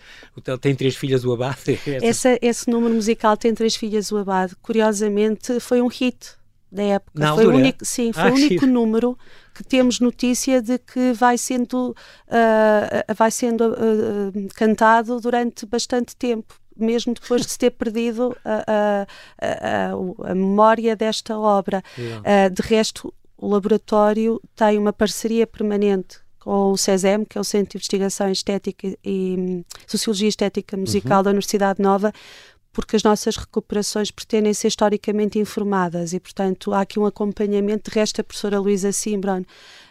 tem 0.62 0.76
três 0.76 0.96
filhas 0.96 1.24
do 1.24 1.34
abade. 1.34 1.58
Essa, 2.04 2.38
esse 2.40 2.70
número 2.70 2.94
musical 2.94 3.36
tem 3.36 3.54
três 3.54 3.76
filhas 3.76 4.12
o 4.12 4.18
Abade. 4.18 4.56
Curiosamente, 4.62 5.60
foi 5.60 5.77
um 5.82 5.88
hit 5.88 6.18
da 6.72 6.84
época. 6.84 7.20
Na 7.20 7.34
foi 7.34 7.46
o 7.46 7.48
altura? 7.48 7.58
único, 7.64 7.86
sim, 7.86 8.12
foi 8.14 8.24
Ah, 8.24 8.28
o 8.32 8.34
único 8.34 8.50
giro. 8.66 8.68
número 8.68 9.18
que 9.56 9.64
temos 9.64 10.00
notícia 10.00 10.62
de 10.62 10.78
que 10.78 11.14
vai 11.14 11.38
sendo, 11.38 11.96
ah, 12.30 13.14
vai 13.16 13.32
sendo 13.32 13.64
ah, 13.74 14.32
cantado 14.56 15.20
durante 15.20 15.66
bastante 15.66 16.16
tempo. 16.16 16.56
Mesmo 16.80 17.14
depois 17.16 17.42
de 17.42 17.52
se 17.52 17.58
ter 17.58 17.72
perdido 17.72 18.38
a, 18.46 18.64
a- 18.68 19.08
a- 19.42 20.30
a- 20.32 20.36
memória 20.36 20.96
desta 20.96 21.38
obra. 21.40 21.82
Ah, 22.24 22.50
de 22.50 22.62
resto, 22.62 23.12
o 23.36 23.48
laboratório 23.50 24.40
tem 24.56 24.78
uma 24.78 24.94
parceria 24.94 25.48
permanente 25.48 26.20
com 26.40 26.72
o 26.72 26.78
CESEM, 26.78 27.26
que 27.26 27.38
é 27.38 27.42
o 27.42 27.44
Centro 27.44 27.72
de 27.72 27.78
Investigação 27.78 28.30
Estética 28.32 28.96
e 29.04 29.36
hum, 29.40 29.64
Sociologia 29.88 30.30
Estética 30.30 30.78
Musical 30.78 31.24
da 31.24 31.32
Universidade 31.32 31.82
Nova, 31.82 32.14
porque 32.78 32.96
as 32.96 33.02
nossas 33.02 33.36
recuperações 33.38 34.12
pretendem 34.12 34.54
ser 34.54 34.68
historicamente 34.68 35.40
informadas 35.40 36.14
e, 36.14 36.20
portanto, 36.20 36.76
há 36.76 36.82
aqui 36.82 37.00
um 37.00 37.08
acompanhamento. 37.08 37.90
De 37.90 38.00
resto, 38.00 38.22
a 38.22 38.24
professora 38.24 38.60
Luísa 38.60 38.92
Simbron 38.92 39.44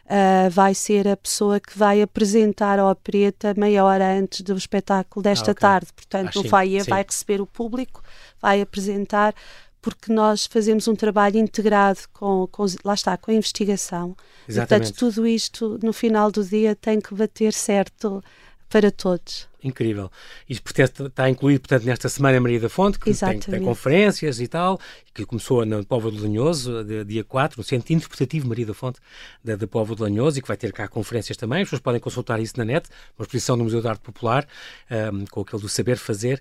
ah, 0.08 0.48
vai 0.52 0.72
ser 0.72 1.08
a 1.08 1.16
pessoa 1.16 1.58
que 1.58 1.76
vai 1.76 2.00
apresentar 2.00 2.78
a 2.78 2.88
opereta 2.88 3.52
meia 3.56 3.84
hora 3.84 4.16
antes 4.16 4.42
do 4.42 4.56
espetáculo 4.56 5.20
desta 5.20 5.50
Ah, 5.50 5.50
ok. 5.50 5.60
tarde. 5.60 5.88
Portanto, 5.96 6.38
Ah, 6.38 6.42
sim, 6.42 6.48
FAIA 6.48 6.84
sim. 6.84 6.90
vai 6.90 7.02
receber 7.02 7.40
o 7.40 7.46
público, 7.46 8.04
vai 8.40 8.60
apresentar, 8.60 9.34
porque 9.82 10.12
nós 10.12 10.46
fazemos 10.46 10.86
um 10.86 10.94
trabalho 10.94 11.38
integrado 11.38 11.98
com, 12.12 12.46
com 12.52 12.66
lá 12.84 12.94
está, 12.94 13.16
com 13.16 13.32
a 13.32 13.34
investigação. 13.34 14.16
E, 14.46 14.52
Exatamente. 14.52 14.92
portanto, 14.92 15.12
tudo 15.12 15.26
isto, 15.26 15.76
no 15.82 15.92
final 15.92 16.30
do 16.30 16.44
dia, 16.44 16.76
tem 16.76 17.00
que 17.00 17.12
bater 17.16 17.52
certo 17.52 18.22
para 18.68 18.92
todos. 18.92 19.48
Incrível. 19.66 20.10
Isto 20.48 20.62
portanto, 20.62 21.06
está 21.06 21.28
incluído 21.28 21.60
portanto, 21.60 21.84
nesta 21.84 22.08
Semana 22.08 22.38
Maria 22.40 22.60
da 22.60 22.68
Fonte, 22.68 22.98
que 22.98 23.10
tem, 23.30 23.38
tem 23.50 23.60
conferências 23.64 24.40
e 24.40 24.46
tal, 24.46 24.78
que 25.12 25.26
começou 25.26 25.64
na 25.66 25.82
Póvoa 25.82 26.10
do 26.12 26.22
Lanhoso, 26.22 26.84
de- 26.84 27.04
dia 27.04 27.24
4, 27.24 27.58
no 27.58 27.64
Centro 27.64 27.92
Interpretativo 27.92 28.48
Maria 28.48 28.66
da 28.66 28.74
Fonte 28.74 29.00
da, 29.42 29.56
da 29.56 29.66
Póvoa 29.66 29.96
do 29.96 30.02
Lanhoso, 30.04 30.38
e 30.38 30.42
que 30.42 30.48
vai 30.48 30.56
ter 30.56 30.72
cá 30.72 30.86
conferências 30.86 31.36
também. 31.36 31.62
As 31.62 31.64
pessoas 31.68 31.80
podem 31.82 32.00
consultar 32.00 32.38
isso 32.40 32.54
na 32.56 32.64
net, 32.64 32.88
uma 33.18 33.24
exposição 33.24 33.58
do 33.58 33.64
Museu 33.64 33.80
de 33.80 33.88
Arte 33.88 34.00
Popular, 34.02 34.46
ahm, 34.90 35.24
com 35.30 35.40
aquele 35.40 35.60
do 35.62 35.68
Saber 35.68 35.96
Fazer. 35.96 36.40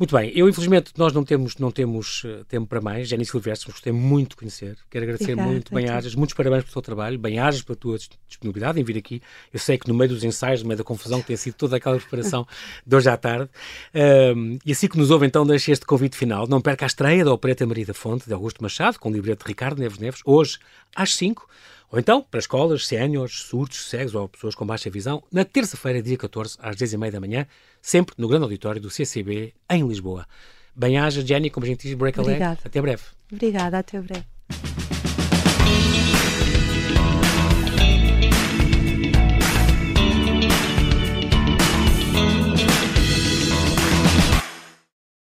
Muito 0.00 0.16
bem, 0.16 0.32
eu 0.34 0.48
infelizmente 0.48 0.92
nós 0.96 1.12
não 1.12 1.22
temos, 1.22 1.56
não 1.58 1.70
temos 1.70 2.24
uh, 2.24 2.42
tempo 2.46 2.66
para 2.66 2.80
mais. 2.80 3.06
Jenny 3.06 3.26
Silvestre, 3.26 3.70
gostei 3.70 3.92
muito 3.92 4.30
de 4.30 4.36
conhecer. 4.36 4.78
Quero 4.88 5.04
agradecer 5.04 5.32
Obrigada, 5.32 5.50
muito, 5.50 5.74
bem-ajas. 5.74 6.14
Muitos 6.14 6.34
parabéns 6.34 6.62
pelo 6.62 6.72
seu 6.72 6.80
trabalho, 6.80 7.18
bem-ajas 7.18 7.60
pela 7.60 7.76
tua 7.76 7.98
disponibilidade 8.26 8.80
em 8.80 8.82
vir 8.82 8.96
aqui. 8.96 9.20
Eu 9.52 9.60
sei 9.60 9.76
que 9.76 9.86
no 9.86 9.92
meio 9.92 10.08
dos 10.08 10.24
ensaios, 10.24 10.62
no 10.62 10.68
meio 10.68 10.78
da 10.78 10.84
confusão 10.84 11.20
que 11.20 11.26
tem 11.26 11.36
sido 11.36 11.52
toda 11.52 11.76
aquela 11.76 11.98
preparação 11.98 12.46
de 12.86 12.96
hoje 12.96 13.10
à 13.10 13.16
tarde. 13.18 13.50
Uh, 13.94 14.58
e 14.64 14.72
assim 14.72 14.88
que 14.88 14.96
nos 14.96 15.10
ouve, 15.10 15.26
então, 15.26 15.44
deixe 15.46 15.70
este 15.70 15.84
convite 15.84 16.16
final. 16.16 16.46
Não 16.48 16.62
perca 16.62 16.86
a 16.86 16.88
estreia 16.88 17.22
da 17.22 17.34
Opereta 17.34 17.66
Maria 17.66 17.84
da 17.84 17.92
Fonte, 17.92 18.26
de 18.26 18.32
Augusto 18.32 18.62
Machado, 18.62 18.98
com 18.98 19.10
o 19.10 19.12
libreto 19.12 19.44
de 19.44 19.48
Ricardo 19.48 19.80
Neves 19.80 19.98
Neves, 19.98 20.22
hoje 20.24 20.58
às 20.96 21.14
5 21.14 21.46
ou 21.92 21.98
então, 21.98 22.22
para 22.22 22.38
escolas, 22.38 22.86
séniores, 22.86 23.40
surdos, 23.40 23.88
cegos 23.88 24.14
ou 24.14 24.28
pessoas 24.28 24.54
com 24.54 24.64
baixa 24.64 24.88
visão, 24.88 25.22
na 25.32 25.44
terça-feira, 25.44 26.00
dia 26.00 26.16
14, 26.16 26.56
às 26.60 26.76
10h30 26.76 27.10
da 27.10 27.20
manhã, 27.20 27.46
sempre 27.82 28.14
no 28.16 28.28
grande 28.28 28.44
auditório 28.44 28.80
do 28.80 28.88
CCB, 28.88 29.52
em 29.68 29.86
Lisboa. 29.86 30.26
Bem-aja, 30.74 31.20
Jenny, 31.26 31.50
como 31.50 31.66
a 31.66 31.68
gente 31.68 31.88
diz, 31.88 31.94
break 31.94 32.18
a 32.20 32.22
leg. 32.22 32.42
Até 32.42 32.80
breve. 32.80 33.02
Obrigada, 33.30 33.78
até 33.78 34.00
breve. 34.00 34.24